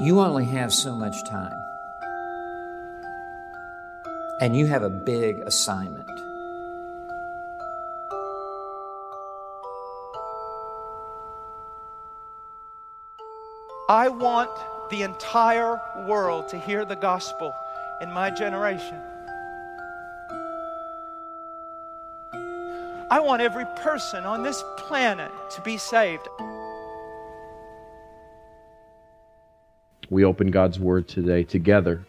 [0.00, 1.60] You only have so much time.
[4.40, 6.08] And you have a big assignment.
[13.88, 14.50] I want
[14.90, 17.52] the entire world to hear the gospel
[18.00, 19.00] in my generation.
[23.10, 26.28] I want every person on this planet to be saved.
[30.10, 32.04] We open God's Word today together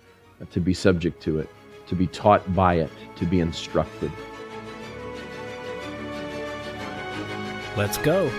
[0.51, 1.49] to be subject to it,
[1.87, 4.11] to be taught by it, to be instructed.
[7.75, 8.29] Let's go.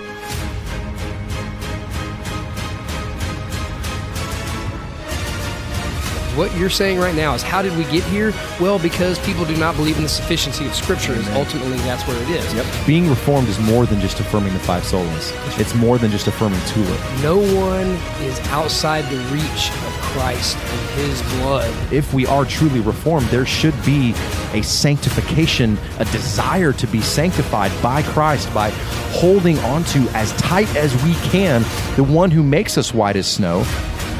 [6.36, 8.32] What you're saying right now is how did we get here?
[8.60, 11.12] Well, because people do not believe in the sufficiency of Scripture.
[11.12, 12.54] Is ultimately that's where it is.
[12.54, 12.66] Yep.
[12.86, 15.32] Being reformed is more than just affirming the five solas.
[15.58, 17.00] It's more than just affirming tulip.
[17.20, 17.88] No one
[18.22, 21.92] is outside the reach of Christ and His blood.
[21.92, 24.14] If we are truly reformed, there should be
[24.52, 28.70] a sanctification, a desire to be sanctified by Christ by
[29.10, 31.62] holding onto as tight as we can
[31.96, 33.64] the one who makes us white as snow.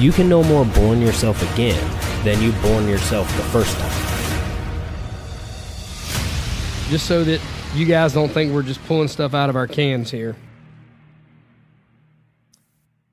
[0.00, 3.91] You can no more born yourself again than you born yourself the first time.
[6.91, 7.41] Just so that
[7.75, 10.37] you guys don't think we're just pulling stuff out of our cans here.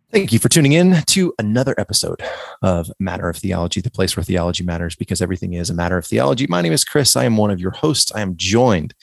[0.09, 2.23] Thank you for tuning in to another episode
[2.61, 6.05] of Matter of Theology, the place where theology matters because everything is a matter of
[6.05, 6.47] theology.
[6.47, 7.15] My name is Chris.
[7.15, 8.11] I am one of your hosts.
[8.15, 8.93] I am joined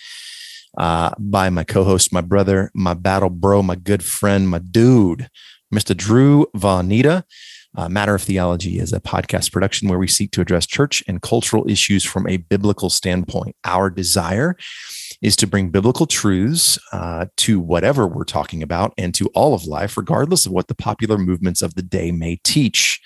[0.77, 5.29] uh, by my co host, my brother, my battle bro, my good friend, my dude,
[5.73, 5.97] Mr.
[5.97, 7.25] Drew Vonita.
[7.77, 11.21] Uh, Matter of Theology is a podcast production where we seek to address church and
[11.21, 13.57] cultural issues from a biblical standpoint.
[13.65, 14.57] Our desire
[15.21, 19.65] is to bring biblical truths uh, to whatever we're talking about and to all of
[19.65, 23.01] life, regardless of what the popular movements of the day may teach.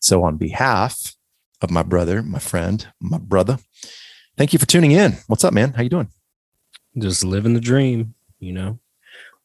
[0.00, 1.14] So, on behalf
[1.60, 3.58] of my brother, my friend, my brother,
[4.38, 5.18] thank you for tuning in.
[5.26, 5.74] What's up, man?
[5.74, 6.08] How you doing?
[6.96, 8.78] Just living the dream, you know.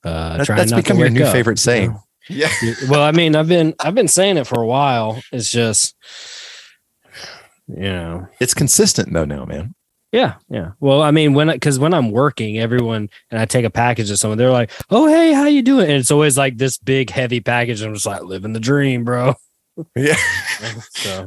[0.05, 1.83] Uh, that's, that's become your new up, favorite saying.
[1.83, 2.03] You know?
[2.29, 2.49] Yeah.
[2.87, 5.21] well, I mean, I've been I've been saying it for a while.
[5.33, 5.93] It's just
[7.67, 8.27] you know.
[8.39, 9.75] It's consistent though now, man.
[10.13, 10.71] Yeah, yeah.
[10.79, 14.17] Well, I mean, when because when I'm working, everyone and I take a package to
[14.17, 17.39] someone, they're like, "Oh, hey, how you doing?" And it's always like this big, heavy
[17.41, 17.81] package.
[17.81, 19.33] I'm just like living the dream, bro.
[19.95, 20.15] Yeah.
[20.91, 21.25] so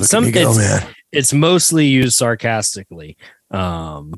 [0.00, 0.94] some go, it's, man.
[1.12, 3.18] it's mostly used sarcastically.
[3.50, 4.14] Um.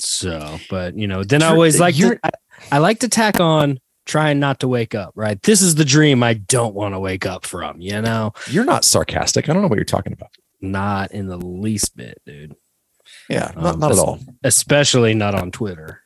[0.00, 2.30] So, but you know, then I always like to, I,
[2.72, 5.40] I like to tack on trying not to wake up, right?
[5.42, 8.32] This is the dream I don't want to wake up from, you know?
[8.48, 9.48] You're not sarcastic.
[9.48, 10.30] I don't know what you're talking about.
[10.60, 12.54] Not in the least bit, dude.
[13.28, 14.20] Yeah, not, um, not at all.
[14.42, 16.02] Especially not on Twitter.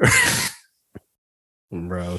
[1.72, 2.18] Bro.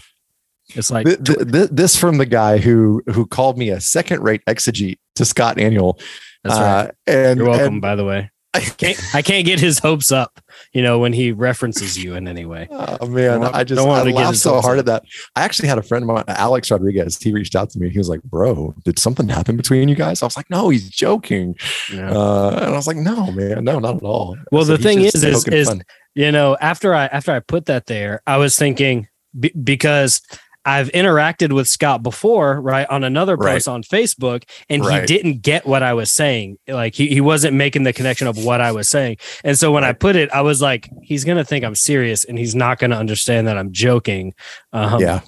[0.75, 5.23] It's like this from the guy who who called me a second rate exegete to
[5.23, 5.97] Scott Annual.
[6.43, 6.87] That's right.
[6.87, 8.31] Uh, and, You're welcome, and, by the way.
[8.57, 10.41] I can't, I can't get his hopes up,
[10.73, 12.67] you know, when he references you in any way.
[12.71, 14.79] Oh man, I, I just I laughed so hard up.
[14.79, 15.03] at that.
[15.35, 17.21] I actually had a friend of mine, Alex Rodriguez.
[17.21, 17.89] He reached out to me.
[17.89, 20.89] He was like, "Bro, did something happen between you guys?" I was like, "No, he's
[20.89, 21.55] joking."
[21.93, 22.11] Yeah.
[22.11, 25.15] Uh, and I was like, "No, man, no, not at all." Well, the thing is,
[25.23, 25.71] is, is
[26.15, 29.07] you know, after I after I put that there, I was thinking
[29.39, 30.21] b- because
[30.67, 33.53] I've interacted with Scott before, right, on another right.
[33.53, 34.99] post on Facebook, and right.
[34.99, 36.57] he didn't get what I was saying.
[36.67, 39.15] Like he, he wasn't making the connection of what I was saying.
[39.45, 39.91] And so when right.
[39.91, 42.97] I put it, I was like, he's gonna think I'm serious and he's not gonna
[42.97, 44.33] understand that I'm joking.
[44.73, 45.21] Um, yeah.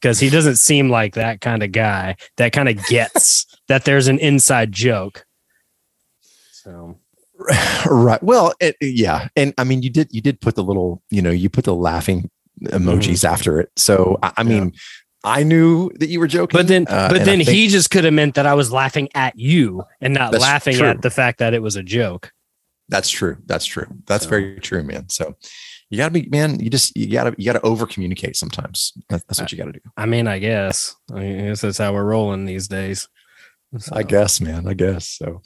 [0.00, 4.08] Because he doesn't seem like that kind of guy that kind of gets that there's
[4.08, 5.26] an inside joke.
[6.52, 6.98] So
[7.86, 11.20] right well it, yeah and i mean you did you did put the little you
[11.20, 12.30] know you put the laughing
[12.64, 13.32] emojis mm-hmm.
[13.32, 13.70] after it.
[13.76, 14.80] So I, I mean, yeah.
[15.24, 16.56] I knew that you were joking.
[16.56, 19.08] But then, uh, but then think, he just could have meant that I was laughing
[19.14, 20.86] at you and not laughing true.
[20.86, 22.32] at the fact that it was a joke.
[22.88, 23.36] That's true.
[23.46, 23.86] That's true.
[24.06, 24.30] That's so.
[24.30, 25.08] very true, man.
[25.08, 25.36] So
[25.90, 26.60] you gotta be, man.
[26.60, 28.92] You just you gotta you gotta over communicate sometimes.
[29.08, 29.80] That's, that's what you gotta do.
[29.96, 30.94] I mean, I guess.
[31.12, 33.08] I guess that's how we're rolling these days.
[33.78, 33.96] So.
[33.96, 34.68] I guess, man.
[34.68, 35.42] I guess so.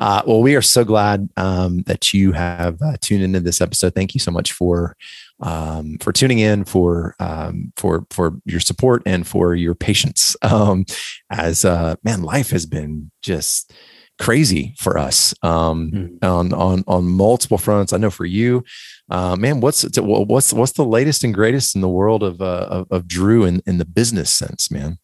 [0.00, 3.94] Uh, well, we are so glad um, that you have uh, tuned into this episode.
[3.94, 4.96] Thank you so much for
[5.42, 10.36] um, for tuning in, for um, for for your support, and for your patience.
[10.52, 10.84] Um,
[11.30, 13.72] as uh, man, life has been just
[14.18, 16.24] crazy for us um, mm-hmm.
[16.24, 17.92] on on on multiple fronts.
[17.92, 18.64] I know for you,
[19.10, 22.86] uh, man, what's what's what's the latest and greatest in the world of uh, of,
[22.90, 24.98] of Drew in in the business sense, man?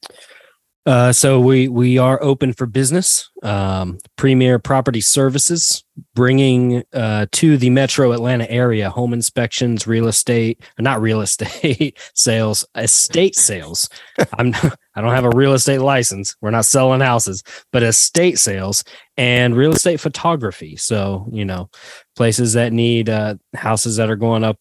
[0.88, 3.28] Uh, so we we are open for business.
[3.42, 10.62] Um, Premier Property Services bringing uh, to the Metro Atlanta area home inspections, real estate,
[10.78, 13.86] not real estate sales, estate sales.
[14.38, 14.54] I'm
[14.94, 16.34] I don't have a real estate license.
[16.40, 18.82] We're not selling houses, but estate sales
[19.18, 20.76] and real estate photography.
[20.76, 21.68] So you know,
[22.16, 24.58] places that need uh, houses that are going up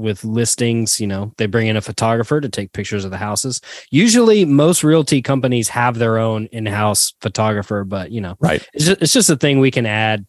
[0.00, 3.60] with listings, you know, they bring in a photographer to take pictures of the houses.
[3.90, 8.66] Usually most realty companies have their own in-house photographer, but you know, right.
[8.72, 10.26] It's just, it's just a thing we can add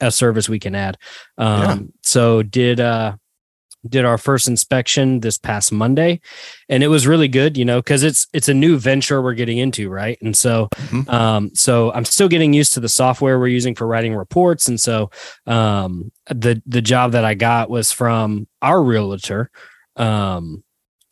[0.00, 0.98] a service we can add.
[1.38, 1.78] Um, yeah.
[2.02, 3.16] so did, uh,
[3.88, 6.20] did our first inspection this past Monday
[6.68, 9.58] and it was really good, you know, cause it's, it's a new venture we're getting
[9.58, 9.90] into.
[9.90, 10.18] Right.
[10.22, 11.10] And so, mm-hmm.
[11.10, 14.68] um, so I'm still getting used to the software we're using for writing reports.
[14.68, 15.10] And so,
[15.46, 19.50] um, the, the job that I got was from our realtor.
[19.96, 20.62] Um,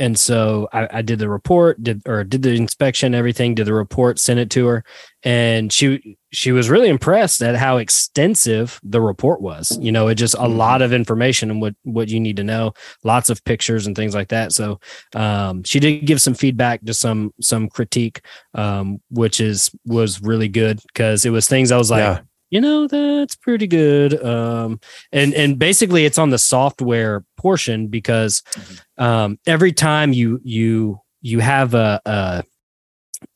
[0.00, 3.75] and so I, I, did the report, did or did the inspection, everything, did the
[3.75, 4.84] report, sent it to her,
[5.23, 9.77] and she she was really impressed at how extensive the report was.
[9.81, 10.56] You know, it just a mm-hmm.
[10.56, 12.73] lot of information and what what you need to know,
[13.05, 14.53] lots of pictures and things like that.
[14.53, 14.81] So
[15.15, 18.23] um, she did give some feedback, just some some critique,
[18.55, 22.00] um, which is was really good because it was things I was like.
[22.00, 22.21] Yeah
[22.53, 24.81] you know that's pretty good um
[25.12, 29.03] and and basically it's on the software portion because mm-hmm.
[29.03, 32.44] um every time you you you have a, a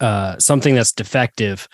[0.01, 1.69] uh something that's defective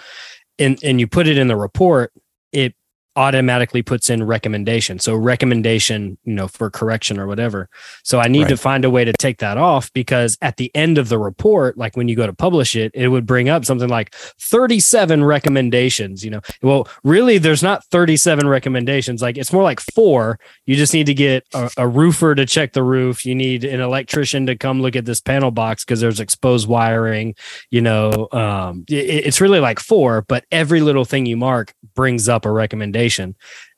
[0.61, 2.13] and and you put it in the report
[2.53, 2.75] it
[3.21, 4.99] automatically puts in recommendation.
[4.99, 7.69] So recommendation, you know, for correction or whatever.
[8.03, 8.49] So I need right.
[8.49, 11.77] to find a way to take that off because at the end of the report,
[11.77, 16.25] like when you go to publish it, it would bring up something like 37 recommendations,
[16.25, 16.41] you know.
[16.63, 19.21] Well, really there's not 37 recommendations.
[19.21, 20.41] Like it's more like four.
[20.65, 23.27] You just need to get a, a roofer to check the roof.
[23.27, 27.35] You need an electrician to come look at this panel box because there's exposed wiring,
[27.71, 28.29] you know.
[28.33, 32.51] Um, it, it's really like four, but every little thing you mark brings up a
[32.51, 33.10] recommendation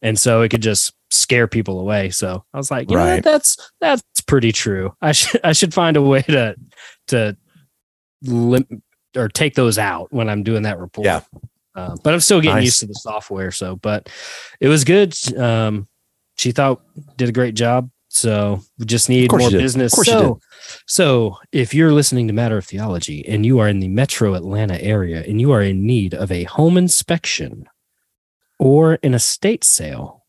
[0.02, 2.10] and so it could just scare people away.
[2.10, 3.24] So I was like, yeah, right.
[3.24, 4.94] that's that's pretty true.
[5.00, 6.54] I should I should find a way to
[7.08, 7.36] to
[8.22, 8.82] lim-
[9.16, 11.04] or take those out when I'm doing that report.
[11.04, 11.20] Yeah.
[11.74, 12.64] Uh, but I'm still getting nice.
[12.64, 13.50] used to the software.
[13.50, 14.10] So, but
[14.60, 15.14] it was good.
[15.36, 15.88] Um,
[16.36, 16.82] she thought
[17.16, 17.90] did a great job.
[18.08, 19.92] So we just need more business.
[19.92, 20.38] So,
[20.86, 24.80] so if you're listening to Matter of Theology and you are in the metro Atlanta
[24.82, 27.66] area and you are in need of a home inspection,
[28.62, 30.24] or an estate sale,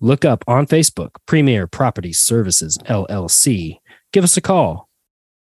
[0.00, 3.78] look up on Facebook Premier Property Services LLC.
[4.10, 4.88] Give us a call.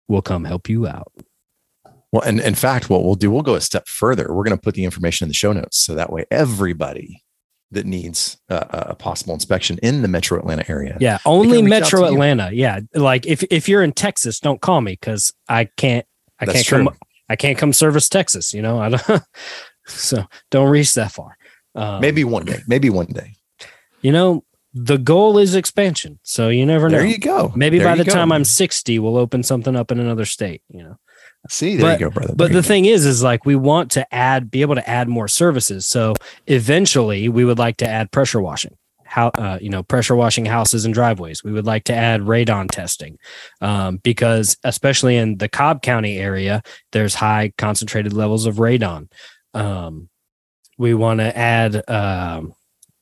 [0.10, 1.14] We'll come help you out.
[2.12, 4.28] Well, and in fact, what we'll do, we'll go a step further.
[4.28, 7.24] We're going to put the information in the show notes so that way everybody
[7.72, 10.98] that needs a possible inspection in the Metro Atlanta area.
[11.00, 12.50] Yeah, only Metro Atlanta.
[12.52, 16.06] Yeah, like if if you're in Texas, don't call me because I can't.
[16.40, 16.84] I That's can't true.
[16.86, 16.98] come.
[17.30, 18.54] I can't come service Texas.
[18.54, 19.24] You know, I don't.
[19.88, 21.38] so don't reach that far.
[21.76, 22.60] Um, maybe one day.
[22.68, 23.36] Maybe one day.
[24.02, 24.44] You know,
[24.74, 26.20] the goal is expansion.
[26.24, 26.98] So you never know.
[26.98, 27.52] There you go.
[27.56, 28.14] Maybe there by the go.
[28.14, 30.98] time I'm 60, we'll open something up in another state, you know.
[31.48, 32.28] See, there but, you go, brother.
[32.28, 32.68] There but the go.
[32.68, 35.88] thing is, is like we want to add, be able to add more services.
[35.88, 36.16] So
[36.48, 38.76] eventually we would like to add pressure washing.
[39.06, 41.44] How uh, you know pressure washing houses and driveways.
[41.44, 43.18] We would like to add radon testing
[43.60, 46.62] um, because especially in the Cobb County area,
[46.92, 49.10] there's high concentrated levels of radon.
[49.56, 50.10] Um,
[50.80, 52.54] we want to add um,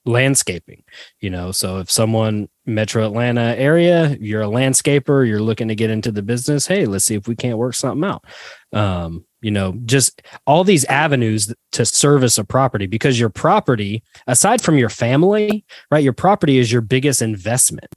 [0.03, 0.83] landscaping
[1.21, 1.51] you know?
[1.51, 6.21] So if someone metro atlanta area you're a landscaper you're looking to get into the
[6.21, 8.25] business hey let's see if we can't work something out.
[8.73, 14.61] Um, you know just all these avenues to service a property because your property aside
[14.61, 17.93] from your family right your property is your biggest investment.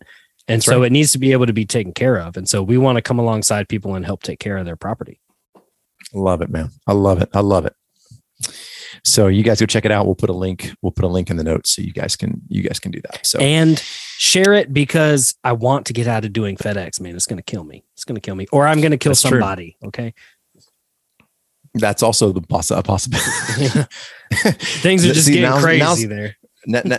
[0.48, 0.86] And That's so right.
[0.86, 2.36] it needs to be able to be taken care of.
[2.36, 5.20] And so we want to come alongside people and help take care of their property.
[6.12, 6.70] Love it man.
[6.86, 7.28] I love it.
[7.32, 7.74] I love it
[9.04, 10.06] so you guys go check it out.
[10.06, 10.72] We'll put a link.
[10.82, 13.00] We'll put a link in the notes so you guys can you guys can do
[13.02, 13.26] that.
[13.26, 17.00] So and share it because I want to get out of doing FedEx.
[17.00, 17.84] Man, it's going to kill me.
[17.94, 19.76] It's going to kill me, or I'm going to kill That's somebody.
[19.80, 19.88] True.
[19.88, 20.14] Okay.
[21.74, 23.86] That's also the poss- a possibility.
[24.34, 26.36] Things are just See, getting now's, crazy now's, there.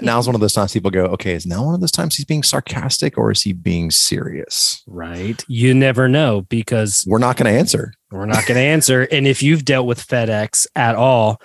[0.01, 2.25] now's one of those times people go, okay, is now one of those times he's
[2.25, 4.81] being sarcastic or is he being serious?
[4.88, 5.43] Right.
[5.50, 7.93] You never know because we're not going to answer.
[8.12, 9.01] We're not going to answer.
[9.12, 11.41] And if you've dealt with FedEx at all,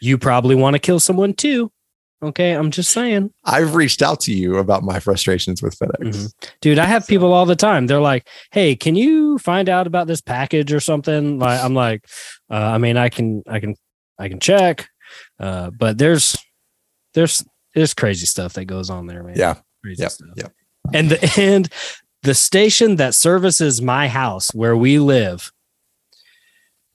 [0.00, 1.70] you probably want to kill someone too.
[2.22, 3.30] Okay, I'm just saying.
[3.44, 5.98] I've reached out to you about my frustrations with FedEx.
[6.00, 6.48] Mm-hmm.
[6.62, 7.86] Dude, I have people all the time.
[7.86, 12.06] They're like, "Hey, can you find out about this package or something?" Like I'm like,
[12.50, 13.74] uh, I mean, I can I can
[14.18, 14.88] I can check.
[15.38, 16.36] Uh, but there's
[17.12, 19.34] there's there's crazy stuff that goes on there, man.
[19.36, 19.56] Yeah.
[19.82, 20.12] Crazy yep.
[20.12, 20.30] stuff.
[20.36, 20.48] Yeah.
[20.94, 21.68] And the and
[22.22, 25.52] the station that services my house where we live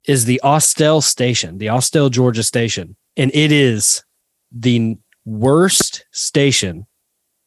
[0.06, 2.96] is the Austell station, the Austell, Georgia station.
[3.16, 4.04] And it is
[4.50, 6.86] the worst station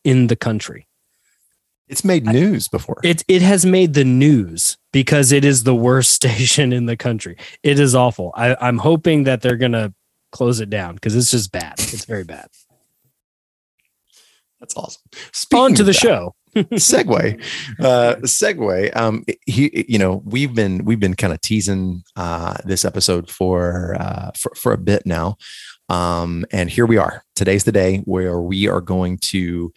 [0.03, 0.87] in the country.
[1.87, 2.99] It's made news before.
[3.03, 7.37] It it has made the news because it is the worst station in the country.
[7.61, 8.33] It is awful.
[8.35, 9.93] I, I'm hoping that they're gonna
[10.31, 11.75] close it down because it's just bad.
[11.77, 12.47] It's very bad.
[14.59, 15.03] That's awesome.
[15.31, 16.35] Speaking On to the that, show.
[16.55, 17.43] Segue,
[17.79, 18.95] uh, segue.
[18.95, 23.95] Um, he, you know, we've been we've been kind of teasing uh, this episode for
[23.99, 25.37] uh, for for a bit now,
[25.89, 27.23] um, and here we are.
[27.35, 29.73] Today's the day where we are going to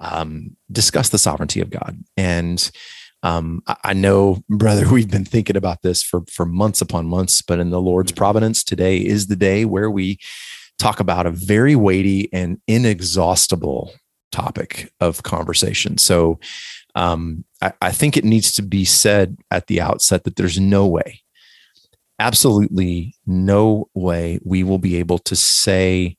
[0.00, 1.98] um, discuss the sovereignty of God.
[2.16, 2.70] And
[3.22, 7.58] um, I know, brother, we've been thinking about this for for months upon months, but
[7.58, 8.18] in the Lord's mm-hmm.
[8.18, 10.18] providence, today is the day where we
[10.78, 13.92] talk about a very weighty and inexhaustible
[14.32, 15.98] topic of conversation.
[15.98, 16.40] So
[16.94, 20.86] um, I, I think it needs to be said at the outset that there's no
[20.86, 21.22] way,
[22.18, 26.16] absolutely no way, we will be able to say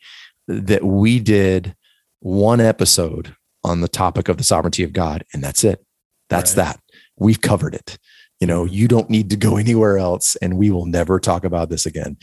[0.48, 1.76] that we did
[2.20, 5.86] one episode on the topic of the sovereignty of God, and that's it.
[6.30, 6.66] That's right.
[6.66, 6.80] that.
[7.18, 7.98] We've covered it.
[8.40, 11.70] You know, you don't need to go anywhere else, and we will never talk about
[11.70, 12.18] this again.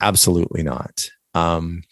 [0.00, 1.08] Absolutely not.
[1.34, 1.82] Um,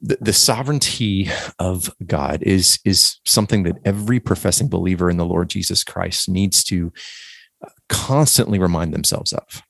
[0.00, 5.50] the, the sovereignty of God is is something that every professing believer in the Lord
[5.50, 6.92] Jesus Christ needs to
[7.64, 9.62] uh, constantly remind themselves of.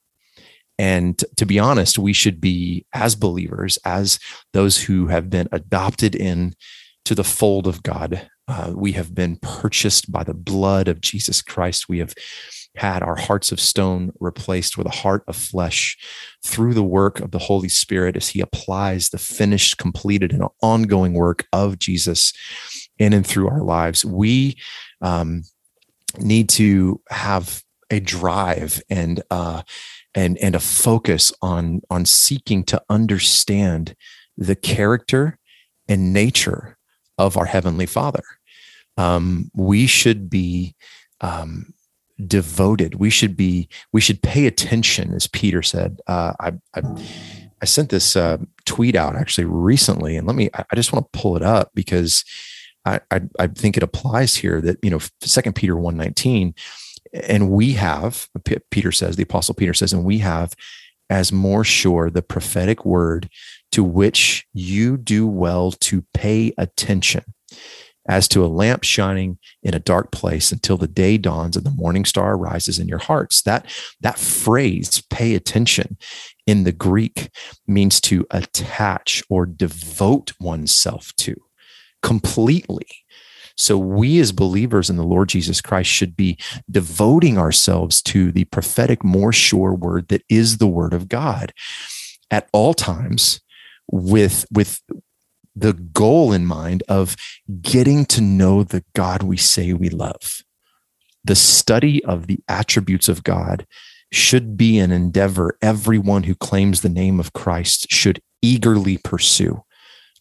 [0.79, 4.21] And to be honest, we should be, as believers, as
[4.53, 6.55] those who have been adopted in
[7.05, 8.29] to the fold of God.
[8.47, 11.89] Uh, we have been purchased by the blood of Jesus Christ.
[11.89, 12.15] We have
[12.79, 15.97] had our hearts of stone replaced with a heart of flesh
[16.45, 21.15] through the work of the Holy Spirit as He applies the finished, completed, and ongoing
[21.15, 22.33] work of Jesus
[22.99, 24.05] in and through our lives.
[24.05, 24.57] We
[25.01, 25.43] um,
[26.19, 29.63] need to have a drive and uh,
[30.15, 33.95] and and a focus on on seeking to understand
[34.37, 35.39] the character
[35.89, 36.77] and nature
[37.17, 38.23] of our Heavenly Father.
[38.97, 40.75] Um, we should be
[41.21, 41.73] um,
[42.27, 42.97] devoted.
[42.97, 43.69] We should be.
[43.93, 46.01] We should pay attention, as Peter said.
[46.07, 46.83] Uh, I, I,
[47.63, 50.51] I sent this uh, tweet out actually recently, and let me.
[50.55, 52.25] I just want to pull it up because
[52.85, 54.61] I, I, I think it applies here.
[54.61, 56.55] That you know, Second Peter one nineteen,
[57.13, 58.29] and we have.
[58.71, 60.55] Peter says the Apostle Peter says, and we have
[61.11, 63.31] as more sure the prophetic word
[63.73, 67.25] to which you do well to pay attention
[68.09, 71.71] as to a lamp shining in a dark place until the day dawns and the
[71.71, 73.43] morning star rises in your hearts.
[73.43, 73.67] That
[74.01, 75.99] that phrase pay attention
[76.47, 77.31] in the greek
[77.67, 81.37] means to attach or devote oneself to
[82.03, 82.87] completely.
[83.57, 86.39] So we as believers in the Lord Jesus Christ should be
[86.71, 91.53] devoting ourselves to the prophetic more sure word that is the word of God
[92.31, 93.41] at all times
[93.91, 94.81] with with
[95.59, 97.17] the goal in mind of
[97.61, 100.43] getting to know the God we say we love.
[101.25, 103.67] The study of the attributes of God
[104.13, 109.63] should be an endeavor everyone who claims the name of Christ should eagerly pursue.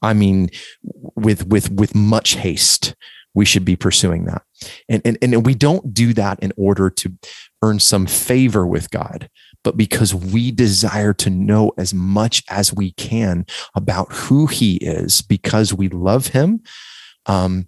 [0.02, 0.50] I mean,
[1.16, 2.96] with with with much haste,
[3.34, 4.42] we should be pursuing that.
[4.90, 7.14] And, and, and we don't do that in order to
[7.62, 9.30] earn some favor with God,
[9.68, 13.46] but because we desire to know as much as we can
[13.76, 16.62] about who he is because we love him
[17.26, 17.68] um,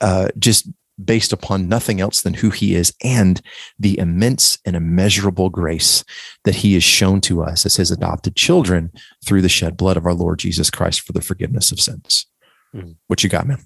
[0.00, 0.68] uh, just
[1.04, 3.40] based upon nothing else than who he is and
[3.78, 6.02] the immense and immeasurable grace
[6.42, 8.90] that he has shown to us as his adopted children
[9.24, 12.26] through the shed blood of our Lord Jesus Christ for the forgiveness of sins.
[12.74, 12.90] Mm-hmm.
[13.06, 13.64] What you got, man?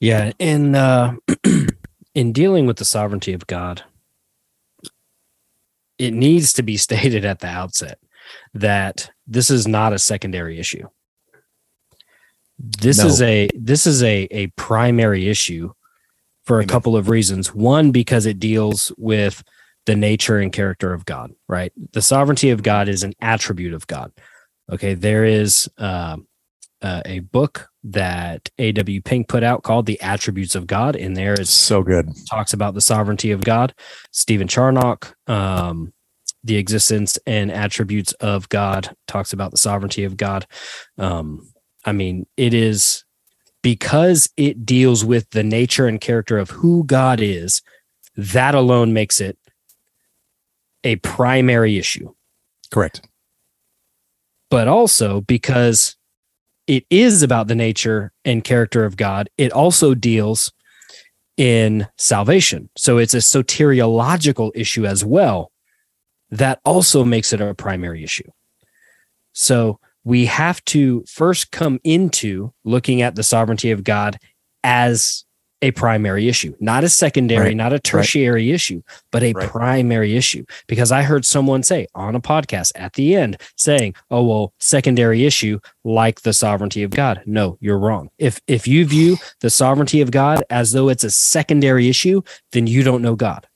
[0.00, 1.16] Yeah, in uh,
[2.14, 3.84] in dealing with the sovereignty of God,
[5.98, 7.98] it needs to be stated at the outset
[8.54, 10.88] that this is not a secondary issue.
[12.58, 13.06] This no.
[13.06, 15.72] is a this is a a primary issue
[16.44, 16.68] for a Amen.
[16.68, 17.54] couple of reasons.
[17.54, 19.44] One, because it deals with
[19.84, 21.72] the nature and character of God, right?
[21.92, 24.12] The sovereignty of God is an attribute of God.
[24.72, 26.16] Okay, there is uh,
[26.82, 29.00] uh, a book that A.W.
[29.02, 30.96] Pink put out called The Attributes of God.
[30.96, 32.10] In there is so good.
[32.28, 33.74] Talks about the sovereignty of God.
[34.10, 35.92] Stephen Charnock, um,
[36.44, 40.46] The Existence and Attributes of God, talks about the sovereignty of God.
[40.98, 41.52] Um,
[41.84, 43.04] I mean, it is
[43.62, 47.62] because it deals with the nature and character of who God is,
[48.16, 49.38] that alone makes it
[50.84, 52.14] a primary issue.
[52.70, 53.06] Correct.
[54.50, 55.95] But also because
[56.66, 60.52] it is about the nature and character of God, it also deals
[61.36, 62.70] in salvation.
[62.76, 65.52] So it's a soteriological issue as well.
[66.30, 68.28] that also makes it a primary issue.
[69.32, 74.18] So we have to first come into looking at the sovereignty of God
[74.64, 75.24] as
[75.62, 77.56] a primary issue, not a secondary, right.
[77.56, 78.54] not a tertiary right.
[78.54, 79.48] issue, but a right.
[79.48, 80.44] primary issue.
[80.66, 85.24] Because I heard someone say on a podcast at the end saying, "Oh well, secondary
[85.24, 88.10] issue like the sovereignty of God." No, you're wrong.
[88.18, 92.22] If if you view the sovereignty of God as though it's a secondary issue,
[92.52, 93.46] then you don't know God.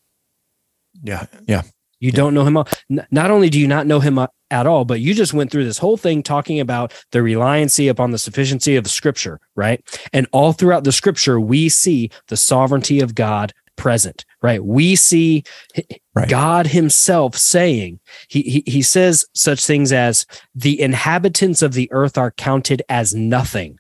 [1.03, 1.63] Yeah, yeah.
[2.01, 2.17] You yeah.
[2.17, 2.65] don't know him.
[3.11, 5.65] Not only do you not know him uh, at all, but you just went through
[5.65, 9.83] this whole thing talking about the reliancy upon the sufficiency of scripture, right?
[10.13, 14.63] And all throughout the scripture, we see the sovereignty of God present, right?
[14.65, 15.45] We see
[16.15, 16.29] right.
[16.29, 22.19] God himself saying, he, he, he says such things as the inhabitants of the earth
[22.19, 23.79] are counted as nothing.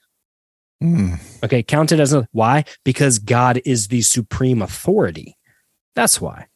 [0.83, 1.21] Mm.
[1.45, 2.29] Okay, counted as nothing.
[2.33, 2.65] Why?
[2.85, 5.37] Because God is the supreme authority.
[5.95, 6.47] That's why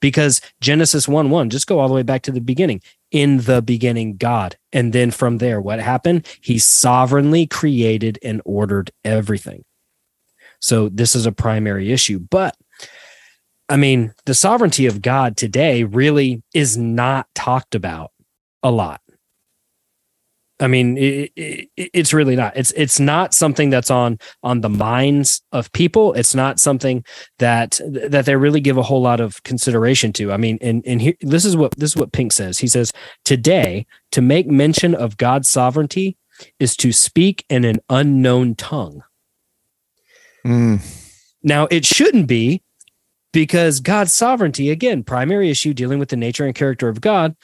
[0.00, 2.80] because Genesis 1 1, just go all the way back to the beginning.
[3.10, 4.56] In the beginning, God.
[4.72, 6.26] And then from there, what happened?
[6.40, 9.64] He sovereignly created and ordered everything.
[10.60, 12.18] So this is a primary issue.
[12.18, 12.56] But
[13.68, 18.10] I mean, the sovereignty of God today really is not talked about
[18.62, 19.00] a lot.
[20.60, 22.56] I mean, it, it, it's really not.
[22.56, 26.12] It's it's not something that's on on the minds of people.
[26.12, 27.04] It's not something
[27.38, 30.32] that that they really give a whole lot of consideration to.
[30.32, 32.58] I mean, and and here, this is what this is what Pink says.
[32.58, 32.92] He says
[33.24, 36.16] today to make mention of God's sovereignty
[36.58, 39.02] is to speak in an unknown tongue.
[40.46, 40.80] Mm.
[41.42, 42.62] Now, it shouldn't be
[43.32, 47.36] because God's sovereignty, again, primary issue dealing with the nature and character of God,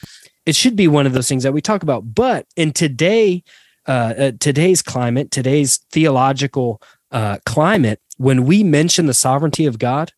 [0.47, 2.15] it should be one of those things that we talk about.
[2.15, 3.43] But in today,
[3.85, 10.13] uh, uh, today's climate, today's theological uh, climate, when we mention the sovereignty of God,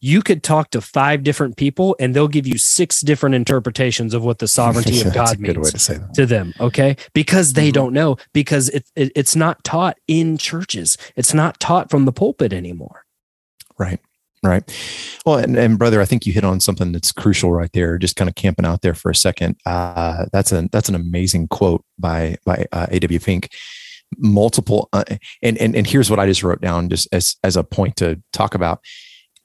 [0.00, 4.24] you could talk to five different people and they'll give you six different interpretations of
[4.24, 6.52] what the sovereignty of God means to, to, them.
[6.60, 6.96] Okay.
[7.14, 7.72] Because they mm-hmm.
[7.72, 12.12] don't know, because it, it, it's not taught in churches, it's not taught from the
[12.12, 13.04] pulpit anymore.
[13.78, 14.00] Right.
[14.44, 14.62] Right.
[15.24, 17.96] Well, and, and brother, I think you hit on something that's crucial right there.
[17.96, 19.56] Just kind of camping out there for a second.
[19.64, 23.18] Uh, that's a that's an amazing quote by by uh, A.W.
[23.20, 23.48] Pink.
[24.18, 25.04] Multiple, uh,
[25.42, 28.22] and and and here's what I just wrote down, just as as a point to
[28.34, 28.80] talk about.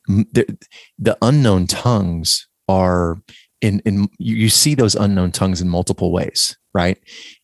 [0.07, 0.57] The,
[0.97, 3.21] the unknown tongues are
[3.61, 6.97] in in you, you see those unknown tongues in multiple ways, right?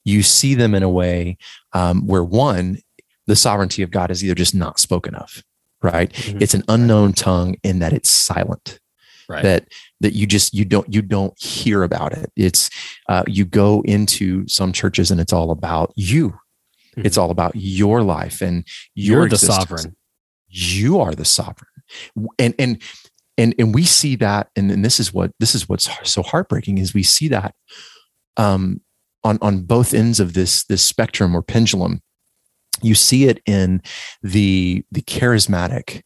[0.03, 1.37] You see them in a way
[1.71, 2.79] um, where one,
[3.27, 5.41] the sovereignty of God is either just not spoken of
[5.85, 6.11] right?
[6.11, 6.41] Mm-hmm.
[6.41, 8.79] it's an unknown tongue in that it's silent.
[9.27, 9.41] Right.
[9.41, 9.67] that
[10.01, 12.31] that you just you don't you don't hear about it.
[12.35, 12.69] It's
[13.09, 16.29] uh, you go into some churches and it's all about you.
[16.29, 17.07] Mm-hmm.
[17.07, 19.95] it's all about your life and your you're the sovereign.
[20.47, 21.71] You are the sovereign.
[22.37, 22.81] And and
[23.37, 26.77] and and we see that and, and this is what this is what's so heartbreaking
[26.77, 27.55] is we see that
[28.37, 28.81] um
[29.23, 32.01] on on both ends of this this spectrum or pendulum
[32.81, 33.81] you see it in
[34.21, 36.03] the the charismatic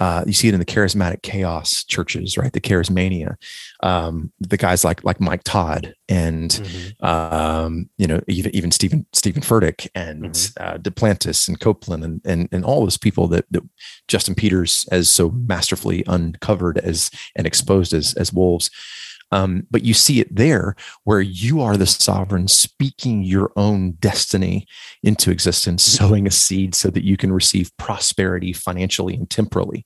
[0.00, 2.54] uh, you see it in the charismatic chaos churches, right?
[2.54, 3.36] The charismania,
[3.82, 7.04] um, the guys like like Mike Todd and mm-hmm.
[7.04, 10.64] um, you know even even Stephen Steven Furtick and mm-hmm.
[10.64, 13.62] uh, Duplantis and Copeland and, and and all those people that, that
[14.08, 18.70] Justin Peters as so masterfully uncovered as and exposed as as wolves.
[19.32, 24.66] Um, but you see it there where you are the sovereign speaking your own destiny
[25.02, 26.04] into existence, mm-hmm.
[26.04, 29.84] sowing a seed so that you can receive prosperity financially and temporally.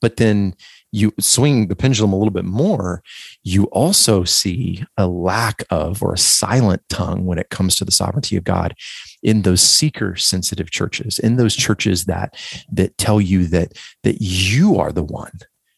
[0.00, 0.54] But then
[0.92, 3.02] you swing the pendulum a little bit more,
[3.42, 7.90] you also see a lack of or a silent tongue when it comes to the
[7.90, 8.74] sovereignty of God
[9.22, 12.34] in those seeker sensitive churches, in those churches that
[12.70, 15.32] that tell you that that you are the one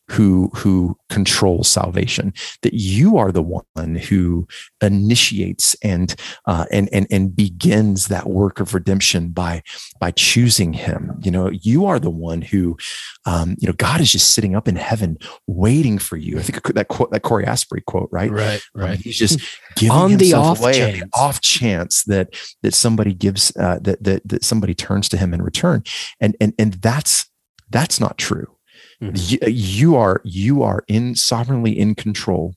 [0.09, 4.47] who who controls salvation that you are the one who
[4.83, 6.15] initiates and
[6.47, 9.63] uh, and and and begins that work of redemption by
[10.01, 11.19] by choosing him.
[11.23, 12.77] You know you are the one who
[13.25, 16.39] um, you know god is just sitting up in heaven waiting for you.
[16.39, 18.31] I think that quote that Cory Asbury quote right?
[18.31, 18.99] Right um, right.
[18.99, 19.41] he's just
[19.77, 21.01] giving on the off away chance.
[21.01, 25.33] the off chance that that somebody gives uh, that that that somebody turns to him
[25.33, 25.83] in return.
[26.21, 27.31] And and and that's
[27.71, 28.54] that's not true
[29.03, 29.15] Mm-hmm.
[29.17, 32.55] You, uh, you are you are in sovereignly in control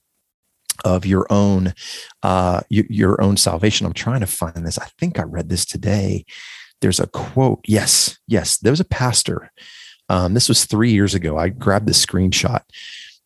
[0.84, 1.74] of your own
[2.22, 3.86] uh your, your own salvation.
[3.86, 4.78] I'm trying to find this.
[4.78, 6.24] I think I read this today.
[6.80, 7.60] There's a quote.
[7.66, 8.58] Yes, yes.
[8.58, 9.50] There was a pastor.
[10.08, 11.36] Um, this was three years ago.
[11.36, 12.62] I grabbed the screenshot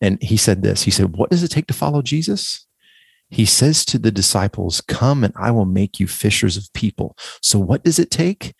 [0.01, 0.83] and he said this.
[0.83, 2.67] He said, What does it take to follow Jesus?
[3.31, 7.17] He says to the disciples, Come and I will make you fishers of people.
[7.41, 8.55] So, what does it take?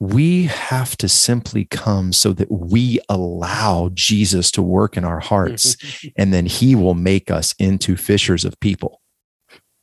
[0.00, 5.76] We have to simply come so that we allow Jesus to work in our hearts,
[6.16, 9.00] and then he will make us into fishers of people.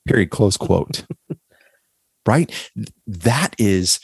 [0.08, 0.30] Period.
[0.30, 1.06] Close quote.
[2.26, 2.52] right?
[3.08, 4.00] That is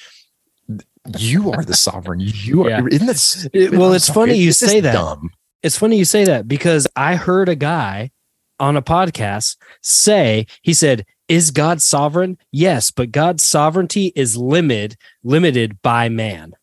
[1.17, 2.19] you are the sovereign.
[2.19, 2.69] You are.
[2.69, 2.81] Yeah.
[2.91, 4.93] Isn't this, well, it's funny you say that.
[4.93, 5.29] Dumb.
[5.63, 8.11] It's funny you say that because I heard a guy
[8.59, 12.37] on a podcast say he said is God sovereign?
[12.51, 16.53] Yes, but God's sovereignty is limited limited by man.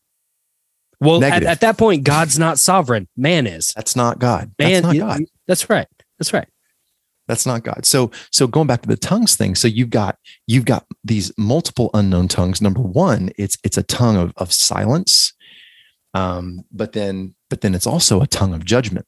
[1.01, 3.09] Well, at, at, that point, God's not sovereign.
[3.17, 3.73] Man is.
[3.77, 4.53] That's not God.
[4.59, 5.23] Man, that's not God.
[5.47, 5.89] That's right.
[6.19, 6.49] That's right.
[7.27, 7.87] That's not God.
[7.87, 9.55] So, so going back to the tongues thing.
[9.55, 12.61] So you've got you've got these multiple unknown tongues.
[12.61, 15.33] Number one, it's it's a tongue of of silence,
[16.13, 19.07] um, but then but then it's also a tongue of judgment.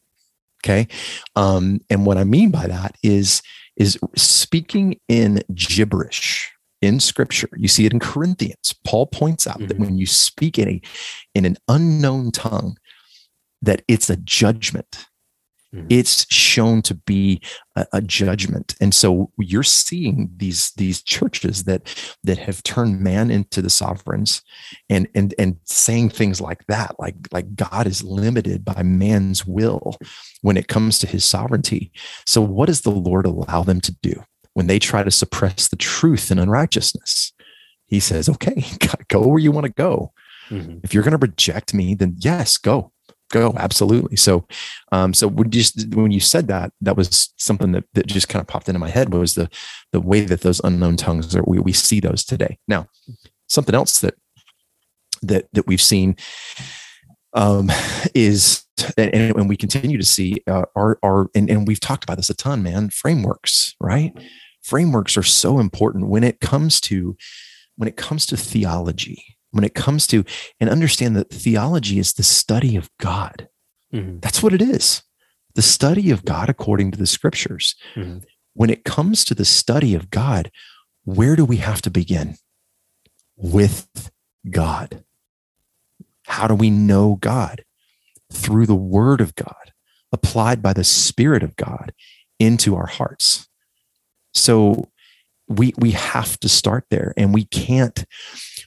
[0.65, 0.89] Okay,
[1.35, 3.43] um, and what I mean by that is
[3.77, 7.49] is speaking in gibberish in scripture.
[7.57, 8.75] You see it in corinthians.
[8.85, 9.67] Paul points out mm-hmm.
[9.69, 10.81] that when you speak in a
[11.35, 12.77] in an unknown tongue
[13.63, 15.07] that it's a judgment
[15.77, 15.87] mm-hmm.
[15.91, 17.41] it's shown to be
[17.77, 18.75] a, a, judgment.
[18.81, 21.83] And so you're seeing these these churches that
[22.25, 24.43] that have turned man into the sovereigns
[24.89, 29.97] and and and saying things like that like like god is limited by man's will
[30.43, 31.93] when it comes to his sovereignty.
[32.27, 34.23] So what does the lord allow them to do
[34.55, 37.33] when they try to suppress the truth and unrighteousness?
[37.87, 38.65] He says okay
[39.09, 40.13] go where you want to go.
[40.49, 40.79] Mm-hmm.
[40.85, 42.93] if you're going to reject me then yes go
[43.31, 43.55] go.
[43.57, 44.17] Absolutely.
[44.17, 44.47] So
[44.93, 45.63] um so when you
[45.95, 48.91] when you said that that was something that, that just kind of popped into my
[48.91, 49.49] head was the
[49.93, 52.59] the way that those unknown tongues are we, we see those today.
[52.69, 52.89] Now
[53.49, 54.15] something else that
[55.23, 56.17] that that we've seen
[57.33, 57.71] um
[58.15, 58.65] is
[58.99, 62.31] and, and we continue to see uh, our are and, and we've talked about this
[62.31, 64.13] a ton man frameworks right?
[64.63, 67.17] Frameworks are so important when it comes to
[67.77, 70.25] when it comes to theology when it comes to
[70.61, 73.49] and understand that theology is the study of God.
[73.93, 74.21] Mm-hmm.
[74.21, 75.03] That's what it is.
[75.55, 77.75] The study of God according to the scriptures.
[77.95, 78.19] Mm-hmm.
[78.55, 80.51] When it comes to the study of God,
[81.05, 82.37] where do we have to begin?
[83.37, 84.11] With
[84.51, 85.05] God.
[86.27, 87.65] How do we know God?
[88.33, 89.73] Through the word of God,
[90.11, 91.93] applied by the spirit of God
[92.39, 93.49] into our hearts.
[94.35, 94.91] So
[95.49, 98.05] we we have to start there and we can't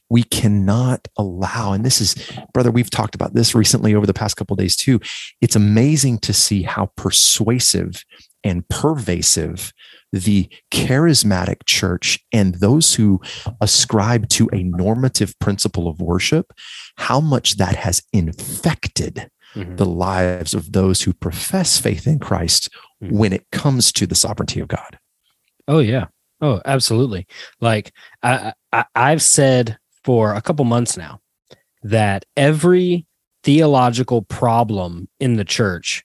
[0.10, 2.16] we cannot allow and this is
[2.54, 5.00] brother we've talked about this recently over the past couple days too
[5.42, 8.04] it's amazing to see how persuasive
[8.44, 9.74] and pervasive
[10.12, 13.22] the charismatic church and those who
[13.62, 16.52] ascribe to a normative principle of worship
[16.98, 19.76] how much that has infected mm-hmm.
[19.76, 22.70] the lives of those who profess faith in Christ
[23.04, 23.16] mm-hmm.
[23.16, 24.98] when it comes to the sovereignty of God
[25.68, 26.08] oh yeah
[26.42, 27.28] Oh, absolutely.
[27.60, 27.92] Like
[28.24, 31.20] I, I I've said for a couple months now
[31.84, 33.06] that every
[33.44, 36.04] theological problem in the church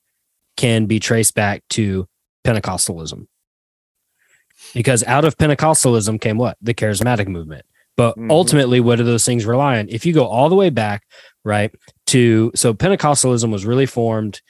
[0.56, 2.06] can be traced back to
[2.44, 3.26] Pentecostalism.
[4.72, 6.56] Because out of Pentecostalism came what?
[6.62, 7.64] The charismatic movement.
[7.96, 8.30] But mm-hmm.
[8.30, 9.88] ultimately, what do those things rely on?
[9.88, 11.04] If you go all the way back,
[11.44, 11.72] right,
[12.06, 14.40] to so Pentecostalism was really formed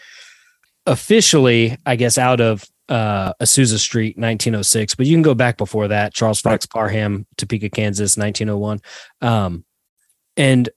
[0.87, 5.89] officially, I guess, out of uh, Azusa Street, 1906, but you can go back before
[5.89, 6.15] that.
[6.15, 8.81] Charles Fox Parham, Topeka, Kansas, 1901.
[9.21, 9.65] Um,
[10.37, 10.69] and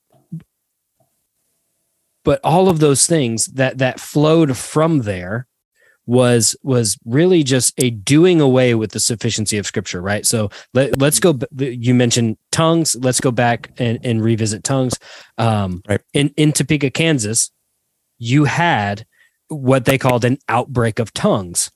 [2.24, 5.48] but all of those things that that flowed from there
[6.06, 10.98] was was really just a doing away with the sufficiency of scripture right so let,
[10.98, 14.94] let's go you mentioned tongues let's go back and, and revisit tongues
[15.38, 16.02] um, right.
[16.14, 17.52] in in topeka kansas
[18.18, 19.06] you had
[19.50, 21.72] what they called an outbreak of tongues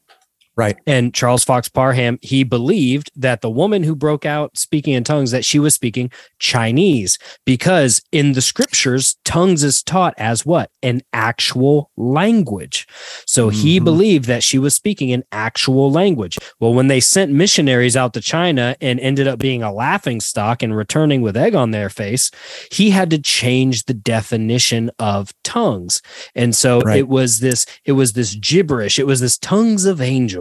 [0.57, 0.77] Right.
[0.85, 5.31] And Charles Fox Parham, he believed that the woman who broke out speaking in tongues,
[5.31, 10.69] that she was speaking Chinese because in the scriptures, tongues is taught as what?
[10.83, 12.85] An actual language.
[13.25, 13.61] So mm-hmm.
[13.61, 16.37] he believed that she was speaking an actual language.
[16.59, 20.61] Well, when they sent missionaries out to China and ended up being a laughing stock
[20.61, 22.29] and returning with egg on their face,
[22.69, 26.01] he had to change the definition of tongues.
[26.35, 26.97] And so right.
[26.99, 28.99] it was this, it was this gibberish.
[28.99, 30.40] It was this tongues of angels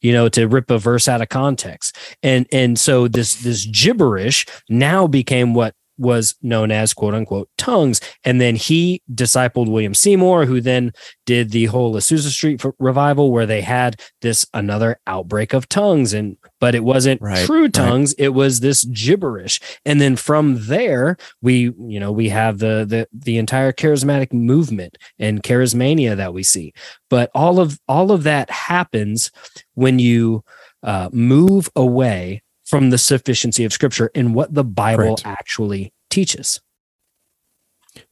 [0.00, 1.96] you know, to rip a verse out of context.
[2.22, 8.00] And and so this this gibberish now became what was known as quote unquote tongues.
[8.24, 10.92] And then he discipled William Seymour, who then
[11.24, 16.12] did the whole Azusa Street revival where they had this another outbreak of tongues.
[16.12, 18.26] And but it wasn't right, true tongues, right.
[18.26, 19.60] it was this gibberish.
[19.84, 24.98] And then from there, we, you know, we have the the the entire charismatic movement
[25.18, 26.74] and charismania that we see.
[27.08, 29.30] But all of all of that happens
[29.74, 30.44] when you
[30.82, 36.58] uh, move away from the sufficiency of scripture and what the Bible actually teaches.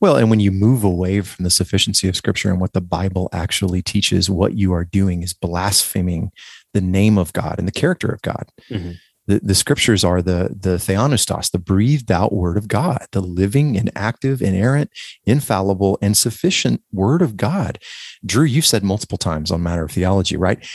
[0.00, 3.30] Well, and when you move away from the sufficiency of scripture and what the Bible
[3.32, 6.30] actually teaches, what you are doing is blaspheming
[6.74, 8.50] the name of God and the character of God.
[8.68, 8.92] Mm-hmm.
[9.28, 13.78] The, the scriptures are the the theopneustos, the breathed out word of God, the living
[13.78, 14.90] and active, inerrant,
[15.24, 17.78] infallible, and sufficient word of God.
[18.26, 20.66] Drew, you've said multiple times on matter of theology, right?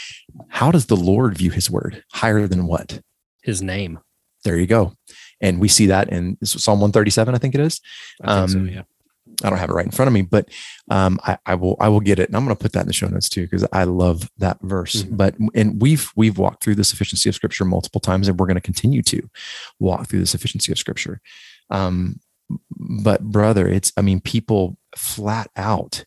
[0.48, 2.02] How does the Lord view his word?
[2.12, 3.00] Higher than what?
[3.46, 4.00] His name.
[4.44, 4.92] There you go.
[5.40, 7.80] And we see that in Psalm 137, I think it is.
[8.22, 8.82] I um, so, yeah.
[9.44, 10.48] I don't have it right in front of me, but
[10.90, 12.86] um, I, I, will I will get it, and I'm going to put that in
[12.86, 15.02] the show notes too because I love that verse.
[15.02, 15.16] Mm-hmm.
[15.16, 18.56] But and we've we've walked through the sufficiency of Scripture multiple times, and we're going
[18.56, 19.28] to continue to
[19.78, 21.20] walk through the sufficiency of Scripture.
[21.70, 22.20] Um,
[22.70, 26.04] but brother, it's I mean, people flat out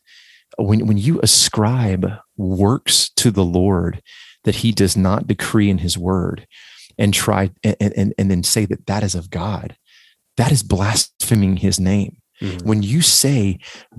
[0.58, 4.02] when when you ascribe works to the Lord
[4.44, 6.46] that He does not decree in His Word,
[7.00, 9.76] and try and and, and then say that that is of God,
[10.36, 12.66] that is blaspheming His name Mm-hmm.
[12.66, 13.58] When you say,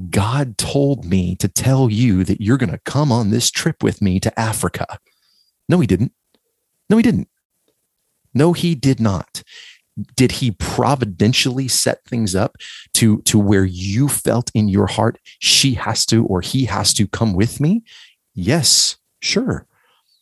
[0.10, 4.02] God told me to tell you that you're going to come on this trip with
[4.02, 5.00] me to Africa.
[5.70, 6.14] No, he didn't.
[6.90, 7.30] No, he didn't.
[8.34, 9.44] No, he did not.
[10.16, 12.56] Did he providentially set things up
[12.94, 17.08] to, to where you felt in your heart, she has to or he has to
[17.08, 17.84] come with me?
[18.34, 19.68] Yes, sure.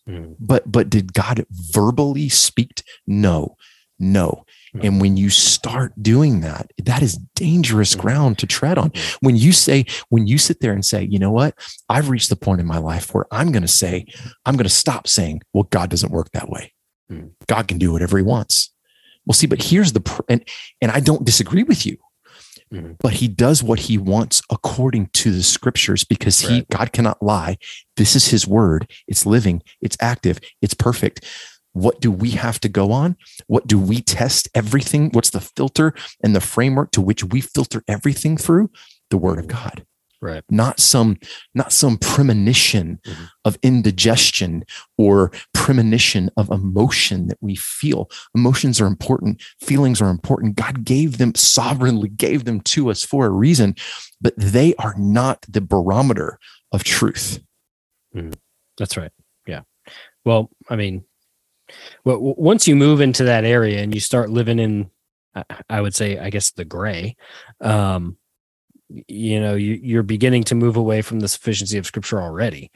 [0.10, 0.34] Mm-hmm.
[0.40, 2.84] But but did God verbally speak?
[3.06, 3.56] No,
[4.00, 4.46] no.
[4.82, 8.02] And when you start doing that, that is dangerous mm-hmm.
[8.02, 8.92] ground to tread on.
[9.20, 11.56] When you say, when you sit there and say, you know what,
[11.90, 14.06] I've reached the point in my life where I'm going to say,
[14.46, 16.74] I'm going to stop saying, well, God doesn't work that way.
[17.12, 17.32] Mm.
[17.48, 18.72] God can do whatever he wants.
[19.26, 20.48] Well, see, but here's the, pr- and,
[20.82, 21.98] and I don't disagree with you,
[22.74, 22.94] mm-hmm.
[23.00, 27.58] but he does what he wants according to the scriptures because he, God cannot lie.
[27.98, 28.90] This is his word.
[29.08, 31.26] It's living, it's active, it's perfect.
[31.74, 33.16] What do we have to go on?
[33.48, 35.10] What do we test everything?
[35.12, 38.72] What's the filter and the framework to which we filter everything through?
[39.10, 39.86] The word of God.
[40.22, 40.44] Right.
[40.52, 41.18] Not some,
[41.54, 43.24] not some premonition mm-hmm.
[43.46, 44.66] of indigestion
[44.98, 48.10] or premonition of emotion that we feel.
[48.36, 49.42] Emotions are important.
[49.62, 50.58] Feelings are important.
[50.58, 53.76] God gave them sovereignly, gave them to us for a reason,
[54.20, 56.38] but they are not the barometer
[56.74, 57.42] of truth.
[58.14, 58.32] Mm-hmm.
[58.78, 59.12] That's right.
[59.48, 59.62] Yeah.
[60.26, 61.06] Well, I mean,
[62.04, 64.90] well, once you move into that area and you start living in,
[65.70, 67.16] I would say, I guess the gray,
[67.62, 68.18] um,
[68.90, 72.72] you know, you, you're beginning to move away from the sufficiency of scripture already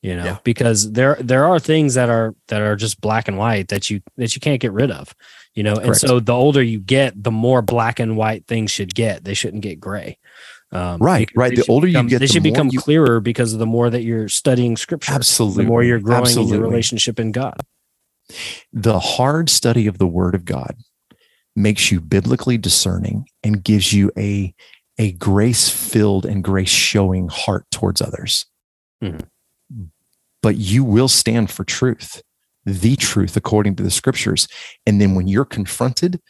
[0.00, 0.38] you know yeah.
[0.44, 4.00] because there there are things that are that are just black and white that you
[4.16, 5.12] that you can't get rid of
[5.54, 5.86] you know Correct.
[5.88, 9.34] and so the older you get the more black and white things should get they
[9.34, 10.16] shouldn't get gray
[10.70, 12.78] um, right right the older become, you get they should become you...
[12.78, 16.54] clearer because of the more that you're studying scripture absolutely the more you're growing absolutely.
[16.54, 17.60] in your relationship in god
[18.72, 20.76] the hard study of the Word of God
[21.56, 24.54] makes you biblically discerning and gives you a,
[24.98, 28.46] a grace filled and grace showing heart towards others.
[29.02, 29.84] Mm-hmm.
[30.42, 32.22] But you will stand for truth,
[32.64, 34.48] the truth according to the scriptures.
[34.86, 36.20] And then when you're confronted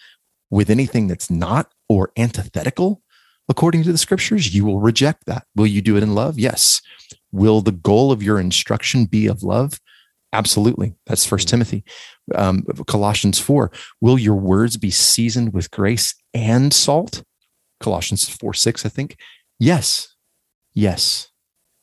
[0.51, 3.03] with anything that's not or antithetical
[3.49, 5.47] according to the scriptures, you will reject that.
[5.57, 6.39] Will you do it in love?
[6.39, 6.83] Yes.
[7.33, 9.81] Will the goal of your instruction be of love?
[10.33, 10.95] Absolutely.
[11.07, 11.57] That's First mm-hmm.
[11.57, 11.85] Timothy.
[12.35, 13.71] Um, Colossians 4.
[14.01, 17.23] Will your words be seasoned with grace and salt?
[17.81, 19.17] Colossians 4 6, I think.
[19.59, 20.15] Yes.
[20.75, 21.29] Yes.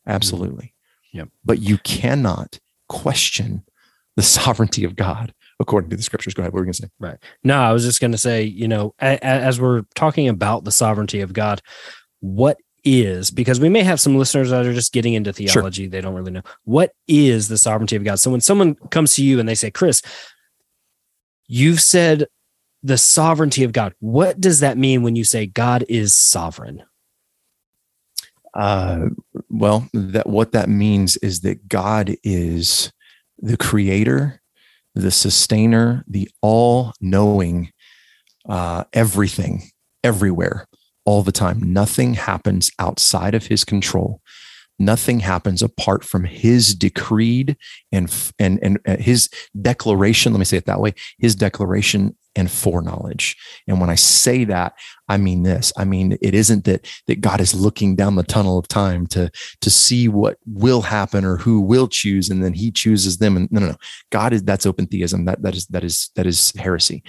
[0.07, 0.65] Absolutely.
[0.65, 1.17] Mm-hmm.
[1.17, 1.29] Yep.
[1.43, 3.63] But you cannot question
[4.15, 6.33] the sovereignty of God according to the scriptures.
[6.33, 6.53] Go ahead.
[6.53, 6.89] What were you going to say?
[6.99, 7.17] Right.
[7.43, 11.21] No, I was just going to say, you know, as we're talking about the sovereignty
[11.21, 11.61] of God,
[12.19, 15.89] what is because we may have some listeners that are just getting into theology sure.
[15.89, 19.23] they don't really know what is the sovereignty of god so when someone comes to
[19.23, 20.03] you and they say chris
[21.47, 22.27] you've said
[22.85, 26.83] the sovereignty of god what does that mean when you say god is sovereign
[28.53, 29.07] uh,
[29.49, 32.91] well that what that means is that god is
[33.39, 34.41] the creator
[34.93, 37.69] the sustainer the all-knowing
[38.47, 39.63] uh, everything
[40.03, 40.67] everywhere
[41.05, 41.59] all the time.
[41.61, 44.21] Nothing happens outside of his control.
[44.77, 47.55] Nothing happens apart from his decreed
[47.91, 50.33] and, and, and uh, his declaration.
[50.33, 53.37] Let me say it that way his declaration and foreknowledge.
[53.67, 54.73] And when I say that,
[55.07, 55.71] I mean this.
[55.77, 59.31] I mean, it isn't that, that God is looking down the tunnel of time to,
[59.61, 63.37] to see what will happen or who will choose, and then he chooses them.
[63.37, 63.77] And no, no, no.
[64.11, 65.25] God is that's open theism.
[65.25, 67.03] That that is that is that is heresy.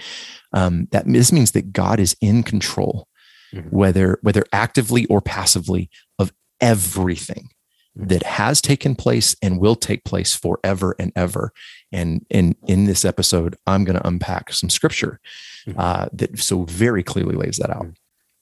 [0.53, 3.07] Um, that this means that God is in control
[3.53, 3.69] mm-hmm.
[3.69, 7.49] whether whether actively or passively of everything.
[7.99, 11.51] That has taken place and will take place forever and ever.
[11.91, 15.19] And in in this episode, I'm going to unpack some scripture
[15.65, 15.79] mm-hmm.
[15.79, 17.83] uh, that so very clearly lays that out.
[17.83, 17.91] Mm-hmm.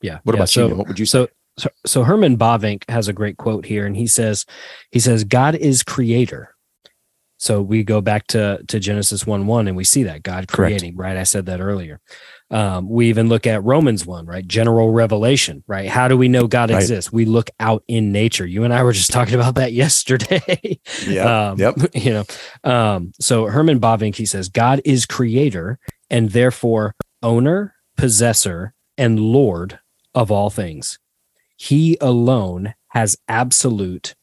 [0.02, 0.20] Yeah.
[0.24, 0.76] What yeah, about so, you?
[0.76, 1.20] What would you say?
[1.20, 4.46] So so, so Herman Bavinck has a great quote here, and he says,
[4.92, 6.54] he says, God is creator.
[7.38, 10.96] So we go back to to Genesis one one, and we see that God creating.
[10.96, 11.16] Correct.
[11.16, 12.02] Right, I said that earlier.
[12.52, 14.48] Um, we even look at Romans 1, right?
[14.48, 15.90] General revelation, right?
[15.90, 16.80] How do we know God right.
[16.80, 17.12] exists?
[17.12, 18.46] We look out in nature.
[18.46, 20.80] You and I were just talking about that yesterday.
[21.08, 21.50] Yeah.
[21.50, 21.76] um, yep.
[21.96, 25.80] You know, um, so Herman Bavinck, he says, God is creator
[26.10, 29.80] and therefore owner, possessor, and Lord
[30.14, 31.00] of all things.
[31.58, 34.16] He alone has absolute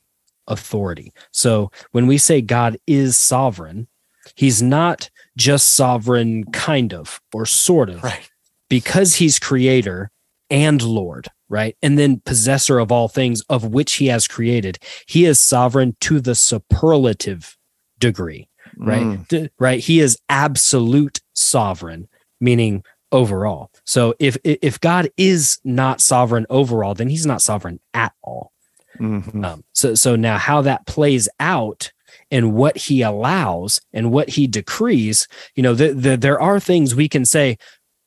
[0.46, 1.12] authority.
[1.30, 3.88] So when we say God is sovereign,
[4.34, 8.28] he's not just sovereign, kind of, or sort of, right.
[8.68, 10.10] because he's creator
[10.50, 11.76] and Lord, right?
[11.82, 14.78] And then possessor of all things of which he has created.
[15.06, 17.56] He is sovereign to the superlative
[17.98, 19.02] degree, right?
[19.02, 19.48] Mm.
[19.58, 19.80] right.
[19.80, 22.08] He is absolute sovereign,
[22.40, 23.70] meaning overall.
[23.84, 28.52] So if if God is not sovereign overall, then he's not sovereign at all.
[28.98, 29.44] Mm-hmm.
[29.44, 31.92] Um, so so now how that plays out
[32.32, 36.94] and what he allows and what he decrees, you know, the, the, there are things
[36.94, 37.58] we can say,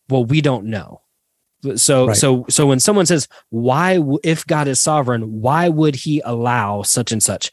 [0.09, 1.01] well, we don't know.
[1.75, 2.17] So, right.
[2.17, 7.11] so, so when someone says, why, if God is sovereign, why would he allow such
[7.11, 7.51] and such?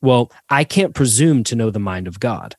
[0.00, 2.56] Well, I can't presume to know the mind of God.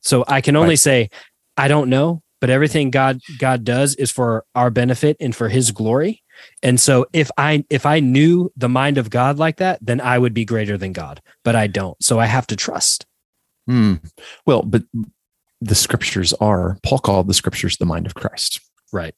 [0.00, 0.78] So I can only right.
[0.78, 1.10] say,
[1.56, 5.70] I don't know, but everything God, God does is for our benefit and for his
[5.70, 6.24] glory.
[6.60, 10.18] And so if I if I knew the mind of God like that, then I
[10.18, 12.02] would be greater than God, but I don't.
[12.02, 13.06] So I have to trust.
[13.68, 13.94] Hmm.
[14.44, 14.82] Well, but
[15.60, 18.60] the scriptures are Paul called the scriptures the mind of Christ.
[18.92, 19.14] Right.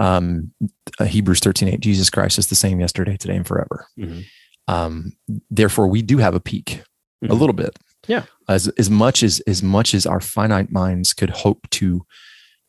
[0.00, 0.50] Um,
[0.98, 3.86] uh, Hebrews 13, 8, Jesus Christ is the same yesterday, today, and forever.
[3.96, 4.22] Mm-hmm.
[4.66, 5.12] Um,
[5.48, 6.82] therefore we do have a peak
[7.22, 7.30] mm-hmm.
[7.30, 7.78] a little bit.
[8.06, 8.24] Yeah.
[8.48, 12.06] As as much as as much as our finite minds could hope to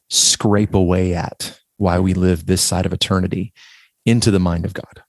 [0.10, 3.54] scrape away at why we live this side of eternity
[4.06, 5.04] into the mind of God.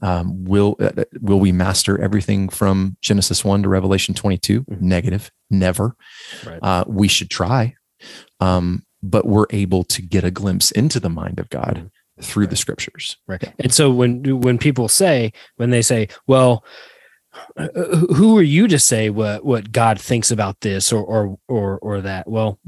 [0.00, 4.60] Um, will uh, will we master everything from Genesis one to Revelation twenty two?
[4.62, 4.88] mm mm-hmm.
[4.88, 5.96] Negative, never.
[6.46, 6.60] Right.
[6.62, 7.74] Uh, we should try,
[8.38, 12.22] um, but we're able to get a glimpse into the mind of God mm-hmm.
[12.22, 12.50] through right.
[12.50, 13.16] the scriptures.
[13.26, 13.42] Right.
[13.42, 13.52] Yeah.
[13.58, 16.68] And so when when people say when they say, well, uh,
[18.14, 22.00] who are you to say what what God thinks about this or or or or
[22.00, 22.28] that?
[22.28, 22.58] Well,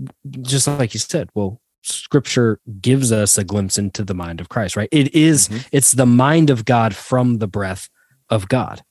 [0.42, 4.76] just like you said, well, scripture gives us a glimpse into the mind of Christ,
[4.76, 4.88] right?
[4.92, 5.68] It is, mm-hmm.
[5.72, 7.88] it's the mind of God from the breath
[8.28, 8.83] of God.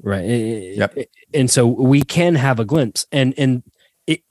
[0.00, 0.24] Right.
[0.24, 0.96] Yep.
[1.34, 3.62] And so we can have a glimpse and, and
[4.06, 4.22] it,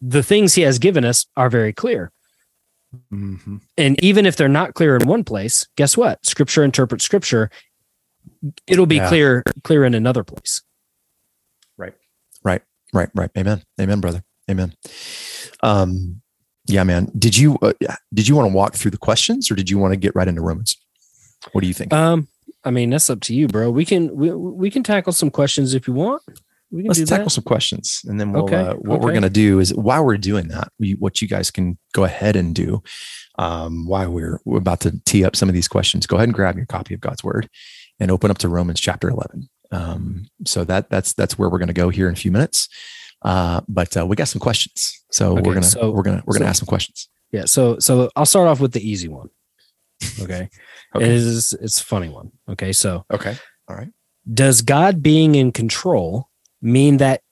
[0.00, 2.12] the things he has given us are very clear.
[3.12, 3.56] Mm-hmm.
[3.78, 6.24] And even if they're not clear in one place, guess what?
[6.24, 7.50] Scripture interprets scripture.
[8.66, 9.08] It'll be yeah.
[9.08, 10.62] clear, clear in another place.
[11.76, 11.94] Right.
[12.44, 12.62] Right.
[12.92, 13.10] Right.
[13.14, 13.30] Right.
[13.36, 13.62] Amen.
[13.80, 14.22] Amen, brother.
[14.50, 14.74] Amen.
[15.62, 16.22] Um,
[16.66, 17.10] yeah, man.
[17.18, 17.72] Did you uh,
[18.12, 20.26] did you want to walk through the questions, or did you want to get right
[20.26, 20.76] into Romans?
[21.52, 21.92] What do you think?
[21.92, 22.28] Um,
[22.64, 23.70] I mean, that's up to you, bro.
[23.70, 26.22] We can we, we can tackle some questions if you want.
[26.70, 27.30] We can Let's tackle that.
[27.30, 28.44] some questions, and then we'll.
[28.44, 28.56] Okay.
[28.56, 29.04] Uh, what okay.
[29.04, 32.34] we're gonna do is while we're doing that, we, what you guys can go ahead
[32.34, 32.82] and do,
[33.38, 36.34] um, while we're we're about to tee up some of these questions, go ahead and
[36.34, 37.48] grab your copy of God's Word,
[37.98, 39.48] and open up to Romans chapter eleven.
[39.70, 42.68] Um, so that that's that's where we're gonna go here in a few minutes.
[43.22, 46.34] Uh, but uh, we got some questions, so okay, we're gonna so, we're gonna we're
[46.34, 47.08] gonna ask some questions.
[47.32, 47.44] Yeah.
[47.44, 49.28] So so I'll start off with the easy one.
[50.20, 50.48] Okay.
[50.94, 51.04] okay.
[51.04, 52.32] It is it's a funny one.
[52.48, 52.72] Okay.
[52.72, 53.36] So okay.
[53.68, 53.88] All right.
[54.32, 56.28] Does God being in control
[56.60, 57.22] mean that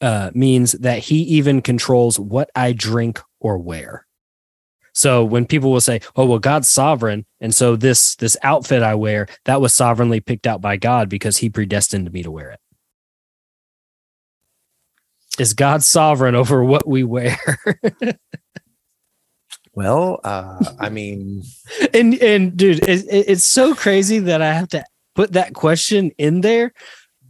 [0.00, 4.06] uh, means that He even controls what I drink or wear?
[4.92, 8.94] So when people will say, "Oh, well, God's sovereign," and so this this outfit I
[8.94, 12.60] wear that was sovereignly picked out by God because He predestined me to wear it
[15.38, 17.38] is God sovereign over what we wear?
[19.74, 21.42] well, uh, I mean,
[21.94, 26.40] and and dude, it, it's so crazy that I have to put that question in
[26.40, 26.72] there.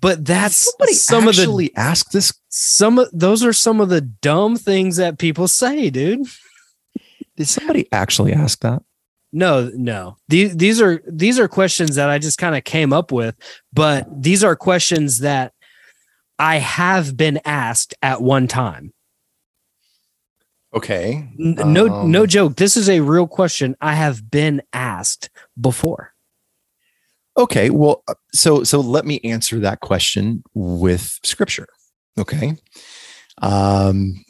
[0.00, 2.34] But that's somebody some actually of the ask this.
[2.48, 6.26] Some of those are some of the dumb things that people say, dude.
[7.36, 8.82] Did somebody actually ask that?
[9.32, 10.18] No, no.
[10.28, 13.34] These these are these are questions that I just kind of came up with,
[13.72, 15.54] but these are questions that
[16.38, 18.92] I have been asked at one time.
[20.74, 21.28] Okay.
[21.36, 22.56] No, um, no joke.
[22.56, 26.14] This is a real question I have been asked before.
[27.36, 27.70] Okay.
[27.70, 31.68] Well, uh, so so let me answer that question with scripture.
[32.18, 32.56] Okay.
[33.40, 34.22] Um,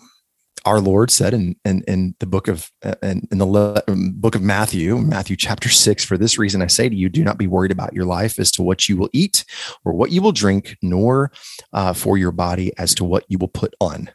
[0.65, 2.71] our Lord said in, in, in the book of
[3.03, 6.89] in, in the um, book of Matthew, Matthew chapter six, for this reason I say
[6.89, 9.45] to you, do not be worried about your life as to what you will eat
[9.85, 11.33] or what you will drink, nor
[11.73, 14.11] uh, for your body as to what you will put on.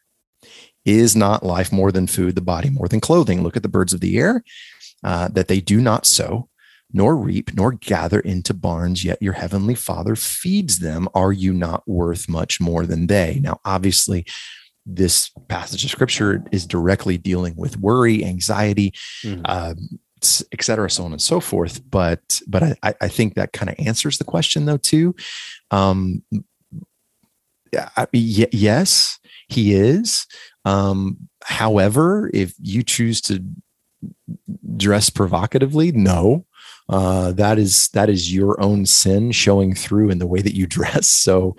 [0.85, 3.43] Is not life more than food, the body more than clothing?
[3.43, 4.43] Look at the birds of the air,
[5.03, 6.49] uh, that they do not sow
[6.93, 11.07] nor reap, nor gather into barns, yet your heavenly Father feeds them.
[11.13, 13.39] Are you not worth much more than they?
[13.41, 14.25] Now, obviously,
[14.87, 19.41] this passage of scripture is directly dealing with worry, anxiety, mm-hmm.
[19.45, 19.75] uh,
[20.51, 21.81] et cetera, so on and so forth.
[21.89, 25.13] But but I, I think that kind of answers the question though too.
[25.69, 26.23] Um,
[27.75, 29.19] I, yes,
[29.49, 30.25] he is.
[30.65, 33.43] Um, however, if you choose to
[34.75, 36.45] dress provocatively, no.
[36.89, 40.65] Uh, that is that is your own sin showing through in the way that you
[40.67, 41.09] dress.
[41.09, 41.55] So,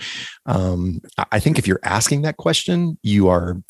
[0.46, 1.00] um,
[1.32, 3.62] I think if you're asking that question, you are.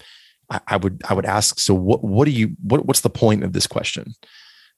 [0.51, 1.59] I, I would I would ask.
[1.59, 4.15] So, what what do you what what's the point of this question?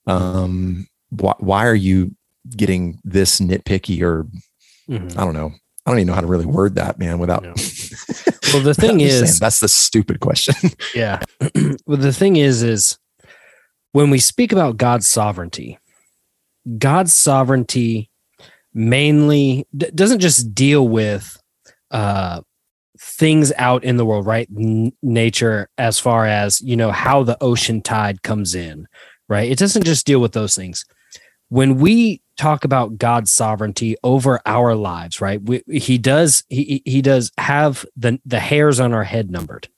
[0.06, 2.16] Um, why, why are you
[2.56, 4.26] getting this nitpicky or
[4.88, 5.18] mm-hmm.
[5.18, 5.52] I don't know.
[5.86, 7.42] I don't even know how to really word that, man, without.
[7.42, 7.54] No.
[8.52, 10.54] Well, the thing is, that's the stupid question.
[10.92, 11.20] yeah.
[11.86, 12.98] well, the thing is, is
[13.92, 15.78] when we speak about God's sovereignty,
[16.78, 18.10] God's sovereignty
[18.72, 21.40] mainly d- doesn't just deal with
[21.90, 22.40] uh,
[22.98, 24.48] things out in the world, right?
[24.56, 28.86] N- nature, as far as you know, how the ocean tide comes in,
[29.28, 29.50] right?
[29.50, 30.84] It doesn't just deal with those things.
[31.48, 35.42] When we talk about God's sovereignty over our lives, right?
[35.42, 39.68] We, he does he he does have the the hairs on our head numbered.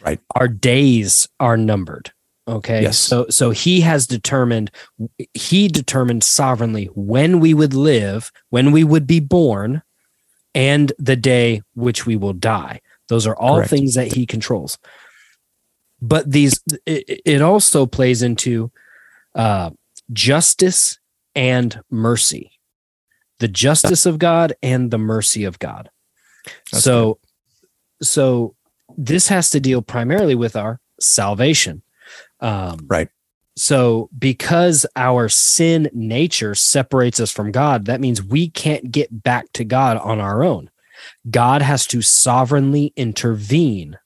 [0.00, 0.18] Right.
[0.34, 2.12] Our days are numbered.
[2.50, 2.82] Okay.
[2.82, 2.98] Yes.
[2.98, 4.70] So so he has determined
[5.34, 9.82] he determined sovereignly when we would live, when we would be born,
[10.54, 12.80] and the day which we will die.
[13.08, 13.70] Those are all Correct.
[13.70, 14.78] things that he controls.
[16.02, 18.70] But these it, it also plays into
[19.34, 19.70] uh,
[20.12, 20.98] justice
[21.34, 22.50] and mercy
[23.40, 25.90] the justice of God and the mercy of God.
[26.70, 27.18] That's so,
[27.98, 28.06] good.
[28.06, 28.54] so
[28.96, 31.82] this has to deal primarily with our salvation.
[32.40, 33.08] Um, right.
[33.56, 39.52] So, because our sin nature separates us from God, that means we can't get back
[39.54, 40.70] to God on our own.
[41.30, 43.98] God has to sovereignly intervene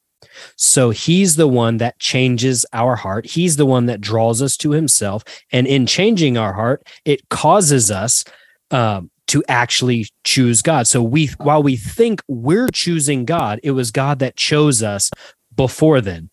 [0.57, 3.27] so he's the one that changes our heart.
[3.27, 5.25] He's the one that draws us to himself.
[5.53, 8.25] And in changing our heart, it causes us
[8.71, 10.87] um, to actually choose God.
[10.87, 15.11] So we, while we think we're choosing God, it was God that chose us
[15.55, 16.31] before then,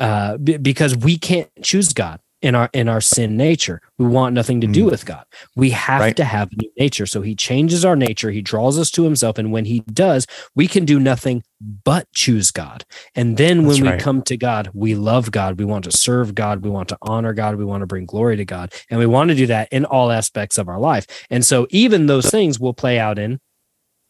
[0.00, 3.80] uh, b- because we can't choose God in our in our sin nature.
[3.98, 4.90] We want nothing to do mm.
[4.90, 5.24] with God.
[5.56, 6.16] We have right.
[6.16, 7.06] to have a new nature.
[7.06, 10.68] So he changes our nature, he draws us to himself and when he does, we
[10.68, 11.42] can do nothing
[11.84, 12.84] but choose God.
[13.14, 14.00] And then when That's we right.
[14.00, 17.32] come to God, we love God, we want to serve God, we want to honor
[17.32, 19.84] God, we want to bring glory to God, and we want to do that in
[19.84, 21.06] all aspects of our life.
[21.30, 23.40] And so even those things will play out in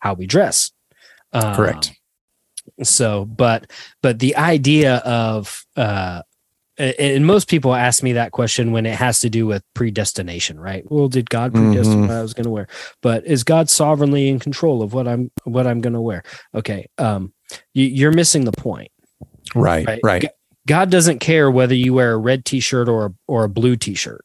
[0.00, 0.70] how we dress.
[1.32, 1.88] Correct.
[1.88, 1.94] Um,
[2.82, 3.70] so but
[4.02, 6.22] but the idea of uh
[6.78, 10.84] and most people ask me that question when it has to do with predestination right?
[10.90, 12.00] Well did god predestine mm-hmm.
[12.02, 12.68] what i was going to wear?
[13.02, 16.22] But is god sovereignly in control of what i'm what i'm going to wear?
[16.54, 17.32] Okay um
[17.74, 18.90] you, are missing the point.
[19.54, 20.28] Right right, right.
[20.66, 24.24] god doesn't care whether you wear a red t-shirt or or a blue t-shirt.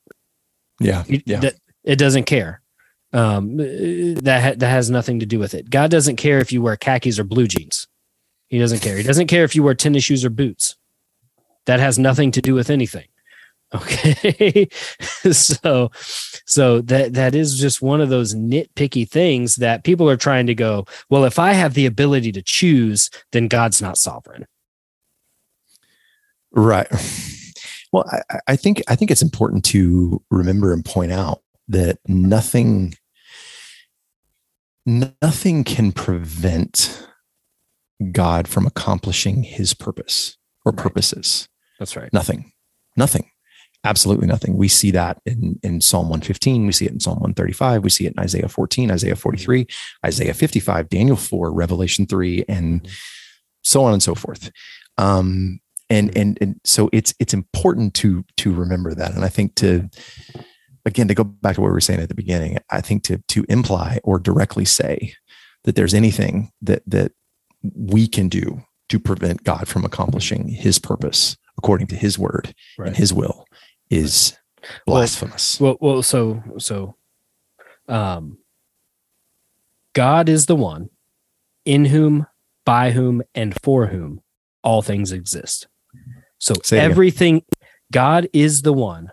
[0.80, 1.49] Yeah yeah.
[1.84, 2.62] it doesn't care.
[3.14, 5.70] Um that ha- that has nothing to do with it.
[5.70, 7.88] God doesn't care if you wear khakis or blue jeans
[8.54, 8.97] he doesn't care.
[8.97, 10.76] He doesn't care if you wear tennis shoes or boots.
[11.66, 13.08] That has nothing to do with anything.
[13.76, 14.68] Okay?
[15.32, 15.89] So
[16.45, 20.54] so that that is just one of those nitpicky things that people are trying to
[20.54, 24.45] go well if i have the ability to choose then god's not sovereign.
[26.51, 26.88] Right.
[27.91, 32.93] Well I, I think i think it's important to remember and point out that nothing
[34.86, 37.08] nothing can prevent
[38.12, 41.47] god from accomplishing his purpose or purposes
[41.80, 42.12] that's right.
[42.14, 42.51] Nothing.
[42.95, 43.30] Nothing.
[43.84, 44.56] Absolutely nothing.
[44.56, 46.66] We see that in, in Psalm 115.
[46.66, 47.84] We see it in Psalm 135.
[47.84, 49.68] We see it in Isaiah 14, Isaiah 43,
[50.06, 52.93] Isaiah 55, Daniel 4, Revelation 3, and mm-hmm.
[53.64, 54.49] so on and so forth.
[54.97, 59.14] Um, and, and, and so it's, it's important to, to remember that.
[59.14, 59.89] And I think to,
[60.86, 63.22] again, to go back to what we were saying at the beginning, I think to,
[63.28, 65.16] to imply or directly say
[65.66, 67.12] that there's anything that, that
[67.76, 72.88] we can do to prevent God from accomplishing his purpose according to his word right.
[72.88, 73.45] and his will
[73.89, 74.38] is
[74.86, 75.59] blasphemous.
[75.59, 76.95] Well, well, well, so so
[77.88, 78.38] um
[79.93, 80.89] God is the one
[81.66, 82.26] in whom,
[82.66, 84.22] by whom, and for whom
[84.64, 85.68] all things exist.
[86.39, 87.43] So Say everything,
[87.91, 89.11] God is the one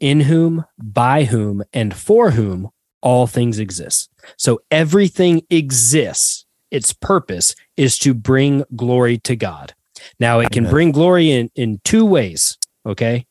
[0.00, 2.70] in whom, by whom, and for whom
[3.02, 4.10] all things exist.
[4.36, 6.46] So everything exists.
[6.70, 9.74] Its purpose is to bring glory to God.
[10.18, 12.58] Now it can bring glory in in two ways.
[12.84, 13.26] Okay,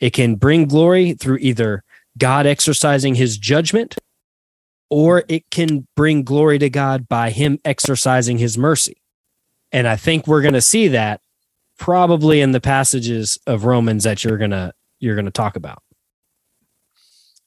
[0.00, 1.82] it can bring glory through either
[2.16, 3.96] God exercising his judgment,
[4.90, 9.02] or it can bring glory to God by him exercising his mercy.
[9.72, 11.20] And I think we're going to see that
[11.78, 15.82] probably in the passages of Romans that you're going to you're going to talk about.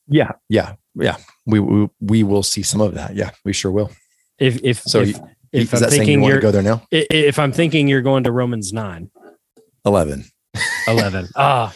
[0.07, 1.17] Yeah, yeah, yeah.
[1.45, 3.15] We, we we will see some of that.
[3.15, 3.91] Yeah, we sure will.
[4.39, 5.19] If if so, if,
[5.51, 6.83] if I'm you thinking you're to go there now?
[6.91, 9.09] if I'm thinking you're going to Romans 9,
[9.85, 10.25] Eleven.
[10.87, 11.29] 11.
[11.35, 11.73] ah.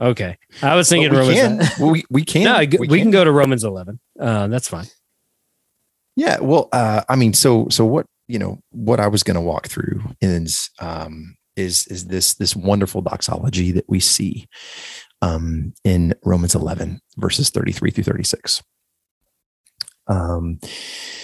[0.00, 0.36] Okay.
[0.62, 1.56] I was thinking we Romans can.
[1.58, 1.68] 9.
[1.78, 2.44] Well, we we can.
[2.44, 3.10] No, g- we, can.
[3.10, 4.00] go to Romans 11.
[4.18, 4.86] Uh, that's fine.
[6.16, 9.40] Yeah, well, uh, I mean, so so what you know what I was going to
[9.40, 14.46] walk through is um, is is this this wonderful doxology that we see
[15.22, 18.62] um, in Romans eleven verses thirty three through thirty six.
[20.06, 20.58] Um,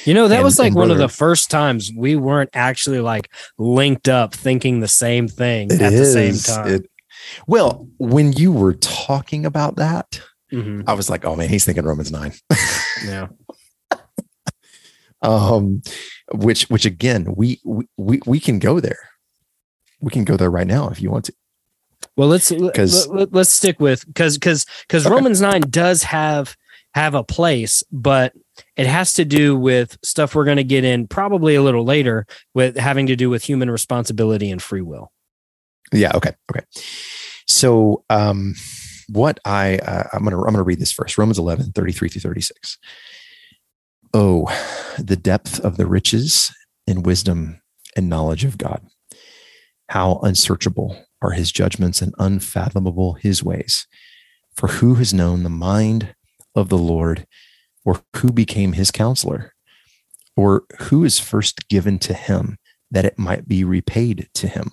[0.06, 3.30] You know, that And- was like one of the first times we weren't actually like
[3.58, 6.66] linked up thinking the same thing at the same time.
[6.74, 6.90] it-
[7.46, 10.20] well, when you were talking about that,
[10.50, 10.84] Mhm.
[10.86, 12.32] I was like, oh man, he's thinking Romans nine.
[13.04, 13.28] Yeah.
[15.22, 15.82] um,
[16.32, 17.60] which which again, we
[17.96, 19.10] we we can go there.
[20.00, 21.34] We can go there right now if you want to.
[22.16, 25.14] Well, let's 'Cause- let, us stick with because because because Okay.
[25.14, 26.56] Romans nine does have
[26.94, 28.32] have a place, but
[28.76, 32.26] it has to do with stuff we're going to get in probably a little later
[32.54, 35.10] with having to do with human responsibility and free will.
[35.92, 36.12] Yeah.
[36.14, 36.32] Okay.
[36.50, 36.64] Okay.
[37.46, 38.54] So, um,
[39.08, 41.18] what I uh, I'm gonna I'm gonna read this first.
[41.18, 42.78] Romans 11, 33 through 36.
[44.14, 44.46] Oh,
[44.98, 46.52] the depth of the riches
[46.86, 47.60] and wisdom
[47.96, 48.86] and knowledge of God.
[49.88, 53.86] How unsearchable are his judgments and unfathomable his ways.
[54.54, 56.14] For who has known the mind
[56.54, 57.26] of the Lord,
[57.84, 59.52] or who became his counselor,
[60.36, 62.56] or who is first given to him
[62.90, 64.70] that it might be repaid to him?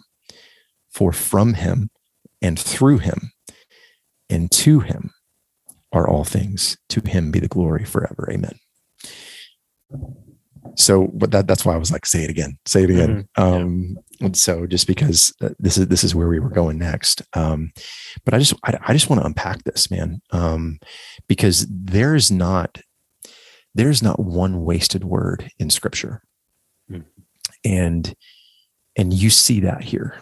[0.89, 1.91] For from him
[2.41, 3.31] and through him
[4.29, 5.11] and to him
[5.93, 6.77] are all things.
[6.89, 8.27] To him be the glory forever.
[8.31, 8.57] Amen.
[10.75, 13.27] So, but that, that's why I was like, say it again, say it again.
[13.35, 17.21] Um, and so just because uh, this is, this is where we were going next.
[17.33, 17.71] Um,
[18.25, 20.19] but I just, I, I just want to unpack this, man.
[20.31, 20.79] Um,
[21.27, 22.79] because there's not,
[23.77, 26.23] there's not one wasted word in scripture.
[26.89, 27.01] Hmm.
[27.63, 28.13] And,
[28.95, 30.21] and you see that here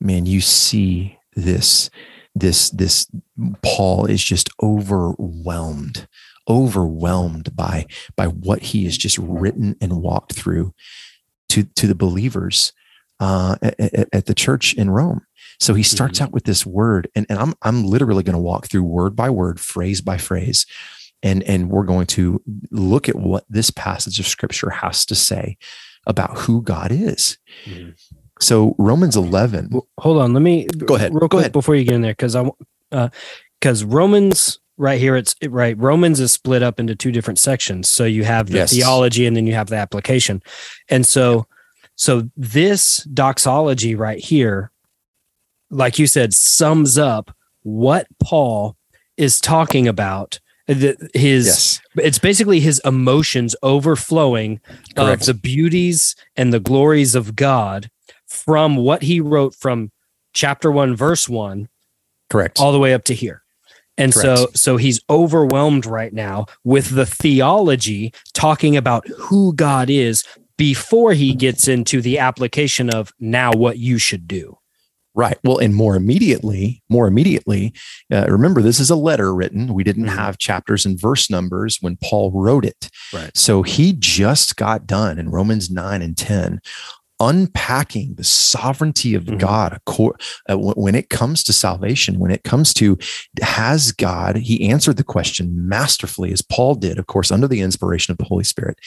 [0.00, 1.90] man, you see this,
[2.34, 3.06] this, this
[3.62, 6.08] Paul is just overwhelmed,
[6.48, 7.84] overwhelmed by,
[8.16, 10.72] by what he has just written and walked through
[11.50, 12.72] to, to the believers
[13.20, 15.20] uh, at, at the church in Rome.
[15.58, 16.22] So he starts Mhm.
[16.22, 19.28] out with this word, and, and I'm, I'm literally going to walk through word by
[19.28, 20.64] word, phrase by phrase.
[21.22, 25.58] And, and we're going to look at what this passage of scripture has to say
[26.06, 27.36] about who God is.
[27.66, 27.94] Mhm.
[28.40, 31.52] So Romans 11, hold on, let me Go ahead, real go quick ahead.
[31.52, 32.50] before you get in there because I
[33.60, 37.90] because Romans right here it's right Romans is split up into two different sections.
[37.90, 38.70] So you have the Yes.
[38.72, 40.42] theology and then you have the application,
[40.88, 41.46] and so
[41.96, 44.72] so this doxology right here,
[45.70, 48.74] like you said, sums up what Paul
[49.18, 50.40] is talking about.
[50.70, 54.60] The, his yes, it's basically his emotions overflowing
[54.94, 55.22] Correct.
[55.22, 57.90] of the beauties and the glories of God
[58.28, 59.90] from what he wrote from
[60.32, 61.68] chapter 1 verse 1
[62.28, 62.60] correct.
[62.60, 63.42] all the way up to here.
[63.98, 70.22] And so so he's overwhelmed right now with the theology talking about who God is
[70.56, 74.59] before he gets into the application of now what you should do.
[75.20, 75.38] Right.
[75.44, 77.74] Well, and more immediately, more immediately,
[78.10, 79.74] uh, remember this is a letter written.
[79.74, 80.16] We didn't Mhm.
[80.16, 82.88] have chapters and verse numbers when Paul wrote it.
[83.12, 83.30] Right.
[83.36, 86.60] So he just got done in Romans 9 and 10
[87.22, 89.38] unpacking the sovereignty of Mhm.
[89.38, 89.78] God
[90.48, 92.96] uh, when it comes to salvation, when it comes to
[93.42, 98.10] has God, he answered the question masterfully as Paul did, of course, under the inspiration
[98.12, 98.78] of the Holy Spirit.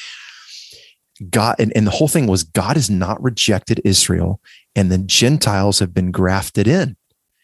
[1.30, 4.39] God, and, and the whole thing was God has not rejected Israel
[4.76, 6.95] and the Gentiles have been grafted in.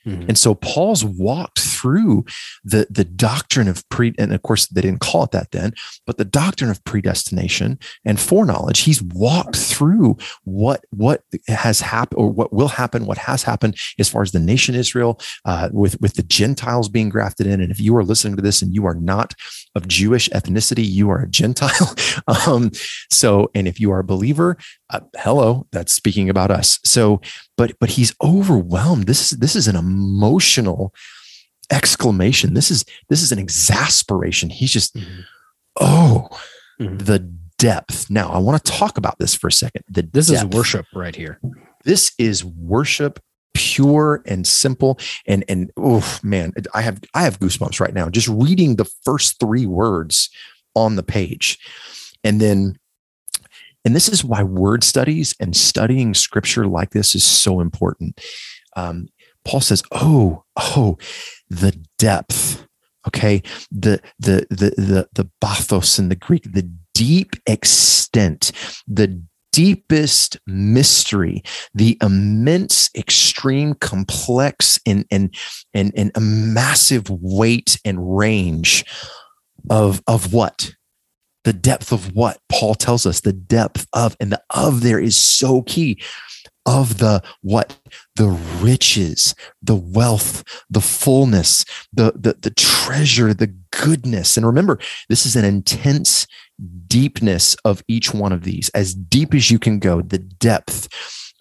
[0.09, 0.29] Mhm.
[0.29, 2.25] And so Paul's walked through
[2.63, 5.73] the, the doctrine of pre, and of course they didn't call it that then,
[6.05, 8.81] but the doctrine of predestination and foreknowledge.
[8.81, 14.09] He's walked through what what has happened or what will happen, what has happened as
[14.09, 17.61] far as the nation Israel, uh, with with the Gentiles being grafted in.
[17.61, 19.33] And if you are listening to this and you are not
[19.75, 21.95] of Jewish ethnicity, you are a Gentile.
[22.47, 22.71] um,
[23.11, 24.57] so, and if you are a believer,
[24.89, 26.79] uh, hello, that's speaking about us.
[26.83, 27.21] So,
[27.57, 29.05] but but he's overwhelmed.
[29.07, 30.93] This is this is an emotional
[31.71, 32.53] exclamation.
[32.53, 34.49] This is this is an exasperation.
[34.49, 35.23] He's just Mhm.
[35.79, 36.29] oh
[36.79, 37.05] Mhm.
[37.05, 37.19] the
[37.57, 38.09] depth.
[38.09, 39.83] Now I want to talk about this for a second.
[39.89, 41.39] The This is worship right here.
[41.83, 43.19] This is worship
[43.55, 48.27] pure and simple and and oh man i have i have goosebumps right now just
[48.29, 50.29] reading the first three words
[50.75, 51.57] on the page
[52.23, 52.77] and then
[53.85, 58.19] and this is why word studies and studying scripture like this is so important
[58.75, 59.07] um,
[59.45, 60.97] paul says oh oh
[61.49, 62.65] the depth
[63.07, 68.51] okay the the the the, the bathos in the greek the deep extent
[68.87, 69.21] the
[69.51, 75.33] deepest mystery, the immense, extreme, complex, and, and,
[75.73, 78.85] and, and a massive weight and range
[79.69, 80.71] of, of what?
[81.43, 85.15] The depth of what Paul tells us, the depth of, and the of there is
[85.15, 86.01] so key
[86.65, 87.79] of the what?
[88.15, 88.27] The
[88.61, 94.37] riches the wealth the fullness the, the the treasure the goodness.
[94.37, 96.27] And remember this is an intense
[96.87, 100.89] deepness of each one of these, as deep as you can go, the depth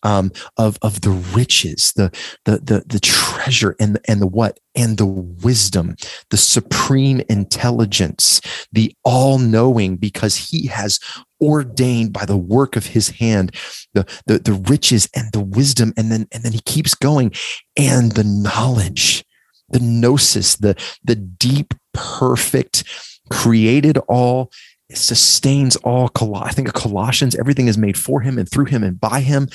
[0.02, 2.10] um, of of the riches, the
[2.44, 5.96] the the the treasure, and the, and the what, and the wisdom,
[6.30, 8.40] the supreme intelligence,
[8.72, 10.98] the all knowing, because He has
[11.40, 13.54] ordained by the work of His hand,
[13.94, 17.32] the the the riches and the wisdom, and then and then He keeps going,
[17.76, 19.24] and the knowledge,
[19.68, 20.74] the gnosis, the
[21.04, 22.84] the deep, perfect,
[23.30, 24.50] created all
[24.88, 26.10] it sustains all.
[26.34, 29.48] I think of Colossians, everything is made for him and through him and by him.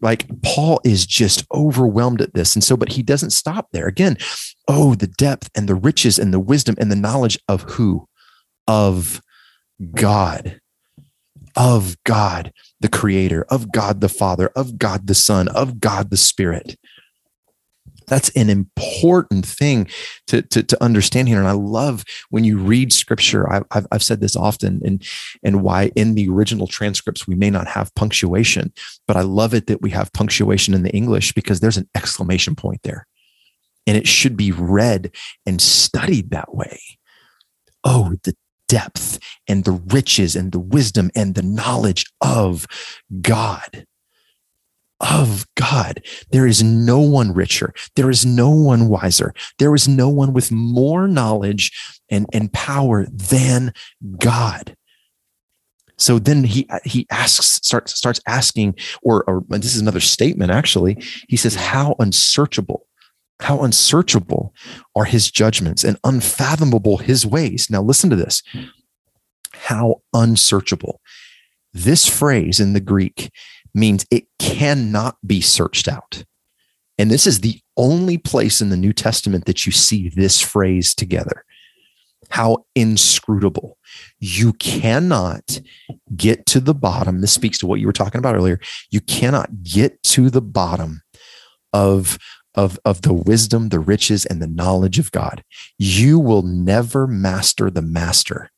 [0.00, 2.54] Like Paul is just overwhelmed at this.
[2.54, 3.86] And so, but he doesn't stop there.
[3.86, 4.16] Again,
[4.68, 8.08] oh, the depth and the riches and the wisdom and the knowledge of who?
[8.68, 9.20] Of
[9.94, 10.60] God.
[11.56, 16.16] Of God, the creator, of God the Father, of God the Son, of God the
[16.16, 16.76] Spirit.
[18.06, 19.88] That's an important thing
[20.28, 21.38] to, to, to understand here.
[21.38, 25.04] And I love when you read scripture, I, I've, I've said this often and,
[25.42, 28.72] and why in the original transcripts, we may not have punctuation,
[29.06, 32.54] but I love it that we have punctuation in the English because there's an exclamation
[32.54, 33.06] point there.
[33.86, 35.12] And it should be read
[35.44, 36.80] and studied that way.
[37.84, 38.34] Oh, the
[38.68, 42.66] depth and the riches and the wisdom and the knowledge of
[43.20, 43.86] God
[45.00, 46.02] of God.
[46.30, 47.74] There is no one richer.
[47.96, 49.34] There is no one wiser.
[49.58, 51.72] There is no one with more knowledge
[52.10, 53.72] and, and power than
[54.18, 54.76] God.
[55.98, 61.02] So then he he asks starts starts asking, or, or this is another statement actually.
[61.28, 62.86] He says, How unsearchable,
[63.40, 64.54] how unsearchable
[64.94, 67.68] are his judgments and unfathomable his ways.
[67.70, 68.42] Now listen to this.
[69.52, 71.00] How unsearchable.
[71.72, 73.30] This phrase in the Greek
[73.76, 76.24] means it cannot be searched out.
[76.98, 80.94] And this is the only place in the New Testament that you see this phrase
[80.94, 81.44] together.
[82.30, 83.78] How inscrutable.
[84.18, 85.60] You cannot
[86.16, 87.20] get to the bottom.
[87.20, 88.58] This speaks to what you were talking about earlier.
[88.90, 91.02] You cannot get to the bottom
[91.72, 92.18] of,
[92.54, 95.44] of, of the wisdom, the riches, and the knowledge of God.
[95.78, 98.50] You will never master the master.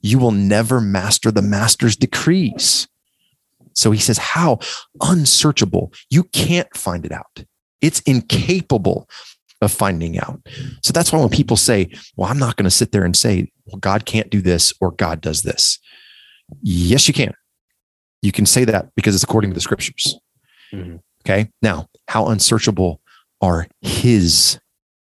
[0.00, 2.86] You will never master the master's decrees.
[3.76, 4.58] So he says, How
[5.00, 5.92] unsearchable.
[6.10, 7.44] You can't find it out.
[7.80, 9.08] It's incapable
[9.62, 10.40] of finding out.
[10.82, 13.52] So that's why when people say, Well, I'm not going to sit there and say,
[13.66, 15.78] Well, God can't do this or God does this.
[16.62, 17.34] Yes, you can.
[18.22, 20.18] You can say that because it's according to the scriptures.
[20.72, 20.96] Mm-hmm.
[21.24, 21.50] Okay.
[21.60, 23.00] Now, how unsearchable
[23.40, 24.58] are his,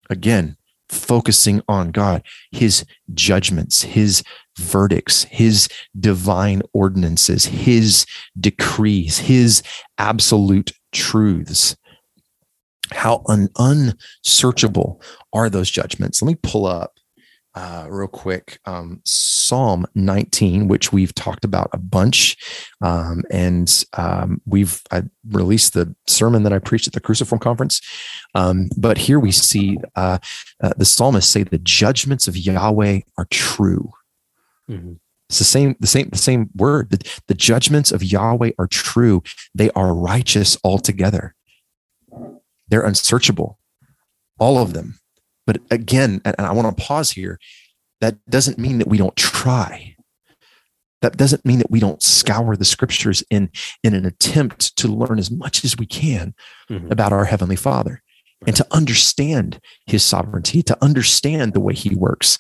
[0.09, 0.57] again,
[0.93, 2.85] focusing on God, his
[3.15, 4.23] judgments, his
[4.59, 5.69] verdicts, his
[5.99, 8.07] divine ordinances, his
[8.39, 9.63] decrees, his
[9.99, 11.77] absolute truths.
[12.93, 15.01] How un- unsearchable
[15.33, 16.21] are those judgments?
[16.21, 16.92] Let me pull up
[17.55, 22.37] uh, real quick um, Psalm 19, which we've talked about a bunch.
[22.81, 27.81] Um, and um, we've I released the sermon that I preached at the Cruciform Conference.
[28.35, 30.19] Um, but here we see uh,
[30.63, 33.91] uh, the psalmist say, The judgments of Yahweh are true.
[34.71, 34.95] Mm-hmm.
[35.29, 36.91] It's the same, the same, the same word.
[36.91, 39.23] The, the judgments of Yahweh are true.
[39.55, 41.35] They are righteous altogether.
[42.69, 43.59] They're unsearchable,
[44.39, 44.99] all of them.
[45.53, 47.39] But again, and I want to pause here.
[48.01, 49.95] That doesn't mean that we don't try.
[51.03, 53.51] That doesn't mean that we don't scour the scriptures in,
[53.83, 56.35] in an attempt to learn as much as we can
[56.71, 56.91] mm-hmm.
[56.91, 58.03] about our Heavenly Father
[58.47, 62.39] and to understand his sovereignty, to understand the way he works.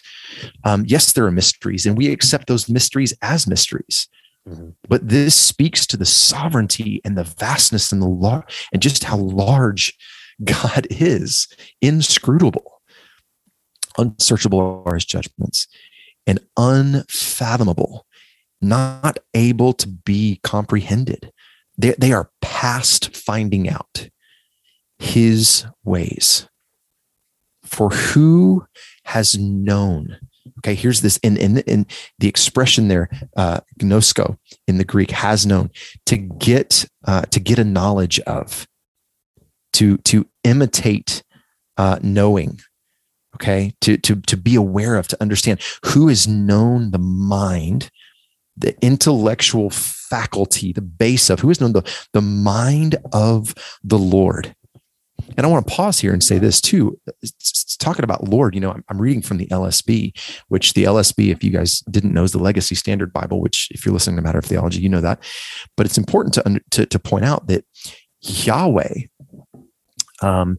[0.64, 4.08] Um, yes, there are mysteries, and we accept those mysteries as mysteries.
[4.48, 4.70] Mm-hmm.
[4.88, 9.18] But this speaks to the sovereignty and the vastness and the lar- and just how
[9.18, 9.96] large
[10.44, 11.46] God is,
[11.80, 12.71] inscrutable,
[13.98, 15.66] unsearchable are his judgments,
[16.26, 18.06] and unfathomable,
[18.60, 21.32] not able to be comprehended.
[21.76, 24.08] They, they are past finding out
[24.98, 26.48] his ways.
[27.64, 28.66] For who
[29.04, 30.18] has known?
[30.58, 31.86] Okay, here's this in in, in
[32.18, 34.36] the expression there, uh, gnosko
[34.68, 35.70] in the Greek has known
[36.06, 38.66] to get uh, to get a knowledge of,
[39.72, 41.22] to to imitate
[41.76, 42.60] uh, knowing,
[43.36, 47.90] okay, to to to be aware of, to understand who has known the mind,
[48.56, 54.54] the intellectual faculty, the base of who has known the the mind of the Lord
[55.36, 56.98] and I want to pause here and say this too.
[57.22, 60.16] It's talking about Lord, you know, I'm, reading from the LSB,
[60.48, 63.84] which the LSB, if you guys didn't know, is the Legacy Standard Bible, which if
[63.84, 65.22] you're listening to Matter of Theology, you know that.
[65.76, 67.64] But it's important to, to, to point out that
[68.20, 68.94] Yahweh
[70.20, 70.58] um,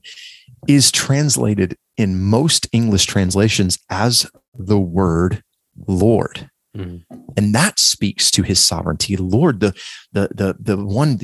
[0.67, 5.43] is translated in most English translations as the word
[5.87, 6.49] Lord.
[6.75, 7.15] Mm-hmm.
[7.37, 9.15] And that speaks to his sovereignty.
[9.15, 9.73] Lord, the
[10.11, 11.19] the the the one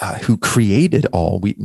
[0.00, 1.38] uh, who created all.
[1.40, 1.56] We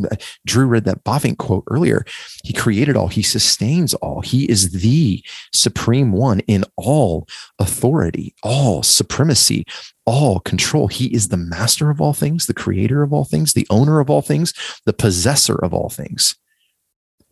[0.45, 2.05] Drew read that Bavinck quote earlier.
[2.43, 3.08] He created all.
[3.08, 4.22] He sustains all.
[4.22, 7.28] He is the supreme one in all
[7.60, 9.66] authority, all supremacy,
[10.05, 10.88] all control.
[10.88, 14.10] He is the master of all things, the creator of all things, the owner of
[14.10, 14.53] all things,
[14.86, 16.36] the possessor of all things.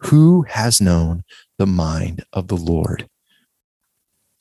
[0.05, 1.23] Who has known
[1.57, 3.07] the mind of the Lord?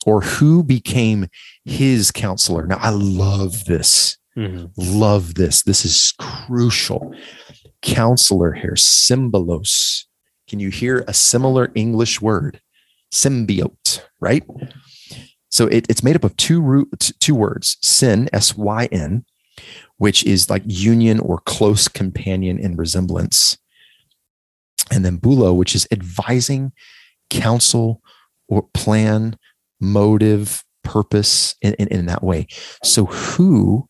[0.05, 1.27] Or who became
[1.63, 2.67] his counselor?
[2.67, 4.65] Now, I love this Mm-hmm.
[4.75, 5.63] Love this.
[5.63, 7.13] This is crucial.
[7.81, 10.05] Counselor here, symboulos.
[10.47, 12.61] Can you hear a similar English word?
[13.13, 14.43] Symbiote, right?
[15.49, 19.25] So it, it's made up of two root, two words, syn, S Y N,
[19.97, 23.57] which is like union or close companion in resemblance.
[24.91, 26.71] And then bulo, which is advising,
[27.29, 28.01] counsel,
[28.47, 29.37] or plan,
[29.79, 32.47] motive, purpose in, in, in that way.
[32.83, 33.89] So who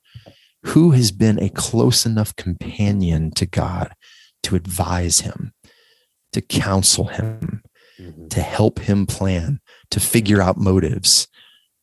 [0.63, 3.93] who has been a close enough companion to God
[4.43, 5.53] to advise him,
[6.33, 7.61] to counsel him,
[7.99, 8.27] mm-hmm.
[8.29, 9.59] to help him plan,
[9.91, 11.27] to figure out motives?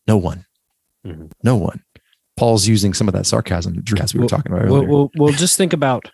[0.09, 0.47] No one.
[1.07, 1.27] Mm-hmm.
[1.45, 1.85] No one.
[2.37, 4.89] Paul's using some of that sarcasm, as we were talking about earlier.
[4.89, 6.11] Well, well, well, just think about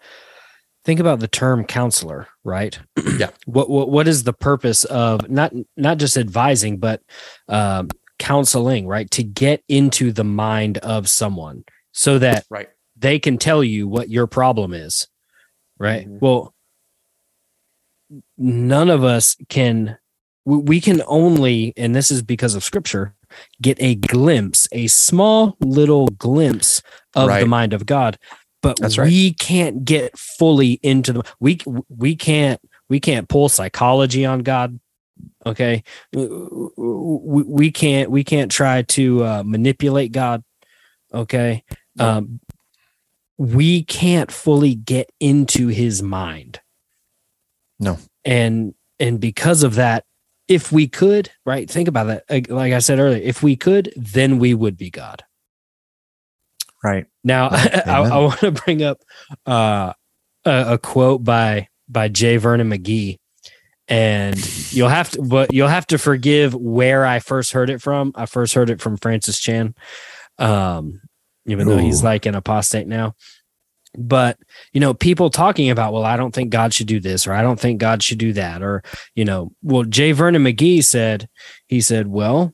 [0.88, 2.78] think about the term counselor, right?
[3.18, 3.28] yeah.
[3.44, 7.02] What, what what is the purpose of not not just advising, but
[7.46, 9.10] um, counseling, right?
[9.10, 12.68] To get into the mind of someone, so that right.
[12.96, 15.06] they can tell you what your problem is.
[15.78, 16.06] Right.
[16.06, 16.18] Mm-hmm.
[16.20, 16.54] Well,
[18.38, 19.98] none of us can,
[20.44, 23.14] we can only, and this is because of scripture,
[23.60, 26.82] get a glimpse, a small little glimpse
[27.14, 27.40] of right.
[27.40, 28.18] the mind of God.
[28.62, 29.08] But That's right.
[29.08, 34.80] we can't get fully into the we we can't we can't pull psychology on God
[35.44, 35.82] okay
[36.12, 36.26] we,
[37.42, 40.44] we can't we can't try to uh, manipulate god
[41.12, 41.64] okay
[41.98, 42.40] um,
[43.38, 46.60] we can't fully get into his mind.
[47.78, 47.98] No.
[48.24, 50.04] And and because of that,
[50.48, 51.70] if we could, right?
[51.70, 52.50] Think about that.
[52.50, 55.24] Like I said earlier, if we could, then we would be God.
[56.88, 57.06] Right.
[57.24, 57.88] Now, right.
[57.88, 59.02] I, I, want to bring up
[59.46, 59.92] uh,
[60.44, 62.36] a, a quote by by J.
[62.36, 63.18] Vernon McGee,
[63.88, 68.12] and you'll have to, but you'll have to forgive where I first heard it from.
[68.14, 69.74] I first heard it from Francis Chan.
[70.38, 71.00] Um,
[71.46, 71.72] even Ooh.
[71.72, 73.14] though he's like an apostate now.
[73.96, 74.38] But,
[74.72, 77.42] you know, people talking about, well, I don't think God should do this, or I
[77.42, 78.62] don't think God should do that.
[78.62, 78.82] Or,
[79.14, 80.12] you know, well, J.
[80.12, 81.28] Vernon McGee said,
[81.66, 82.52] he said, well,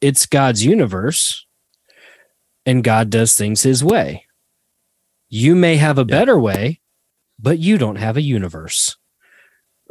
[0.00, 1.46] it's God's universe
[2.70, 4.26] and God does things his way.
[5.28, 6.80] You may have a better way,
[7.36, 8.96] but you don't have a universe.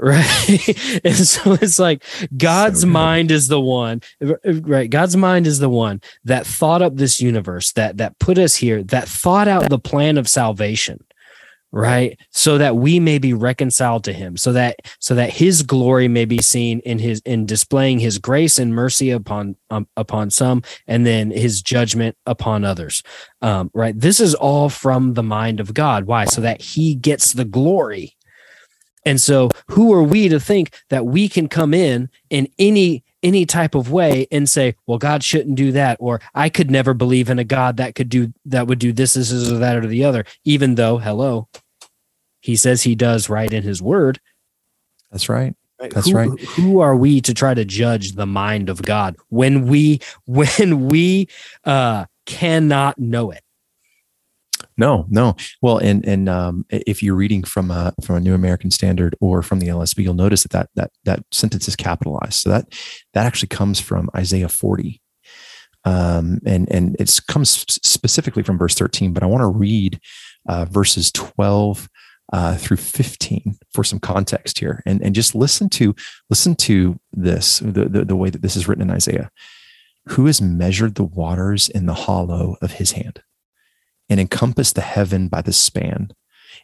[0.01, 1.03] Right?
[1.03, 2.05] And so it's like
[2.37, 4.01] god's so mind is the one
[4.45, 4.89] right?
[4.89, 8.81] God's mind is the one that thought up this universe that that put us here
[8.83, 11.03] that thought out the plan of salvation
[11.71, 12.19] right?
[12.31, 16.25] So that we may be reconciled to him so that so that his glory may
[16.25, 21.05] be seen in his in displaying his grace and mercy upon um, upon some and
[21.05, 23.03] then his judgment upon others.
[23.41, 23.97] Um, right?
[23.99, 26.05] This is all from the mind of god.
[26.05, 26.25] Why?
[26.25, 28.15] So that he gets the glory.
[29.05, 33.45] And so who are we to think that we can come in in any any
[33.45, 37.29] type of way and say, well, God shouldn't do that, or I could never believe
[37.29, 39.87] in a God that could do that would do this, this, this, or that, or
[39.87, 41.47] the other, even though, hello,
[42.41, 44.19] he says he does right in his word.
[45.11, 45.55] That's right.
[45.79, 46.39] That's who, right.
[46.41, 51.27] Who are we to try to judge the mind of God when we when we
[51.63, 53.43] uh cannot know it?
[54.79, 55.35] No, no.
[55.61, 59.43] Well, and and um, if you're reading from a from a New American Standard or
[59.43, 62.35] from the LSB, you'll notice that that that that sentence is capitalized.
[62.35, 62.73] So that
[63.13, 65.01] that actually comes from Isaiah 40,
[65.83, 67.49] um, and and it comes
[67.85, 69.11] specifically from verse 13.
[69.11, 69.99] But I want to read
[70.47, 71.89] uh, verses 12
[72.31, 75.95] uh, through 15 for some context here and, and just listen to
[76.29, 79.31] listen to this the, the, the way that this is written in isaiah
[80.09, 83.23] who has measured the waters in the hollow of his hand
[84.09, 86.11] and encompassed the heaven by the span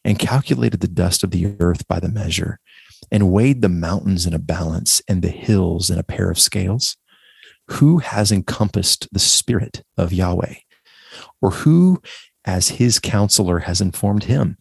[0.04, 2.60] and calculated the dust of the earth by the measure
[3.12, 6.98] and weighed the mountains in a balance and the hills in a pair of scales
[7.68, 10.56] who has encompassed the spirit of yahweh
[11.42, 12.02] or who
[12.46, 14.58] as his counselor has informed him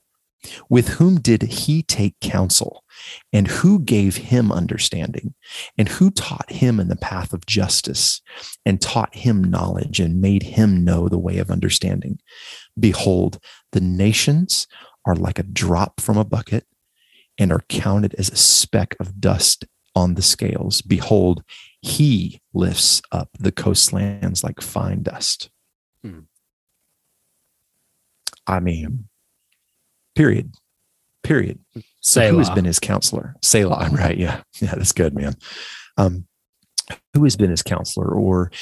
[0.69, 2.84] with whom did he take counsel?
[3.33, 5.35] And who gave him understanding?
[5.77, 8.21] And who taught him in the path of justice
[8.65, 12.19] and taught him knowledge and made him know the way of understanding?
[12.79, 13.39] Behold,
[13.73, 14.67] the nations
[15.07, 16.67] are like a drop from a bucket
[17.39, 19.65] and are counted as a speck of dust
[19.95, 20.83] on the scales.
[20.83, 21.43] Behold,
[21.81, 25.51] he lifts up the coastlands like fine dust.
[26.03, 26.21] Hmm.
[28.47, 29.09] I mean,
[30.15, 30.55] Period.
[31.23, 31.59] Period.
[32.05, 33.35] So who has been his counselor?
[33.43, 34.17] Selah, right?
[34.17, 35.37] Yeah, yeah, that's good, man.
[35.97, 36.27] Um,
[37.15, 38.53] who has been his counselor, or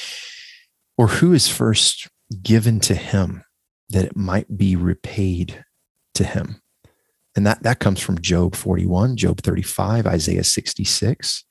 [0.97, 2.07] or who is first
[2.41, 3.43] given to him
[3.89, 5.65] that it might be repaid
[6.15, 6.61] to him?
[7.35, 11.43] And that that comes from Job 41, Job 35, Isaiah 66.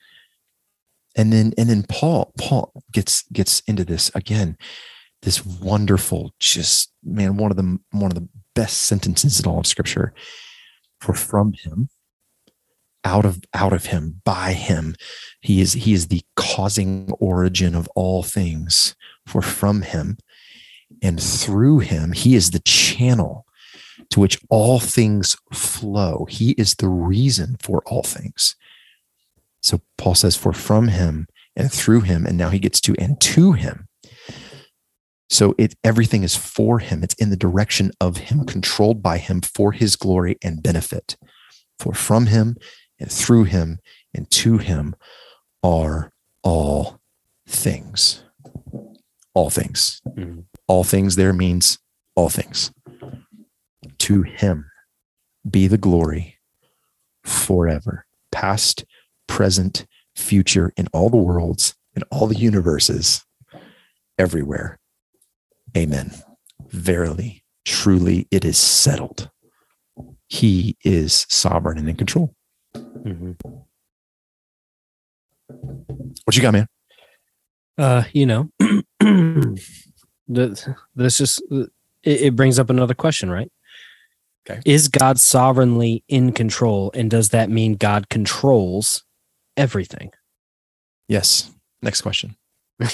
[1.15, 4.57] And then and then Paul Paul gets gets into this again
[5.21, 9.67] this wonderful just man one of the one of the best sentences in all of
[9.67, 10.15] scripture.
[11.03, 11.89] For from him,
[13.03, 14.95] out of out of him, by him,
[15.41, 18.95] he is he is the causing origin of all things.
[19.27, 20.19] For from him
[21.03, 23.47] and through him, he is the channel
[24.11, 26.25] to which all things flow.
[26.31, 28.55] He is the reason for all things.
[29.61, 31.27] So Paul says, For from him
[31.57, 33.89] and through him, and now he gets to and to him
[35.33, 37.03] so it everything is for him.
[37.03, 41.17] It's in the direction of him, controlled by him for his glory and benefit.
[41.79, 42.57] For from him
[43.01, 43.79] and through him
[44.15, 44.95] and to him
[45.63, 46.13] are
[46.43, 47.01] all
[47.49, 48.25] things.
[49.33, 50.03] All things.
[50.07, 50.41] Mm-hmm.
[50.67, 51.79] All things there means
[52.15, 52.71] all things.
[54.01, 54.71] To him
[55.51, 56.41] be the glory
[57.25, 58.85] forever, past,
[59.27, 63.25] present, future, in all the worlds, in all the universes,
[64.19, 64.79] everywhere.
[65.77, 66.13] Amen.
[66.69, 69.31] Verily, truly, it is settled.
[70.29, 72.35] He is sovereign and in control.
[72.75, 73.33] Mm-hmm.
[76.25, 76.67] What you got, man?
[77.79, 78.51] Uh, you know,
[80.29, 81.71] this just it,
[82.05, 83.51] it brings up another question, right?
[84.49, 84.61] Okay.
[84.65, 89.05] Is God sovereignly in control, and does that mean God controls
[89.57, 90.11] everything?
[91.09, 91.51] Yes.
[91.81, 92.37] Next question.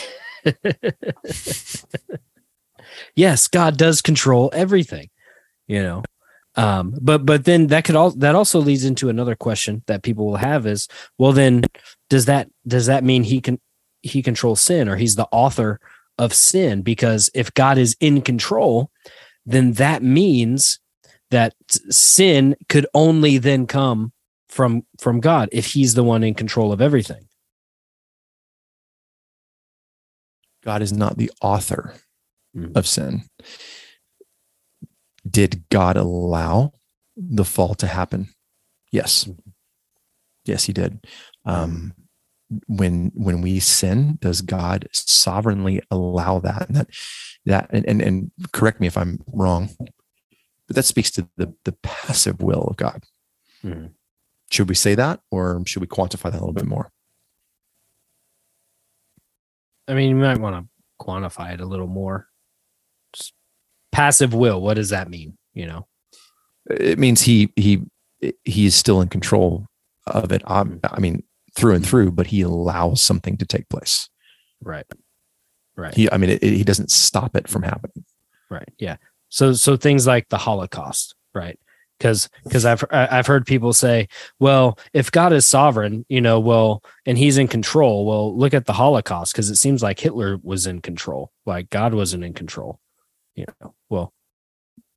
[3.14, 5.11] yes, God does control everything,
[5.66, 6.03] you know.
[6.57, 10.26] Um, but but then that could all that also leads into another question that people
[10.26, 11.62] will have is, well, then
[12.11, 13.61] does that does that mean he can
[14.03, 15.78] he controls sin or he's the author
[16.18, 16.82] of sin?
[16.82, 18.90] Because if God is in control,
[19.46, 20.80] then that means
[21.30, 21.55] that
[21.90, 24.12] sin could only then come
[24.49, 27.28] from from God if he's the one in control of everything.
[30.64, 31.94] God is not the author
[32.57, 32.76] mm.
[32.76, 33.22] of sin.
[35.28, 36.72] Did God allow
[37.16, 38.28] the fall to happen?
[38.90, 39.24] Yes.
[39.24, 39.51] Mm-hmm.
[40.44, 41.07] Yes, he did.
[41.44, 41.92] Um,
[42.66, 46.68] when when we sin, does God sovereignly allow that?
[46.68, 46.88] And that
[47.44, 49.68] that and, and, and correct me if I'm wrong,
[50.66, 53.05] but that speaks to the the passive will of God.
[53.62, 53.90] Mm.
[54.51, 56.90] Should we say that, or should we quantify that a little bit more?
[59.86, 62.28] I mean, you might want to quantify it a little more
[63.93, 65.86] passive will what does that mean you know?
[66.70, 67.82] It means he he
[68.45, 69.66] he is still in control
[70.07, 70.43] of it.
[70.49, 70.95] Um, mm-hmm.
[70.95, 71.24] I mean
[71.57, 71.91] through and mm-hmm.
[71.91, 74.09] through but he allows something to take place.
[74.62, 74.86] Right.
[75.76, 75.95] Right.
[75.95, 78.05] He i mean it, it, he doesn't stop it from happening.
[78.49, 78.68] Right.
[78.78, 78.97] Yeah.
[79.30, 81.59] So so things like the holocaust right?
[81.99, 84.07] Because because I've I've heard people say,
[84.39, 88.66] well, if God is sovereign, you know, well, and He's in control, well, look at
[88.66, 92.78] the Holocaust because it seems like Hitler was in control, like God wasn't in control
[93.39, 94.12] you know, well,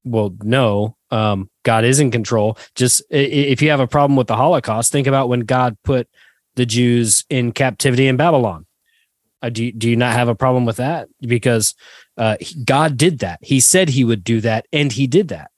[0.03, 2.57] well, no, um, God is in control.
[2.73, 6.09] Just if you have a problem with the Holocaust, think about when God put
[6.55, 8.65] the Jews in captivity in Babylon.
[9.43, 11.07] Uh, do, do you not have a problem with that?
[11.21, 11.75] Because
[12.17, 13.39] uh, God did that.
[13.41, 15.51] He said he would do that, and he did that.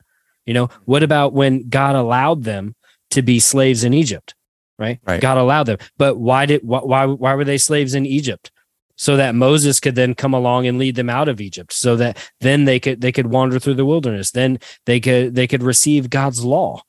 [0.46, 2.76] You know, what about when God allowed them
[3.12, 4.36] to be slaves in Egypt?
[4.78, 5.00] Right?
[5.06, 5.22] right.
[5.22, 8.52] God allowed them, but why did why why were they slaves in Egypt?
[8.96, 12.18] So that Moses could then come along and lead them out of Egypt so that
[12.42, 16.10] then they could they could wander through the wilderness then they could they could receive
[16.10, 16.82] God's law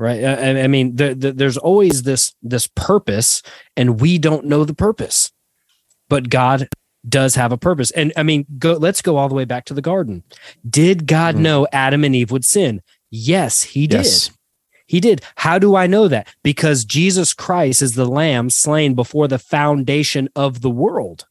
[0.00, 3.42] right i, I mean the, the, there's always this this purpose
[3.76, 5.30] and we don't know the purpose
[6.08, 6.68] but god
[7.08, 9.74] does have a purpose and i mean go let's go all the way back to
[9.74, 10.24] the garden
[10.68, 11.44] did god mm-hmm.
[11.44, 14.30] know adam and eve would sin yes he did yes.
[14.86, 15.22] He did.
[15.36, 16.26] How do I know that?
[16.42, 21.26] Because Jesus Christ is the lamb slain before the foundation of the world.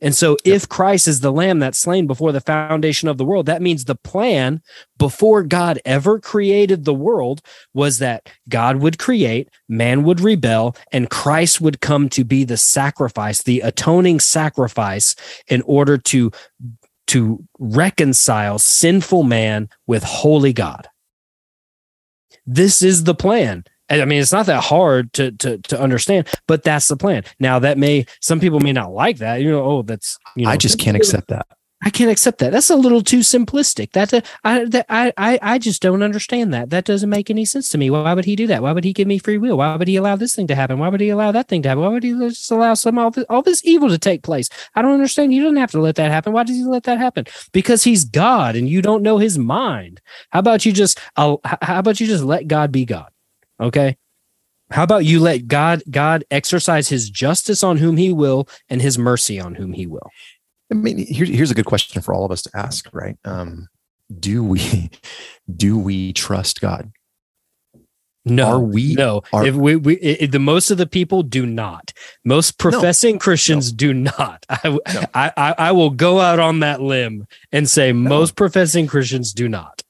[0.00, 0.56] And so, yep.
[0.56, 3.84] if Christ is the lamb that's slain before the foundation of the world, that means
[3.84, 4.62] the plan
[4.96, 7.40] before God ever created the world
[7.74, 12.56] was that God would create, man would rebel, and Christ would come to be the
[12.56, 15.16] sacrifice, the atoning sacrifice,
[15.48, 16.30] in order to,
[17.08, 20.88] to reconcile sinful man with holy God.
[22.46, 23.64] This is the plan.
[23.90, 27.24] I mean, it's not that hard to to to understand, but that's the plan.
[27.40, 29.40] Now, that may some people may not like that.
[29.40, 31.46] You know, oh, that's you know, I just can't accept that.
[31.80, 32.50] I can't accept that.
[32.50, 33.92] That's a little too simplistic.
[33.92, 36.70] That uh, I that, I I I just don't understand that.
[36.70, 37.88] That doesn't make any sense to me.
[37.88, 38.62] Why would he do that?
[38.62, 39.58] Why would he give me free will?
[39.58, 40.78] Why would he allow this thing to happen?
[40.80, 41.84] Why would he allow that thing to happen?
[41.84, 44.48] Why would he just allow some all this, all this evil to take place?
[44.74, 45.32] I don't understand.
[45.32, 46.32] He doesn't have to let that happen.
[46.32, 47.26] Why does he let that happen?
[47.52, 50.00] Because he's God and you don't know his mind.
[50.30, 53.10] How about you just how about you just let God be God?
[53.60, 53.96] Okay.
[54.70, 58.98] How about you let God God exercise his justice on whom he will and his
[58.98, 60.10] mercy on whom he will?
[60.70, 63.16] I mean, here's here's a good question for all of us to ask, right?
[63.24, 63.68] Um,
[64.18, 64.90] do we
[65.56, 66.92] do we trust God?
[68.24, 68.94] No, are we?
[68.94, 71.92] No, are, if we, we it, the most of the people do not.
[72.24, 73.76] Most professing no, Christians no.
[73.76, 74.44] do not.
[74.50, 75.04] I, no.
[75.14, 79.48] I, I, I will go out on that limb and say most professing Christians do
[79.48, 79.82] not.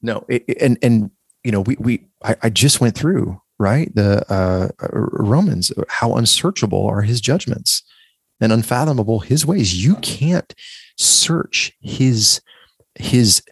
[0.00, 1.10] No, it, and and
[1.44, 6.86] you know we we I, I just went through right the uh, Romans how unsearchable
[6.86, 7.82] are his judgments
[8.40, 9.84] and unfathomable his ways.
[9.84, 10.54] You can't
[10.96, 12.40] search his
[12.94, 13.42] his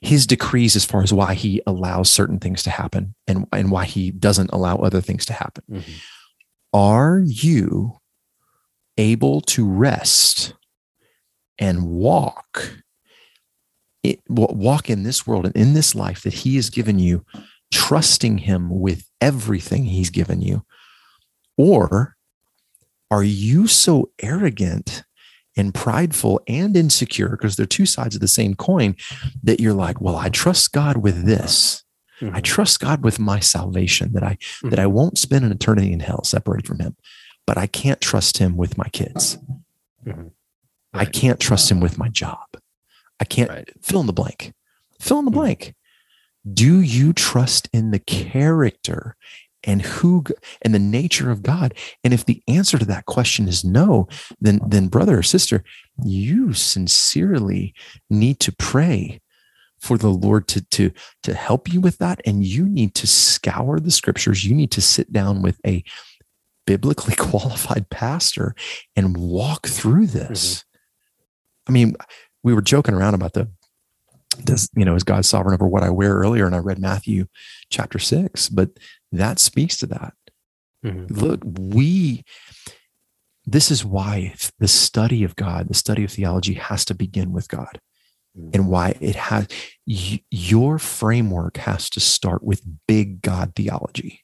[0.00, 3.84] his decrees as far as why he allows certain things to happen and, and why
[3.84, 5.64] he doesn't allow other things to happen.
[5.70, 5.92] Mm-hmm.
[6.74, 7.98] Are you
[8.98, 10.54] able to rest
[11.58, 12.82] and walk
[14.02, 17.24] it, walk in this world and in this life that he has given you,
[17.72, 20.64] trusting him with everything he's given you?
[21.56, 22.16] Or
[23.10, 25.04] are you so arrogant
[25.56, 28.96] and prideful and insecure because they're two sides of the same coin
[29.42, 31.84] that you're like, well, I trust God with this.
[32.20, 32.36] Mm-hmm.
[32.36, 34.70] I trust God with my salvation that I mm-hmm.
[34.70, 36.96] that I won't spend an eternity in hell separated from him.
[37.46, 39.38] But I can't trust him with my kids.
[40.06, 40.20] Mm-hmm.
[40.20, 40.30] Right.
[40.94, 42.46] I can't trust him with my job.
[43.20, 43.68] I can't right.
[43.82, 44.52] fill in the blank.
[45.00, 45.40] Fill in the mm-hmm.
[45.40, 45.74] blank.
[46.52, 49.16] Do you trust in the character
[49.64, 50.24] and who
[50.62, 51.74] and the nature of God.
[52.02, 54.08] And if the answer to that question is no,
[54.40, 55.62] then then brother or sister,
[56.02, 57.74] you sincerely
[58.10, 59.20] need to pray
[59.78, 60.90] for the Lord to to
[61.22, 64.44] to help you with that and you need to scour the scriptures.
[64.44, 65.84] You need to sit down with a
[66.66, 68.54] biblically qualified pastor
[68.96, 70.58] and walk through this.
[70.58, 70.68] Mm-hmm.
[71.68, 71.96] I mean,
[72.42, 73.48] we were joking around about the
[74.44, 77.26] does you know is god sovereign over what i wear earlier and i read matthew
[77.70, 78.70] chapter 6 but
[79.10, 80.14] that speaks to that
[80.84, 81.12] mm-hmm.
[81.12, 82.24] look we
[83.44, 87.48] this is why the study of god the study of theology has to begin with
[87.48, 87.80] god
[88.38, 88.50] mm-hmm.
[88.54, 89.48] and why it has
[89.86, 94.20] y- your framework has to start with big god theology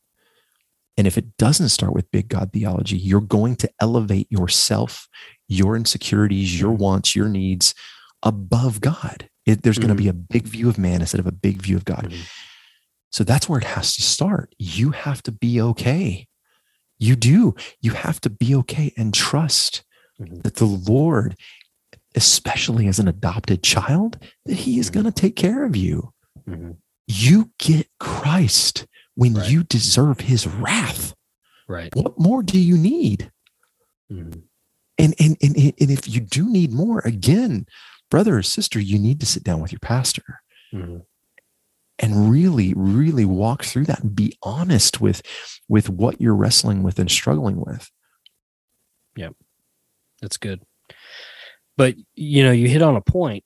[0.96, 5.06] and if it doesn't start with big god theology you're going to elevate yourself
[5.48, 7.74] your insecurities your wants your needs
[8.22, 9.86] above god it, there's mm-hmm.
[9.86, 12.10] going to be a big view of man instead of a big view of God.
[12.10, 12.22] Mm-hmm.
[13.10, 14.54] So that's where it has to start.
[14.58, 16.26] You have to be okay.
[16.98, 17.54] You do.
[17.80, 19.84] You have to be okay and trust
[20.20, 20.40] mm-hmm.
[20.40, 21.34] that the Lord,
[22.14, 25.00] especially as an adopted child, that He is mm-hmm.
[25.00, 26.12] going to take care of you.
[26.46, 26.72] Mm-hmm.
[27.06, 29.48] You get Christ when right.
[29.48, 31.14] you deserve His wrath.
[31.66, 31.94] Right.
[31.96, 33.32] What more do you need?
[34.12, 34.40] Mm-hmm.
[34.98, 37.66] And, and, and, and if you do need more, again,
[38.10, 40.40] brother or sister, you need to sit down with your pastor
[40.72, 40.98] mm-hmm.
[41.98, 45.22] and really, really walk through that and be honest with,
[45.68, 47.90] with what you're wrestling with and struggling with.
[49.16, 49.34] Yep.
[50.22, 50.62] That's good.
[51.76, 53.44] But, you know, you hit on a point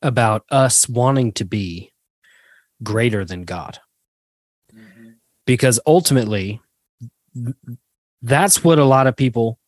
[0.00, 1.90] about us wanting to be
[2.82, 3.78] greater than God.
[4.74, 5.10] Mm-hmm.
[5.46, 6.60] Because ultimately,
[8.22, 9.58] that's what a lot of people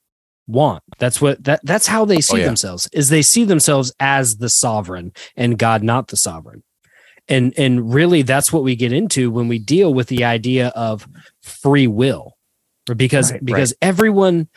[0.46, 0.82] want.
[0.98, 2.46] That's what that that's how they oh, see oh, yeah.
[2.46, 2.88] themselves.
[2.92, 6.62] Is they see themselves as the sovereign and God not the sovereign.
[7.28, 11.08] And and really that's what we get into when we deal with the idea of
[11.42, 12.36] free will.
[12.94, 13.88] Because right, because right.
[13.88, 14.48] everyone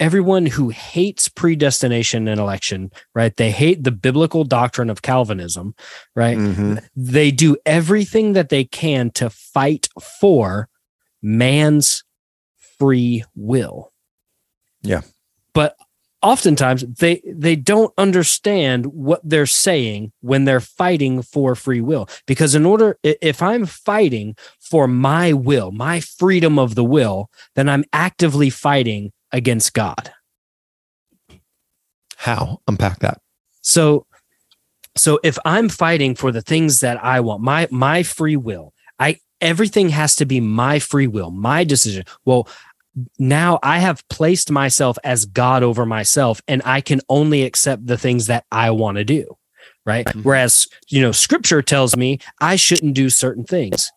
[0.00, 3.36] everyone who hates predestination and election, right?
[3.36, 5.74] They hate the biblical doctrine of Calvinism,
[6.16, 6.36] right?
[6.36, 6.78] Mm-hmm.
[6.96, 9.88] They do everything that they can to fight
[10.20, 10.68] for
[11.22, 12.04] man's
[12.78, 13.92] free will.
[14.82, 15.02] Yeah.
[15.54, 15.76] But
[16.24, 22.54] oftentimes they they don't understand what they're saying when they're fighting for free will because
[22.54, 27.84] in order if i'm fighting for my will my freedom of the will then i'm
[27.92, 30.12] actively fighting against god
[32.16, 32.60] How?
[32.66, 33.20] Unpack that.
[33.60, 34.06] so
[34.96, 39.18] so if i'm fighting for the things that i want my my free will i
[39.42, 42.48] everything has to be my free will my decision well
[43.18, 47.98] now I have placed myself as God over myself, and I can only accept the
[47.98, 49.36] things that I want to do.
[49.86, 50.06] Right.
[50.06, 50.22] Mm-hmm.
[50.22, 53.90] Whereas, you know, scripture tells me I shouldn't do certain things.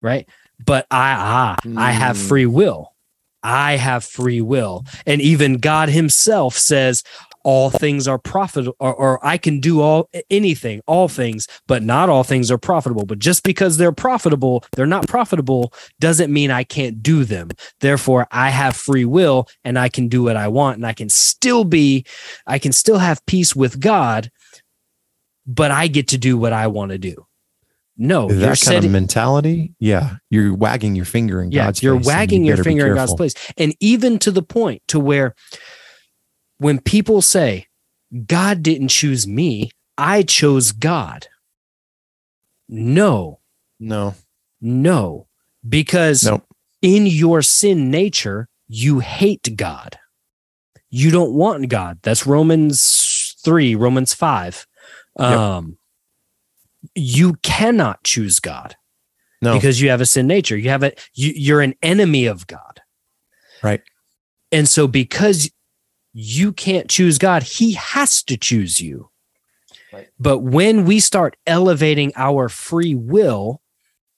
[0.00, 0.26] Right.
[0.64, 2.28] But I, ah, I have Mm.
[2.28, 2.94] free will.
[3.42, 4.86] I have free will.
[5.06, 7.02] And even God himself says,
[7.44, 12.08] all things are profitable or, or I can do all anything, all things, but not
[12.08, 13.04] all things are profitable.
[13.04, 17.50] But just because they're profitable, they're not profitable doesn't mean I can't do them.
[17.80, 21.10] Therefore, I have free will and I can do what I want and I can
[21.10, 22.04] still be,
[22.46, 24.30] I can still have peace with God,
[25.46, 27.26] but I get to do what I want to do.
[27.96, 31.96] No, that kind setting, of mentality, yeah, you're wagging your finger in yeah, God's you're
[31.96, 33.34] wagging you your finger in God's place.
[33.56, 35.36] And even to the point to where
[36.58, 37.66] when people say,
[38.26, 41.28] God didn't choose me, I chose God.
[42.68, 43.40] No,
[43.78, 44.14] No,
[44.60, 45.26] no,
[45.68, 46.44] because Nope.
[46.80, 49.98] in your sin nature, you hate God.
[50.88, 51.98] You don't want God.
[52.02, 54.66] That's Romans 3, Romans 5.
[55.18, 55.28] Yep.
[55.28, 55.78] Um,
[56.94, 58.76] you cannot choose God
[59.42, 60.56] no, because you have a sin nature.
[60.56, 62.80] You have a you, you're an enemy of God.
[63.62, 63.82] Right.
[64.52, 65.50] And so because
[66.14, 69.10] you can't choose God, he has to choose you.
[69.92, 70.08] Right.
[70.18, 73.60] But when we start elevating our free will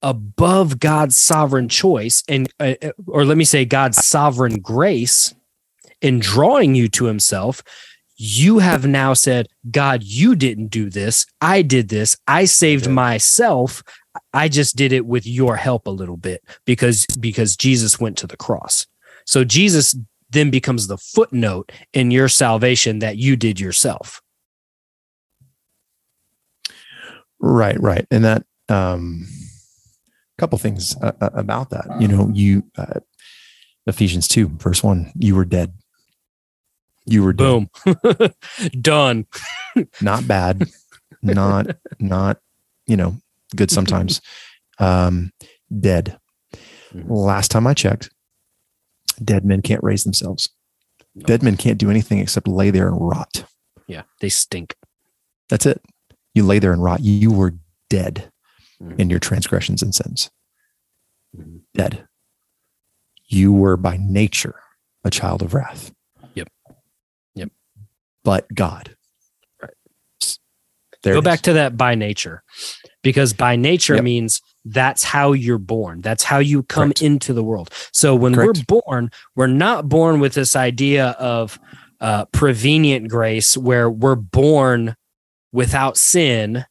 [0.02, 2.74] above God's sovereign choice and uh,
[3.06, 5.34] or let me say God's sovereign grace
[6.02, 7.62] in drawing you to himself,
[8.16, 11.26] you have now said, God, you didn't do this.
[11.40, 12.16] I did this.
[12.28, 13.82] I saved myself.
[14.32, 18.26] I just did it with your help a little bit because because Jesus went to
[18.26, 18.86] the cross.
[19.24, 19.94] So Jesus
[20.30, 24.20] then becomes the footnote in your salvation that you did yourself.
[27.38, 29.26] right, right, and that um,
[30.38, 31.86] couple things uh, uh, about that.
[32.00, 33.00] You know, you uh,
[33.86, 35.72] Ephesians two verse one, you were dead.
[37.04, 37.68] You were dead.
[37.84, 38.30] Boom.
[38.80, 39.26] Done.
[40.00, 40.68] not bad,
[41.22, 42.38] not not
[42.86, 43.16] you know
[43.54, 44.20] good sometimes.
[44.78, 45.32] Um,
[45.80, 46.18] dead.
[46.92, 47.04] Mhm.
[47.08, 48.10] Last time I checked,
[49.24, 50.48] dead men can't raise themselves.
[51.14, 51.24] No.
[51.26, 53.44] Dead men can't do anything except lay there and rot.
[53.86, 54.74] Yeah, they stink.
[55.48, 55.80] That's it.
[56.34, 57.00] You lay there and rot.
[57.02, 57.54] You were
[57.88, 58.30] dead
[58.82, 58.98] Mhm.
[59.00, 60.30] in your transgressions and sins.
[61.34, 61.60] Mhm.
[61.74, 62.06] Dead.
[63.28, 64.60] You were by nature
[65.04, 65.92] a child of wrath.
[66.34, 66.48] Yep.
[67.34, 67.50] Yep.
[68.24, 68.96] But God.
[69.62, 69.72] Right.
[71.02, 72.42] There Go back to that by nature
[73.02, 74.04] because by nature Yep.
[74.04, 76.00] means that's how you're born.
[76.00, 77.02] That's how you come Correct.
[77.02, 77.70] into the world.
[77.92, 78.64] So when Correct.
[78.68, 81.58] we're born, we're not born with this idea of
[82.00, 84.96] uh, prevenient grace where we're born
[85.52, 86.64] without sin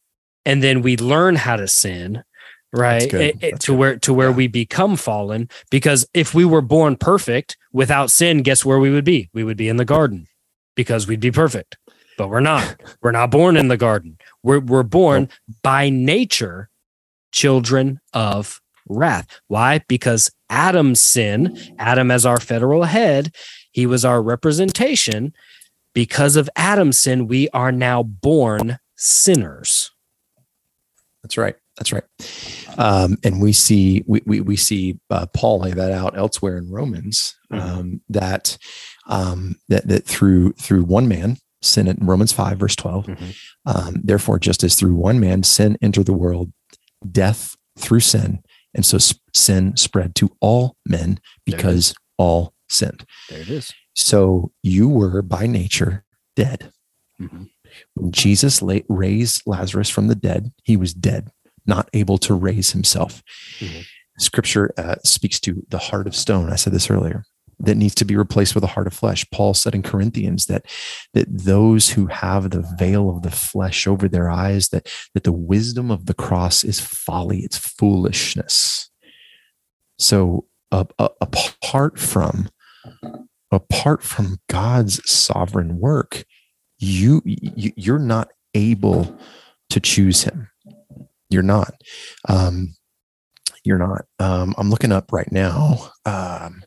[0.45, 2.23] and then we learn how to sin
[2.73, 3.11] right.
[3.13, 3.77] It- it- to good.
[3.79, 4.35] where to where Yeah.
[4.35, 9.05] we become fallen because if we were born perfect without sin guess where we would
[9.05, 10.27] be we would be in the garden
[10.75, 11.77] because we'd be perfect
[12.17, 15.29] but we're not we're not born in the garden we're, we're born
[15.63, 16.69] by nature
[17.35, 23.33] children of wrath why because adam's sin adam as our federal head
[23.71, 25.33] he was our representation
[25.93, 29.91] because of adam's sin we are now born sinners
[31.23, 31.55] That's right.
[31.77, 32.03] That's right.
[32.77, 36.71] Um, and we see we we, we see uh, Paul lay that out elsewhere in
[36.71, 37.59] Romans Mhm.
[37.61, 38.57] um, that
[39.09, 43.35] um, that that through through one man sin in Romans five verse 12 Mhm.
[43.65, 46.53] Um, therefore, just as through one man sin entered the world,
[47.11, 48.41] death through sin,
[48.73, 48.97] and so
[49.33, 53.05] sin spread to all men because all sinned.
[53.29, 56.03] there it is So you were by nature
[56.35, 56.71] dead.
[57.21, 57.49] Mhm.
[57.93, 61.29] When Jesus raised Lazarus from the dead, he was dead,
[61.65, 63.21] not able to raise himself.
[63.59, 63.85] Mhm.
[64.17, 66.49] Scripture uh, speaks to the heart of stone.
[66.51, 67.25] I said this earlier.
[67.59, 69.25] That needs to be replaced with a heart of flesh.
[69.31, 70.65] Paul said in Corinthians that
[71.13, 75.31] that those who have the veil of the flesh over their eyes, that that the
[75.31, 78.89] wisdom of the cross is folly, it's foolishness.
[79.97, 82.49] So, uh, uh, apart from
[83.51, 86.25] apart from God's sovereign work,
[86.77, 89.17] you, you you're not able
[89.69, 90.49] to choose him.
[91.29, 91.73] You're not.
[92.27, 92.75] Um,
[93.63, 94.05] you're not.
[94.19, 95.91] Um, I'm looking up right now.
[96.05, 96.63] Um,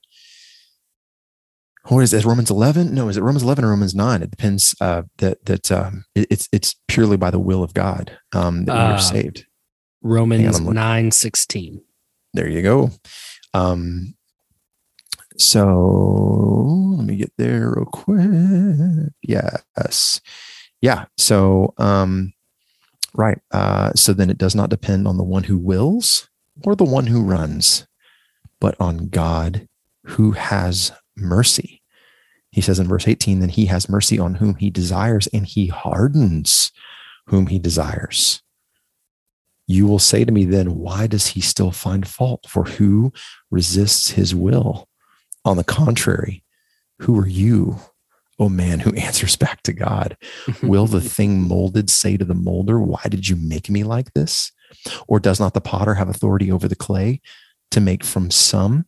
[1.89, 2.25] what is it?
[2.25, 2.95] Romans 11?
[2.95, 4.23] No, is it Romans 11 or Romans 9?
[4.23, 4.75] It depends.
[4.81, 8.73] Uh, that that um, it, it's it's purely by the will of God um, that
[8.73, 9.47] uh, we are saved.
[10.03, 11.83] Romans nine sixteen.
[12.35, 12.91] There you go.
[13.53, 14.15] Um,
[15.37, 15.65] so
[16.97, 19.13] let me get there real quick.
[19.23, 20.21] Yes.
[20.81, 21.07] Yeah.
[21.17, 22.33] So um,
[23.15, 23.39] right.
[23.51, 26.29] Uh, so then it does not depend on the one who wills
[26.65, 27.87] or the one who runs,
[28.61, 29.69] but on God
[30.05, 31.78] who has mercy.
[32.51, 35.67] He says in verse 18, then he has mercy on whom he desires and he
[35.67, 36.73] hardens
[37.27, 38.43] whom he desires.
[39.67, 42.47] You will say to me then, why does he still find fault?
[42.49, 43.13] For who
[43.51, 44.89] resists his will?
[45.45, 46.43] On the contrary,
[47.01, 47.77] who are you,
[48.39, 50.17] oh man, who answers back to God?
[50.63, 54.53] will the thing molded say to the molder, why did you make me like this?
[55.07, 57.21] Or does not the potter have authority over the clay
[57.71, 58.87] to make from some,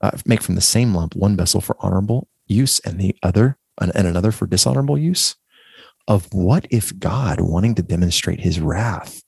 [0.00, 3.92] uh, make from the same lump one vessel for honorable use and the other, and
[3.94, 5.36] another for dishonorable use?
[6.08, 9.22] Of what if God, wanting to demonstrate his wrath,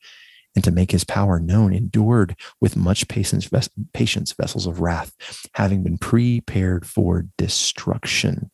[0.55, 3.49] and to make his power known, endured with much patience,
[3.93, 5.13] patience vessels of wrath,
[5.55, 8.51] having been prepared for destruction,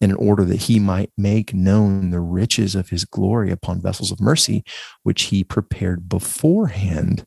[0.00, 4.20] in order that he might make known the riches of his glory upon vessels of
[4.20, 4.62] mercy,
[5.02, 7.24] which he prepared beforehand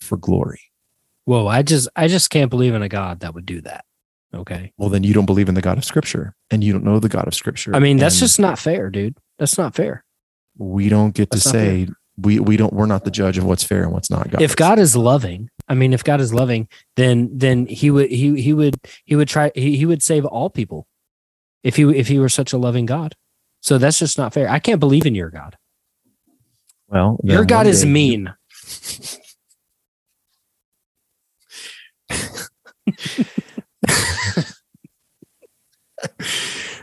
[0.00, 0.60] for glory.
[1.24, 3.84] Whoa, I just I just can't believe in a God that would do that.
[4.34, 4.72] Okay.
[4.78, 7.08] Well, then you don't believe in the God of Scripture, and you don't know the
[7.08, 7.74] God of Scripture.
[7.74, 9.16] I mean, that's just not fair, dude.
[9.38, 10.04] That's not fair.
[10.56, 13.44] We don't get that's to say fair we we don't we're not the judge of
[13.44, 14.42] what's fair and what's not God.
[14.42, 18.40] If God is loving, I mean if God is loving, then then he would he
[18.40, 20.86] he would he would try he, he would save all people.
[21.62, 23.14] If he if he were such a loving God.
[23.60, 24.48] So that's just not fair.
[24.48, 25.56] I can't believe in your God.
[26.88, 28.34] Well, your God is mean.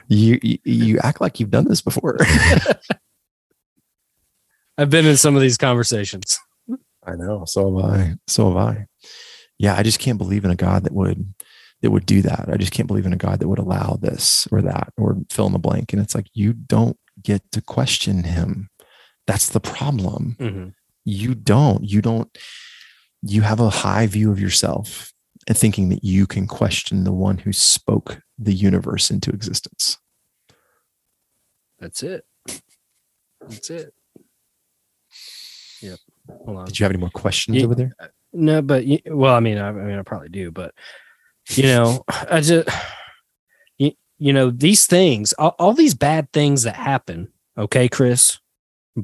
[0.07, 2.17] you, you you act like you've done this before.
[4.77, 6.39] I've been in some of these conversations.
[7.03, 7.43] I know.
[7.45, 8.13] So have I.
[8.27, 8.85] So have I.
[9.57, 11.33] Yeah, I just can't believe in a God that would
[11.81, 12.49] that would do that.
[12.51, 15.47] I just can't believe in a God that would allow this or that or fill
[15.47, 15.93] in the blank.
[15.93, 18.69] And it's like you don't get to question him.
[19.27, 20.35] That's the problem.
[20.39, 20.69] Mm-hmm.
[21.05, 21.83] You don't.
[21.83, 22.37] You don't.
[23.21, 25.13] You have a high view of yourself
[25.49, 29.97] and thinking that you can question the one who spoke the universe into existence.
[31.79, 32.23] That's it.
[33.41, 33.93] That's it.
[35.81, 35.99] Yep.
[36.45, 36.65] Hold on.
[36.65, 37.93] Did you have any more questions you, over there?
[37.99, 40.75] Uh, no, but well, I mean, I, I, mean, I probably do, but
[41.49, 42.69] you know, I just
[43.79, 47.29] you, you know these things, all, all these bad things that happen.
[47.57, 48.39] Okay, Chris,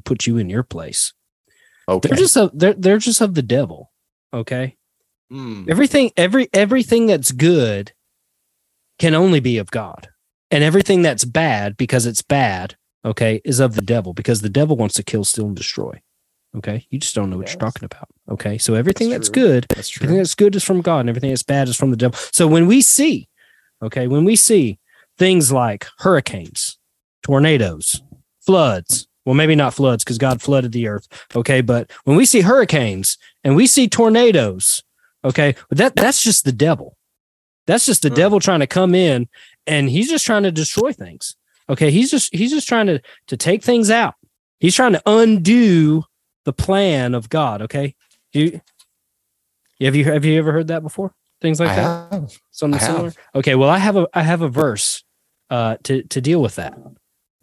[0.04, 1.12] put you in your place.
[1.88, 3.90] Okay, they're just of, they're they're just of the devil.
[4.32, 4.75] Okay,
[5.32, 5.68] mm.
[5.68, 7.92] everything every everything that's good
[8.98, 10.08] can only be of God,
[10.50, 12.76] and everything that's bad because it's bad.
[13.04, 16.00] Okay, is of the devil because the devil wants to kill, steal, and destroy.
[16.56, 16.86] Okay.
[16.90, 17.54] You just don't know what yes.
[17.54, 18.08] you're talking about.
[18.30, 18.58] Okay.
[18.58, 20.04] So everything that's, that's good, that's true.
[20.04, 22.18] everything that's good is from God and everything that's bad is from the devil.
[22.32, 23.28] So when we see,
[23.82, 24.78] okay, when we see
[25.18, 26.78] things like hurricanes,
[27.22, 28.02] tornadoes,
[28.40, 31.08] floods, well, maybe not floods because God flooded the earth.
[31.34, 31.60] Okay.
[31.60, 34.82] But when we see hurricanes and we see tornadoes,
[35.26, 36.96] okay, that that's just the devil.
[37.66, 38.14] That's just the mm.
[38.14, 39.28] devil trying to come in
[39.66, 41.36] and he's just trying to destroy things.
[41.68, 41.90] Okay.
[41.90, 44.14] He's just he's just trying to to take things out.
[44.58, 46.04] He's trying to undo
[46.44, 47.62] the plan of God.
[47.62, 47.94] Okay,
[48.32, 48.60] you
[49.80, 51.12] have you have you ever heard that before?
[51.42, 52.38] Things like I that, have.
[52.50, 53.12] something similar.
[53.34, 55.04] Okay, well, I have a I have a verse
[55.50, 56.78] uh, to to deal with that.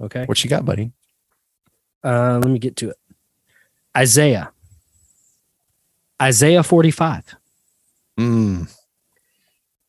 [0.02, 0.92] Okay, what you got, buddy?
[2.04, 2.98] Uh, let me get to it.
[3.96, 4.52] Isaiah.
[6.22, 7.36] Isaiah 45.
[8.20, 8.74] Mm.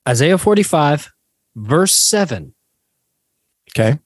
[0.09, 1.13] Isaiah 45,
[1.55, 2.55] verse 7.
[3.77, 3.99] Okay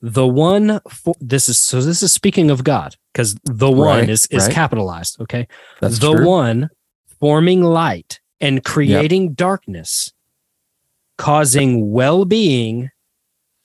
[0.00, 4.10] the one for this is so this is speaking of God because the one right,
[4.10, 4.54] is is right.
[4.54, 5.20] capitalized.
[5.20, 5.48] Okay,
[5.80, 6.26] That's the true.
[6.26, 6.70] one
[7.18, 9.36] forming light and creating yep.
[9.36, 10.12] darkness,
[11.16, 12.90] causing well being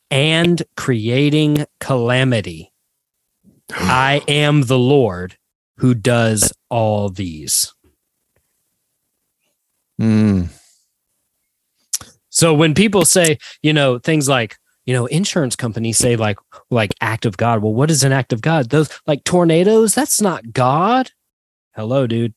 [0.09, 2.71] and creating calamity.
[3.69, 5.37] I am the Lord
[5.77, 7.73] who does all these.
[9.99, 10.49] Mm.
[12.29, 16.37] So when people say, you know, things like, you know insurance companies say like
[16.71, 20.19] like act of god well what is an act of god those like tornadoes that's
[20.19, 21.11] not god
[21.75, 22.33] hello dude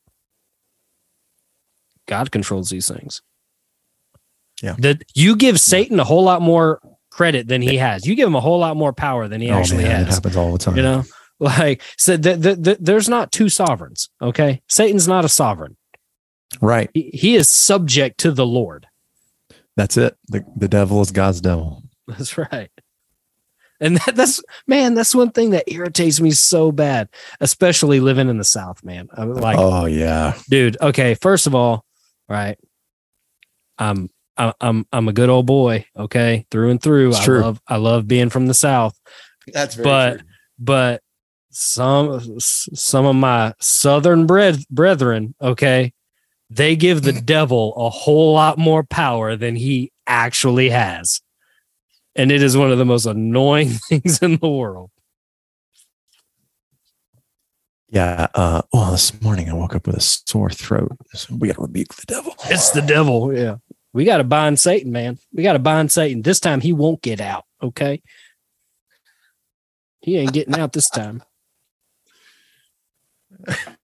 [2.07, 3.23] god controls these things
[4.63, 4.77] Yeah.
[4.79, 8.07] That you give Satan a whole lot more credit than he has.
[8.07, 10.37] You give him a whole lot more power than he oh, actually man, it happens
[10.37, 10.77] all the time.
[10.77, 11.05] You know,
[11.41, 14.11] like so th- th- th- there's not two sovereigns.
[14.21, 15.77] Okay, Satan's not a sovereign.
[16.61, 16.91] Right?
[16.95, 18.87] He, he is subject to the Lord.
[19.77, 20.17] That's it.
[20.29, 21.83] The the devil is God's devil.
[22.07, 22.71] That's right.
[23.81, 27.09] And that, that's man, that's one thing that irritates me so bad,
[27.41, 29.09] especially living in the South, man.
[29.13, 30.81] I'm like, oh yeah, dude.
[30.81, 31.85] Okay, first of all,
[32.29, 32.57] right,
[33.77, 35.87] I'm I'm I'm I'm a good old boy.
[35.97, 37.11] Okay, through and through.
[37.11, 37.41] It's I true.
[37.41, 38.99] love I love being from the South,
[39.53, 40.23] that's but
[40.59, 41.03] but
[41.51, 45.93] some some of my Southern bred brethren, okay,
[46.55, 51.21] they give the devil a whole lot more power than he actually has.
[52.15, 54.91] And it is one of the most annoying things in the world.
[57.89, 58.29] Yeah.
[58.35, 60.97] Uh, well, this morning I woke up with a sore throat.
[61.13, 62.35] So we got to rebuke the devil.
[62.45, 63.37] It's the devil.
[63.37, 63.57] Yeah.
[63.93, 65.19] We got to bind Satan, man.
[65.33, 66.23] We got to bind Satan.
[66.23, 67.45] This time he won't get out.
[67.63, 68.01] Okay.
[70.01, 71.23] He ain't getting out this time.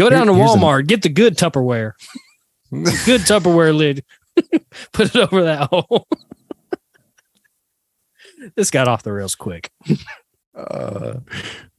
[0.00, 1.92] Go down to Here- an- Walmart, get the good Tupperware.
[2.70, 4.02] good Tupperware lid.
[4.92, 6.06] Put it over that hole.
[8.56, 9.70] this got off the rails quick.
[10.56, 11.14] Uh,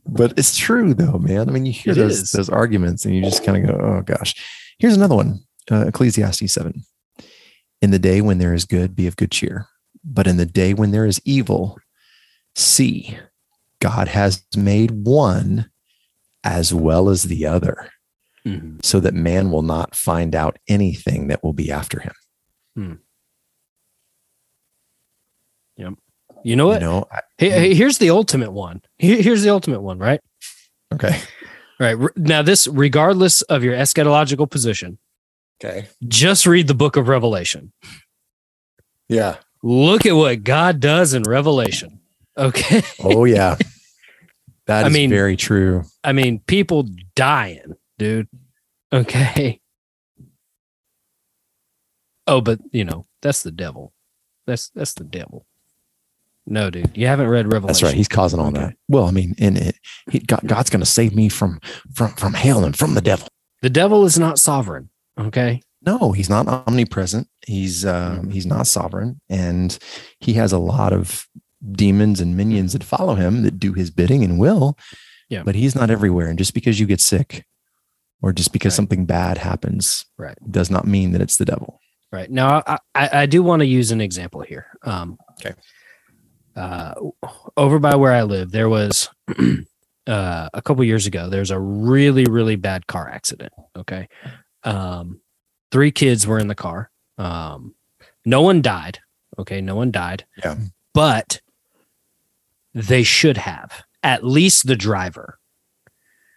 [0.05, 1.49] but it's true though, man.
[1.49, 2.31] I mean, you hear It those is.
[2.31, 4.35] those arguments, and you just kind of go, "Oh gosh."
[4.79, 5.39] Here's another one.
[5.69, 6.83] Uh, Ecclesiastes seven.
[7.81, 9.67] In the day when there is good, be of good cheer.
[10.03, 11.77] But in the day when there is evil,
[12.55, 13.17] see,
[13.79, 15.69] God has made one
[16.43, 17.89] as well as the other,
[18.45, 18.77] Mm-hmm.
[18.81, 22.13] so that man will not find out anything that will be after him.
[22.75, 22.93] Hmm.
[25.77, 25.93] Yep.
[26.43, 26.81] You know You what?
[26.81, 27.07] know?
[27.11, 27.55] I- Hey, hmm.
[27.55, 28.81] hey, here's the ultimate one.
[28.97, 30.21] Here's the ultimate one, right?
[30.93, 31.19] okay.
[31.79, 32.17] All right.
[32.17, 34.97] Now, this, regardless of your eschatological position,
[35.63, 35.87] Okay.
[36.07, 37.71] just read the book of Revelation.
[39.07, 39.37] Yeah.
[39.63, 41.99] Look at what God does in Revelation.
[42.37, 42.81] Okay.
[43.03, 43.57] Oh yeah.
[44.67, 45.83] That I is mean- very true.
[46.03, 48.27] I mean, people dying, dude.
[48.91, 49.61] Okay.
[52.25, 53.93] Oh, but you know, that's the devil.
[54.47, 55.45] That's that's the devil.
[56.47, 57.67] No, dude, you haven't read Revelation.
[57.67, 57.93] That's right.
[57.93, 58.59] He's causing all Okay.
[58.59, 58.75] that.
[58.89, 59.75] Well, I mean, in it,
[60.09, 61.59] he, God, God's going to save me from
[61.93, 63.27] from from hell and from the devil.
[63.61, 64.89] the devil is not sovereign.
[65.19, 65.61] Okay.
[65.83, 67.27] No, he's not omnipresent.
[67.45, 69.77] He's um, he's not sovereign, and
[70.19, 71.27] he has a lot of
[71.71, 74.75] demons and minions that follow him that do his bidding and will.
[75.29, 75.43] Yeah.
[75.43, 76.27] But he's not everywhere.
[76.27, 77.45] And just because you get sick,
[78.21, 78.77] or just because Right.
[78.77, 80.37] something bad happens, Right.
[80.49, 81.79] does not mean that it's the devil.
[82.11, 82.29] Right.
[82.29, 84.67] Now, I, I, I do want to use an example here.
[84.83, 85.53] Um, Okay.
[86.55, 86.93] Uh,
[87.55, 89.09] over by where I live, there was
[90.07, 91.29] uh, a couple years ago.
[91.29, 93.53] There's a really, really bad car accident.
[93.77, 94.09] Okay.
[94.63, 95.21] Um,
[95.71, 96.91] three kids were in the car.
[97.17, 97.73] Um,
[98.25, 98.99] no one died.
[99.39, 99.61] Okay.
[99.61, 100.25] No one died.
[100.43, 100.57] Yeah.
[100.93, 101.39] But
[102.73, 105.39] they should have, at least the driver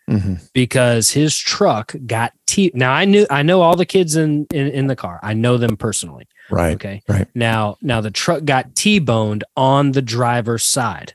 [0.09, 0.48] Mhm.
[0.52, 2.70] because his truck got T.
[2.74, 5.18] Now I knew I know all the kids in, in in the car.
[5.22, 6.26] I know them personally.
[6.51, 6.74] Right.
[6.74, 7.02] Okay.
[7.09, 7.26] right.
[7.35, 11.14] Now now the truck got T-boned on the driver's side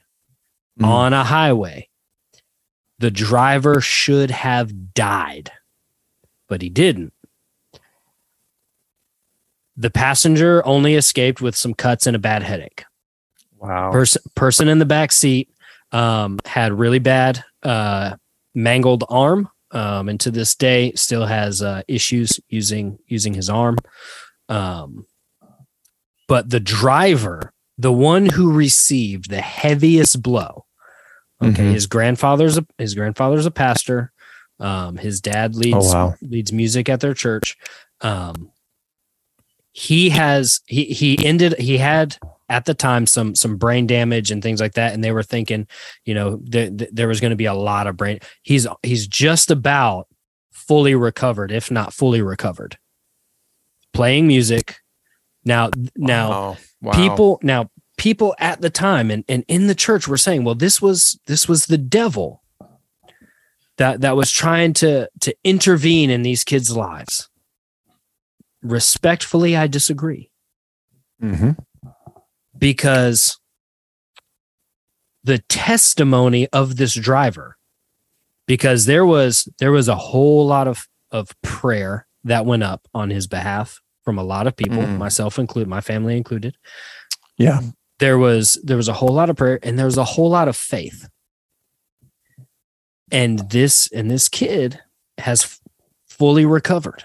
[0.80, 0.86] Mhm.
[0.88, 1.88] on a highway.
[2.98, 5.52] The driver should have died,
[6.48, 7.14] but he didn't.
[9.78, 12.84] The passenger only escaped with some cuts and a bad headache
[13.57, 13.91] Wow.
[13.91, 15.49] person person in the back seat
[15.91, 18.16] um, had really bad uh,
[18.55, 23.77] mangled arm um, and to this day still has uh, issues using using his arm
[24.49, 25.05] um,
[26.27, 30.65] but the driver the one who received the heaviest blow
[31.41, 31.71] okay Mhm.
[31.73, 34.11] his grandfather's a, his grandfather's a pastor
[34.59, 36.15] um, his dad leads Oh wow.
[36.21, 37.55] leads music at their church.
[38.01, 38.51] Um,
[39.71, 42.17] he has he he ended he had
[42.49, 45.67] at the time some some brain damage and things like that, and they were thinking,
[46.05, 48.19] you know, th- th- there was going to be a lot of brain.
[48.43, 50.07] He's he's just about
[50.51, 52.77] fully recovered, if not fully recovered,
[53.93, 54.77] playing music.
[55.45, 56.57] Now now Wow.
[56.81, 56.91] Wow.
[56.93, 60.81] people now people at the time and, and in the church were saying well this
[60.81, 62.41] was this was the devil
[63.77, 67.30] that that was trying to to intervene in these kids lives
[68.61, 70.30] respectfully i disagree
[71.21, 71.57] Mhm.
[72.60, 73.40] Because
[75.23, 77.57] the testimony of this driver
[78.48, 83.10] because there was there was a whole lot of of prayer that went up on
[83.10, 84.98] his behalf from a lot of people Mm.
[84.98, 86.56] myself included my family included
[87.38, 87.61] Yeah.
[87.99, 90.48] there was there was a whole lot of prayer and there was a whole lot
[90.48, 91.07] of faith
[93.11, 94.80] and this and this kid
[95.18, 95.60] has
[96.07, 97.03] fully recovered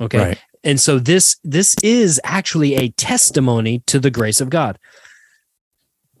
[0.00, 0.38] okay Right.
[0.64, 4.78] And so this this is actually a testimony to the grace of God.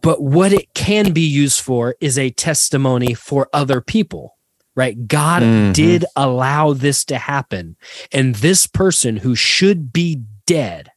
[0.02, 4.36] But what it can be used for is a testimony for other people,
[4.76, 5.08] right?
[5.08, 5.72] God mm-hmm.
[5.72, 7.76] did allow this to happen.
[8.12, 10.90] And this person who should be dead,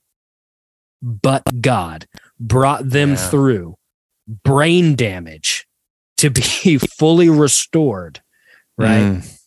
[1.01, 2.05] but God
[2.37, 3.29] brought them yeah.
[3.29, 3.77] through
[4.27, 5.65] brain damage
[6.17, 8.21] to be fully restored,
[8.77, 9.21] right?
[9.21, 9.39] Mm.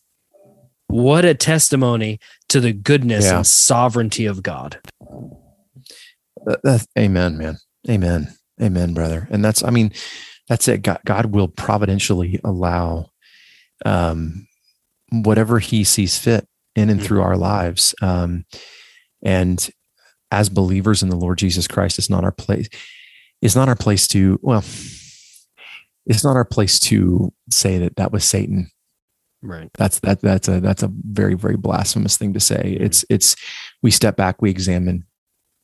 [0.87, 2.19] What a testimony
[2.51, 3.37] to the goodness yeah.
[3.37, 4.81] and sovereignty of God.
[6.99, 7.59] amen, man.
[7.89, 8.35] Amen.
[8.61, 9.29] Amen, brother.
[9.31, 9.93] And that's, I mean,
[10.49, 10.83] that's it.
[10.83, 13.11] God, God will providentially allow
[13.85, 14.49] um,
[15.11, 17.07] whatever He sees fit in and mm-hmm.
[17.07, 17.95] through our lives.
[18.03, 18.45] Um,
[19.23, 19.71] and
[20.31, 22.69] as believers in the Lord Jesus Christ, it's not our place.
[23.41, 24.65] It's not our place to, well,
[26.05, 28.71] it's not our place to say that that was Satan
[29.43, 29.71] Right.
[29.75, 32.75] That's that that's a that's a very very blasphemous thing to say.
[32.75, 32.85] Mm-hmm.
[32.85, 33.37] It's it's
[33.83, 35.07] we step back, we examine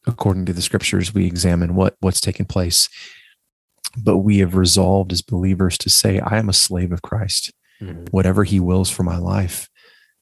[0.07, 2.89] according to the scriptures, we examine what what's taken place.
[3.97, 7.53] But we have resolved as believers to say, I am a slave of Christ.
[7.81, 8.05] Mm-hmm.
[8.11, 9.69] Whatever he wills for my life.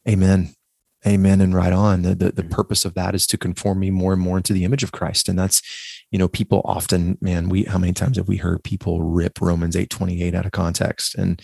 [0.09, 0.55] Amen.
[1.07, 1.41] Amen.
[1.41, 2.03] And right on.
[2.03, 2.51] The, the, the mm-hmm.
[2.51, 5.29] purpose of that is to conform me more and more into the image of Christ.
[5.29, 5.63] And that's,
[6.11, 9.77] you know, people often, man, we how many times have we heard people rip Romans
[9.77, 11.15] 8 28 out of context?
[11.15, 11.43] And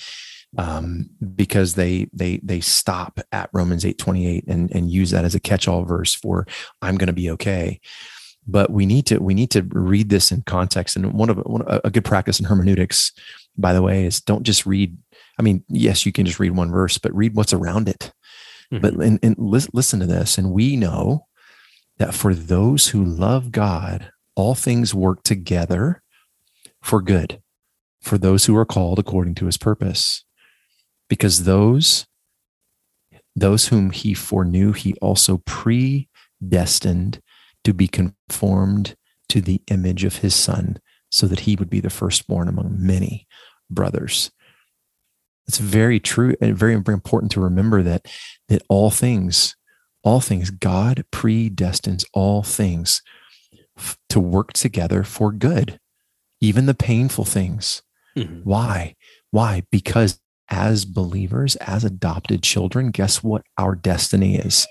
[0.58, 5.24] um, because they they they stop at Romans eight twenty eight and and use that
[5.24, 6.46] as a catch all verse for
[6.82, 7.80] I'm going to be okay.
[8.46, 10.96] But we need to we need to read this in context.
[10.96, 13.12] And one of one, a good practice in hermeneutics,
[13.56, 14.96] by the way, is don't just read.
[15.38, 18.12] I mean, yes, you can just read one verse, but read what's around it.
[18.72, 18.80] Mm-hmm.
[18.80, 21.26] But and, and listen to this, and we know
[21.98, 26.02] that for those who love God, all things work together
[26.82, 27.40] for good
[28.00, 30.24] for those who are called according to his purpose
[31.10, 32.06] because those
[33.36, 37.20] those whom he foreknew he also predestined
[37.62, 38.96] to be conformed
[39.28, 40.78] to the image of his son
[41.10, 43.26] so that he would be the firstborn among many
[43.70, 44.30] brothers.
[45.46, 48.06] It's very true and very, very important to remember that
[48.48, 49.54] that all things
[50.02, 53.02] all things god predestines all things
[53.76, 55.78] f- to work together for good
[56.40, 57.82] even the painful things.
[58.16, 58.40] Mm-hmm.
[58.42, 58.96] why?
[59.30, 59.62] Why?
[59.70, 60.18] Because
[60.50, 64.66] as believers, as adopted children, guess what our destiny is?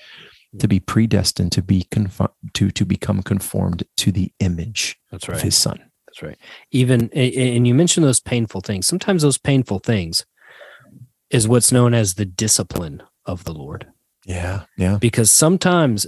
[0.58, 5.38] To be predestined to be conform, to to become conformed to the image That's right.
[5.38, 5.80] of His Son.
[6.08, 6.38] That's right.
[6.72, 8.88] Even and you mentioned those painful things.
[8.88, 10.26] Sometimes those painful things
[11.30, 13.88] is what's known as the discipline of the Lord.
[14.26, 14.98] Yeah, yeah.
[15.00, 16.08] Because sometimes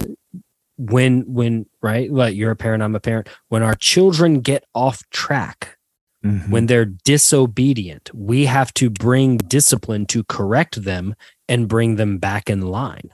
[0.76, 3.28] when when right, like you're a parent, I'm a parent.
[3.48, 5.78] When our children get off track,
[6.24, 6.52] Mm-hmm.
[6.52, 11.16] When they're disobedient, we have to bring discipline to correct them
[11.48, 13.10] and bring them back in line.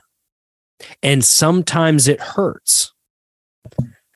[1.01, 2.93] And sometimes it hurts.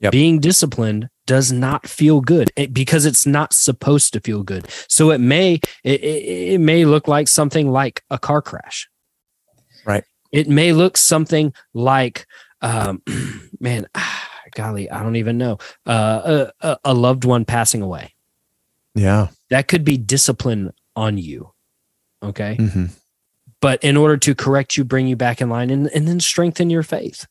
[0.02, 0.12] Yep.
[0.12, 4.68] Being disciplined does not feel good because it's not supposed to feel good.
[4.90, 8.90] So it may it, it, may look like something like a car crash.
[9.86, 10.04] Right.
[10.32, 12.28] It may look something like
[12.62, 13.02] um,
[13.60, 13.88] man,
[14.56, 15.58] golly, I don't even know.
[15.86, 18.13] Uh, a, a loved one passing away.
[18.96, 19.28] Yeah.
[19.50, 21.52] That could be discipline on you.
[22.22, 22.58] Okay.
[22.60, 22.86] Mm-hmm.
[23.62, 26.70] But in order to correct you, bring you back in line and, and then strengthen
[26.70, 27.28] your faith.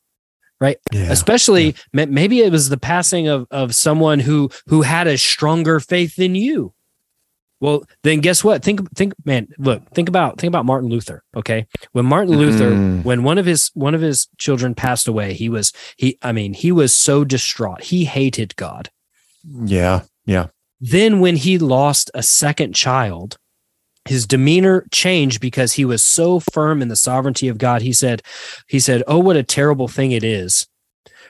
[0.59, 0.77] Right.
[0.91, 1.11] Yeah.
[1.11, 2.05] Especially yeah.
[2.05, 6.35] maybe it was the passing of, of someone who who had a stronger faith than
[6.35, 6.73] you.
[7.59, 8.63] Well, then guess what?
[8.63, 11.65] Think think man, look, think about think about Martin Luther, okay?
[11.91, 13.03] When Martin Luther mm.
[13.03, 16.53] when one of his one of his children passed away, he was he I mean,
[16.53, 17.83] he was so distraught.
[17.83, 18.89] He hated God.
[19.43, 20.01] Yeah.
[20.25, 20.47] Yeah.
[20.85, 23.37] Then, when he lost a second child,
[24.03, 27.81] his demeanor changed because he was so firm in the sovereignty of God.
[27.81, 28.21] He said,
[28.67, 30.67] he said, "Oh, what a terrible thing it is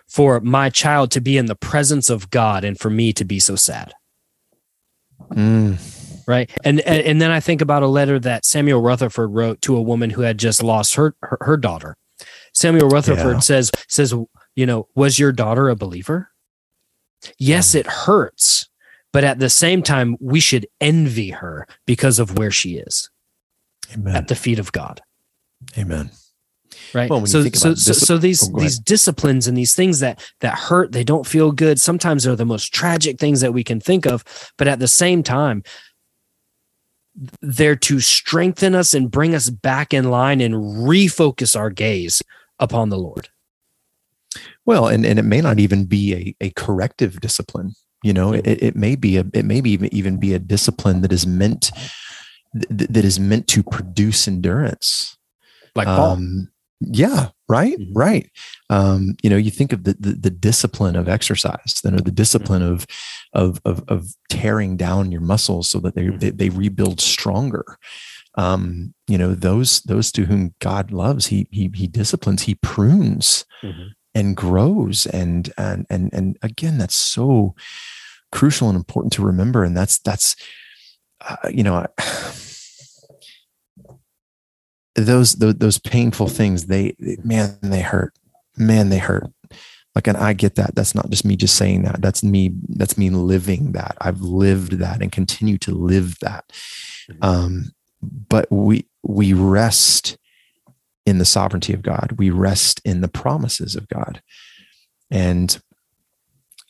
[0.08, 3.40] for my child to be in the presence of God and for me to be
[3.40, 3.94] so sad."
[5.32, 5.78] Mm.
[6.28, 9.76] Right, and, and and then I think about a letter that Samuel Rutherford wrote to
[9.76, 11.96] a woman who had just lost her her, her daughter.
[12.56, 13.40] Samuel Rutherford yeah.
[13.40, 14.16] says says,
[14.56, 16.32] you know, was your daughter a believer?
[17.38, 18.68] Yes, it hurts
[19.14, 23.10] but at the same time, we should envy her because of where she is
[23.94, 24.16] Amen.
[24.16, 25.02] at the feet of God.
[25.78, 26.10] Amen.
[26.94, 27.10] Right.
[27.10, 30.92] Well, so, so, so, so, these oh, these disciplines and these things that that hurt,
[30.92, 31.80] they don't feel good.
[31.80, 34.24] Sometimes they're the most tragic things that we can think of,
[34.58, 35.64] but at the same time,
[37.42, 42.22] they're to strengthen us and bring us back in line and refocus our gaze
[42.60, 43.30] upon the Lord.
[44.66, 47.74] Well, and, and it may not even be a, a corrective discipline
[48.04, 51.02] you know it, it may be a it may be even, even be a discipline
[51.02, 51.72] that is meant
[52.54, 55.18] th- that is meant to produce endurance
[55.76, 56.12] like Paul.
[56.12, 56.50] Um,
[56.80, 57.98] Yeah, right, mm-hmm.
[57.98, 58.30] right.
[58.70, 62.12] Um, you know, you think of the, the, the discipline of exercise, then or the
[62.12, 62.74] discipline mm-hmm.
[62.74, 62.88] of,
[63.34, 66.18] of of of tearing down your muscles so that they mm-hmm.
[66.18, 67.78] they, they, rebuild stronger.
[68.36, 73.46] Um, you know, those those to whom God loves, he he he disciplines, he prunes
[73.64, 73.88] mm-hmm.
[74.14, 77.56] and grows, and and and and again, that's so
[78.34, 79.64] crucial and important to remember.
[79.64, 80.36] And that's that's
[81.22, 81.76] uh, you know.
[81.76, 81.88] I,
[84.96, 88.14] those, those those painful things they man they hurt
[88.56, 89.26] man they hurt
[89.96, 92.96] like and i get that that's not just me just saying that that's me that's
[92.96, 96.48] me living that i've lived that and continue to live that
[97.10, 97.24] mm-hmm.
[97.24, 97.72] um
[98.04, 100.16] but we we rest
[101.08, 104.22] in the sovereignty of god we rest in the promises of god
[105.10, 105.60] and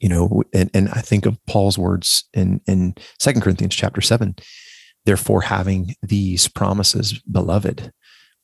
[0.03, 4.35] you know and, and i think of paul's words in in second corinthians chapter 7
[5.05, 7.91] therefore having these promises beloved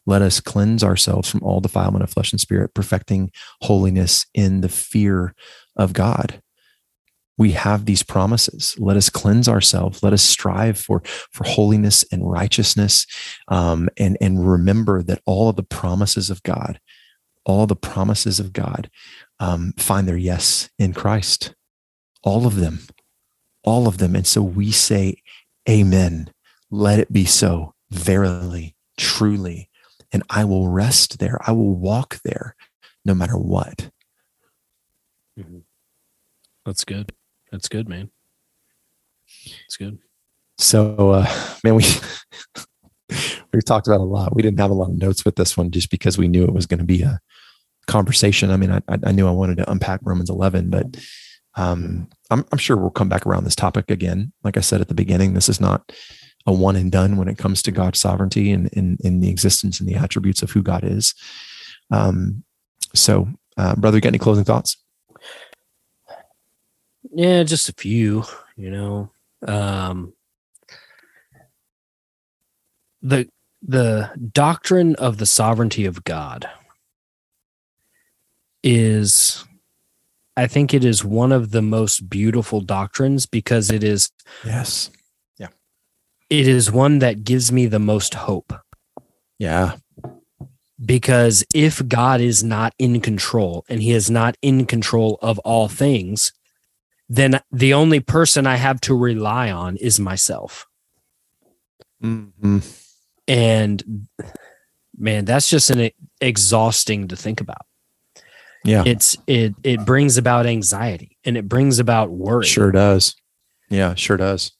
[0.10, 3.31] let us cleanse ourselves from all defilement of flesh and spirit, perfecting
[3.61, 5.36] holiness in the fear
[5.76, 6.41] of God.
[7.38, 8.76] We have these promises.
[8.80, 10.02] Let us cleanse ourselves.
[10.02, 13.06] Let us strive for, for holiness and righteousness.
[13.49, 16.80] Um, and, and remember that all of the promises of God,
[17.45, 18.90] all the promises of God
[19.40, 21.56] um, find their yes in Christ.
[22.24, 22.80] All of them.
[23.64, 24.16] All of them.
[24.16, 25.22] And so we say,
[25.70, 26.34] Amen.
[26.72, 27.74] Let it be so.
[27.91, 29.70] Verily, truly,
[30.11, 31.40] and I will rest there.
[31.45, 32.56] I will walk there
[33.03, 33.90] no matter what.
[35.40, 35.60] Mm-hmm.
[36.66, 37.11] That's good.
[37.52, 38.11] That's good, man.
[39.66, 39.98] It's good.
[40.60, 41.28] So, uh,
[41.64, 41.86] man, we
[43.53, 44.36] we talked about a lot.
[44.36, 46.53] We didn't have a lot of notes with this one just because we knew it
[46.53, 47.20] was going to be a
[47.90, 48.52] conversation.
[48.52, 50.98] I mean, I, I knew I wanted to unpack Romans 11, but
[51.56, 54.32] um, I'm, I'm sure we'll come back around this topic again.
[54.44, 55.91] Like I said at the beginning, this is not
[56.45, 59.90] a one and done when it comes to God's sovereignty and in, the existence and
[59.90, 61.14] the attributes of who God is.
[61.91, 62.44] Um,
[62.95, 64.78] so, uh, brother, got any closing thoughts?
[67.11, 68.24] Yeah, just a few.
[68.56, 69.11] You know,
[69.48, 70.14] um,
[73.02, 73.30] the
[73.61, 76.49] the doctrine of the sovereignty of God
[78.64, 79.45] is
[80.38, 84.10] I think it is one of the most beautiful doctrines because it is
[84.45, 84.90] yes
[85.38, 85.49] Yeah.
[86.30, 88.53] it is one that gives me the most hope.
[89.38, 89.76] Yeah.
[90.84, 95.68] Because if God is not in control and he is not in control of all
[95.68, 96.31] things,
[97.10, 100.68] then the only person I have to rely on is myself.
[102.02, 102.60] Mm-hmm.
[103.27, 104.07] And
[104.98, 105.90] man, that's just an
[106.22, 107.65] exhausting to think about.
[108.64, 108.84] Yeah.
[108.86, 112.45] It's it it brings about anxiety and it brings about worry.
[112.45, 113.15] Sure does.
[113.69, 114.52] Yeah, sure does.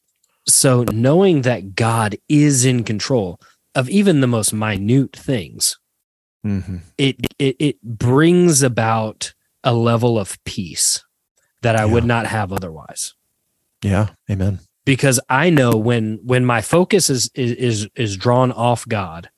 [0.48, 3.40] So knowing that God is in control
[3.76, 5.78] of even the most minute things,
[6.46, 6.78] mm-hmm.
[6.98, 11.04] it, it it brings about a level of peace
[11.62, 11.94] that I yeah.
[11.94, 13.14] would not have otherwise.
[13.84, 14.60] Yeah, amen.
[14.86, 19.30] Because I know when when my focus is is is drawn off God,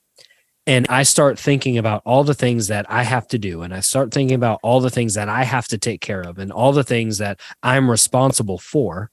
[0.68, 3.80] and I start thinking about all the things that I have to do, and I
[3.80, 6.72] start thinking about all the things that I have to take care of, and all
[6.72, 9.12] the things that I'm responsible for,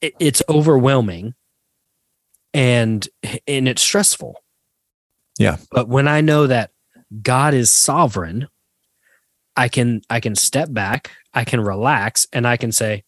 [0.00, 1.34] it, it's overwhelming
[2.54, 3.08] and
[3.46, 4.42] and it's stressful.
[5.38, 5.56] Yeah.
[5.70, 6.70] But when I know that
[7.22, 8.48] God is sovereign,
[9.56, 13.04] I can I can step back, I can relax and I can say,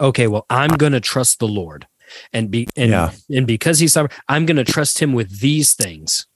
[0.00, 1.86] okay, well, I'm going to trust the Lord.
[2.32, 3.10] And be and, yeah.
[3.30, 6.26] and because he's sovereign, I'm going to trust him with these things.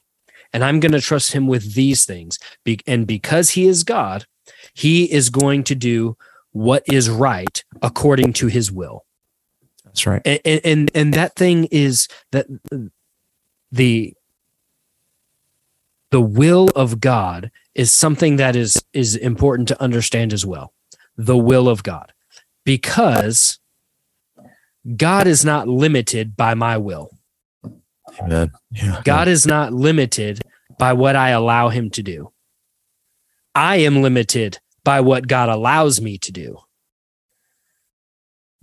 [0.52, 2.38] And I'm going to trust him with these things.
[2.64, 4.26] Be, and because he is God,
[4.74, 6.16] he is going to do
[6.52, 9.04] what is right according to his will.
[9.84, 10.22] That's right.
[10.24, 12.46] And, and and that thing is that
[13.70, 14.14] the
[16.10, 20.72] the will of God is something that is is important to understand as well.
[21.16, 22.12] The will of God.
[22.64, 23.59] Because
[24.96, 27.10] God is not limited by my will.
[28.18, 28.50] Amen.
[28.70, 29.00] Yeah.
[29.04, 30.40] God is not limited
[30.78, 32.32] by what I allow him to do.
[33.54, 36.58] I am limited by what God allows me to do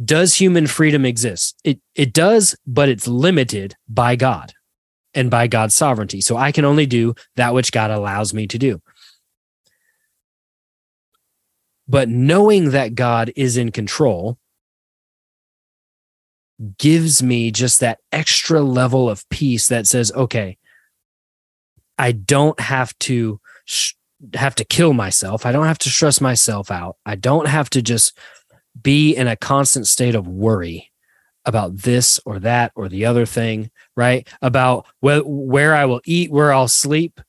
[0.03, 1.59] does human freedom exist?
[1.63, 4.53] It it does, but it's limited by God
[5.13, 6.21] and by God's sovereignty.
[6.21, 8.81] So I can only do that which God allows me to do.
[11.87, 14.37] But knowing that God is in control
[16.77, 20.57] gives me just that extra level of peace that says, okay,
[21.97, 23.93] I don't have to sh-
[24.33, 25.45] have to kill myself.
[25.45, 26.97] I don't have to stress myself out.
[27.05, 28.17] I don't have to just
[28.81, 30.91] be in a constant state of worry
[31.45, 34.27] about this or that or the other thing, right?
[34.41, 37.21] About where, where I will eat, where I'll sleep,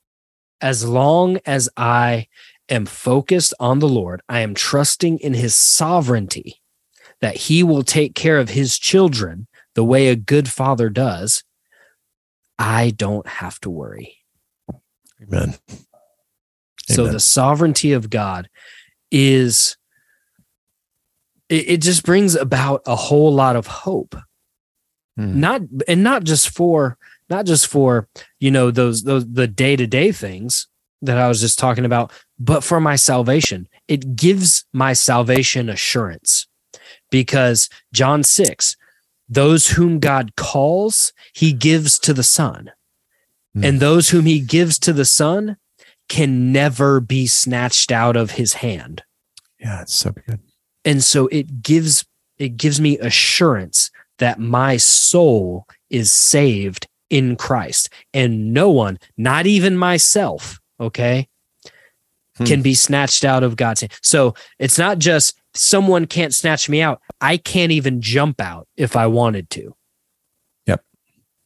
[0.60, 2.26] as long as I
[2.68, 6.60] am focused on the Lord, I am trusting in his sovereignty
[7.20, 11.44] that he will take care of his children the way a good father does,
[12.58, 14.16] I don't have to worry.
[15.22, 15.54] Amen.
[16.88, 17.12] So Amen.
[17.12, 18.48] the sovereignty of God
[19.10, 19.76] is
[21.48, 24.16] it, it just brings about a whole lot of hope.
[25.16, 25.38] Hmm.
[25.40, 28.08] Not and not just for not just for,
[28.40, 30.66] you know, those those the day-to-day things
[31.02, 33.68] that I was just talking about, but for my salvation.
[33.86, 36.47] It gives my salvation assurance.
[37.10, 38.76] Because John 6,
[39.28, 42.70] those whom God calls, he gives to the Son.
[43.54, 43.64] Hmm.
[43.64, 45.56] And those whom he gives to the Son
[46.08, 49.02] can never be snatched out of his hand.
[49.60, 50.40] Yeah, it's so good.
[50.84, 52.06] And so it gives
[52.38, 57.88] it gives me assurance that my soul is saved in Christ.
[58.14, 61.28] And no one, not even myself, okay,
[62.36, 62.44] Hmm.
[62.44, 63.92] can be snatched out of God's hand.
[64.02, 67.00] So it's not just someone can't snatch me out.
[67.20, 69.74] I can't even jump out if I wanted to.
[70.66, 70.82] Yep.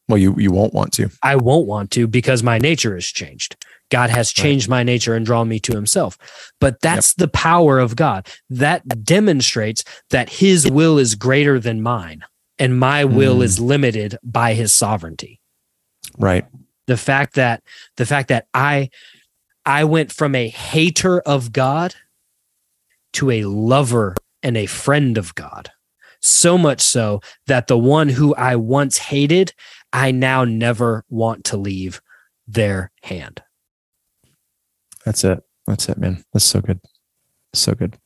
[0.08, 1.10] Well, you you won't want to.
[1.22, 3.56] I won't want to because my nature has changed.
[3.90, 6.16] God has changed my nature and drawn me to himself.
[6.60, 8.26] But that's the power of God.
[8.48, 12.24] That demonstrates that his will is greater than mine
[12.58, 13.44] and my will Mm.
[13.44, 15.40] is limited by his sovereignty.
[16.18, 16.46] Right.
[16.86, 17.62] The fact that
[17.96, 18.88] the fact that I
[19.66, 21.94] I went from a hater of God
[23.14, 25.70] to a lover and a friend of God.
[26.20, 29.52] So much so that the one who I once hated,
[29.92, 32.00] I now never want to leave
[32.46, 33.42] their hand.
[35.04, 35.42] That's it.
[35.66, 36.24] That's it, man.
[36.32, 36.80] That's so good.
[37.54, 37.96] So good.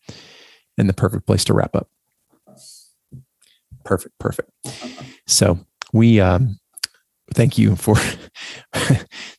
[0.79, 1.89] And the perfect place to wrap up.
[3.85, 4.19] Perfect.
[4.19, 4.51] Perfect.
[5.27, 5.59] So
[5.93, 6.59] we um
[7.35, 7.97] thank you for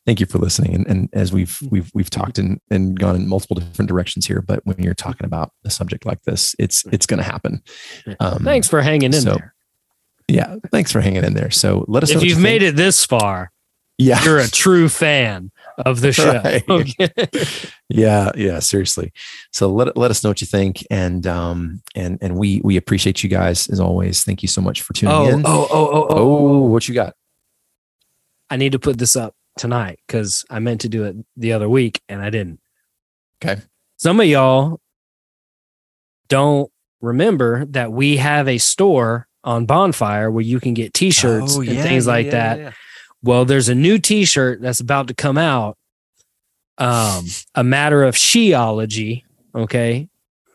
[0.06, 0.74] thank you for listening.
[0.74, 4.40] And, and as we've we've we've talked and, and gone in multiple different directions here,
[4.42, 7.62] but when you're talking about a subject like this, it's it's gonna happen.
[8.20, 9.54] Um, Thanks for hanging in so there.
[10.28, 11.50] Yeah, thanks for hanging in there.
[11.50, 12.74] So let us know if you've you made think.
[12.74, 13.50] it this far,
[13.96, 14.22] Yeah.
[14.22, 16.40] you're a true fan of the show.
[16.44, 16.68] Right.
[16.68, 17.08] Okay.
[17.88, 19.12] yeah yeah seriously
[19.52, 23.22] so let, let us know what you think and um and and we we appreciate
[23.22, 26.06] you guys as always thank you so much for tuning Oh, in oh, oh, oh,
[26.10, 26.16] oh.
[26.18, 27.14] oh what you got
[28.50, 31.68] I need to put this up tonight because I meant to do it the other
[31.68, 32.60] week and I didn't.
[33.42, 33.60] Okay.
[33.96, 34.80] Some of y'all
[36.28, 36.70] don't
[37.00, 41.70] remember that we have a store on Bonfire where you can get t-shirts Oh, and
[41.72, 42.74] yeah, things yeah, like yeah, that.
[43.22, 45.76] Well, there's a new t-shirt that's about to come out.
[46.76, 49.24] Um, a matter of sheology.
[49.54, 50.08] Okay.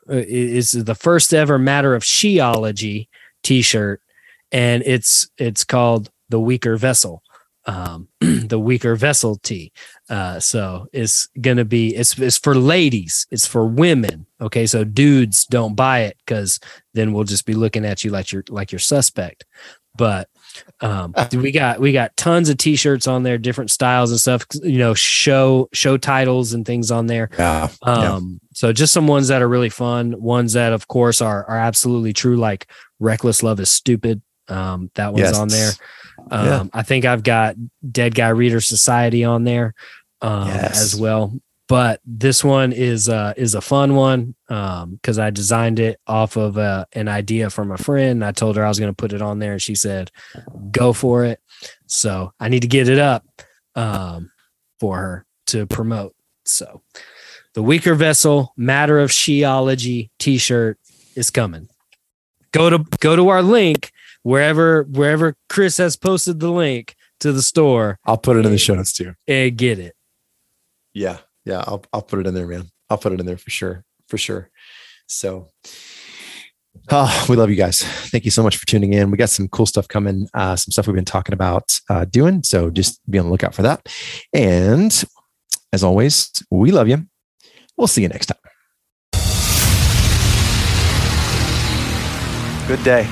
[0.10, 3.08] Uh, it- It's the first ever matter of sheology
[3.44, 4.02] t-shirt.
[4.52, 7.24] And it's it's called the weaker vessel.
[7.66, 9.72] Um, the weaker vessel tee.
[10.10, 14.26] Uh, so it's gonna be it's it's for ladies, it's for women.
[14.42, 16.60] Okay, so dudes don't buy it because
[16.94, 19.46] then we'll just be looking at you like you're like you're suspect.
[19.96, 20.28] But
[20.82, 24.78] um we got we got tons of t-shirts on there different styles and stuff you
[24.78, 28.14] know show show titles and things on there yeah yeah.
[28.14, 31.58] um so just some ones that are really fun ones that of course are are
[31.58, 32.70] absolutely true like
[33.00, 35.38] reckless love is stupid um that one's Yes.
[35.40, 35.72] on there
[36.32, 36.64] um Yeah.
[36.74, 37.56] i think i've got
[37.92, 39.74] dead guy reader society on there
[40.22, 40.82] um Yes.
[40.82, 41.34] as well.
[41.70, 46.36] But this one is uh is a fun one um because i designed it off
[46.36, 48.24] of uh, an idea from a friend.
[48.24, 50.12] I told her i was going to put it on there and she said
[50.72, 51.40] go for it.
[51.88, 53.26] So i need to get it up
[53.76, 54.30] um
[54.80, 56.14] for her to promote.
[56.46, 56.82] So
[57.54, 60.78] the weaker vessel matter of sheology t-shirt
[61.16, 61.70] is coming.
[62.52, 63.92] Go to go to our link
[64.24, 68.58] wherever wherever chris has posted the link to the store i'll put it in the
[68.58, 69.96] show notes too and get it
[70.94, 73.50] yeah yeah i'll, I'll put it in there man i'll put it in there for
[73.50, 74.50] sure for sure
[75.08, 75.50] so
[76.92, 77.82] Oh, we love you guys.
[77.82, 79.10] Thank you so much for tuning in.
[79.10, 82.44] We got some cool stuff coming, uh, some stuff we've been talking about uh, doing.
[82.44, 83.88] So just be on the lookout for that.
[84.34, 85.04] And
[85.72, 87.06] as always, we love you.
[87.78, 88.38] We'll see you next time.
[92.68, 93.08] Good day.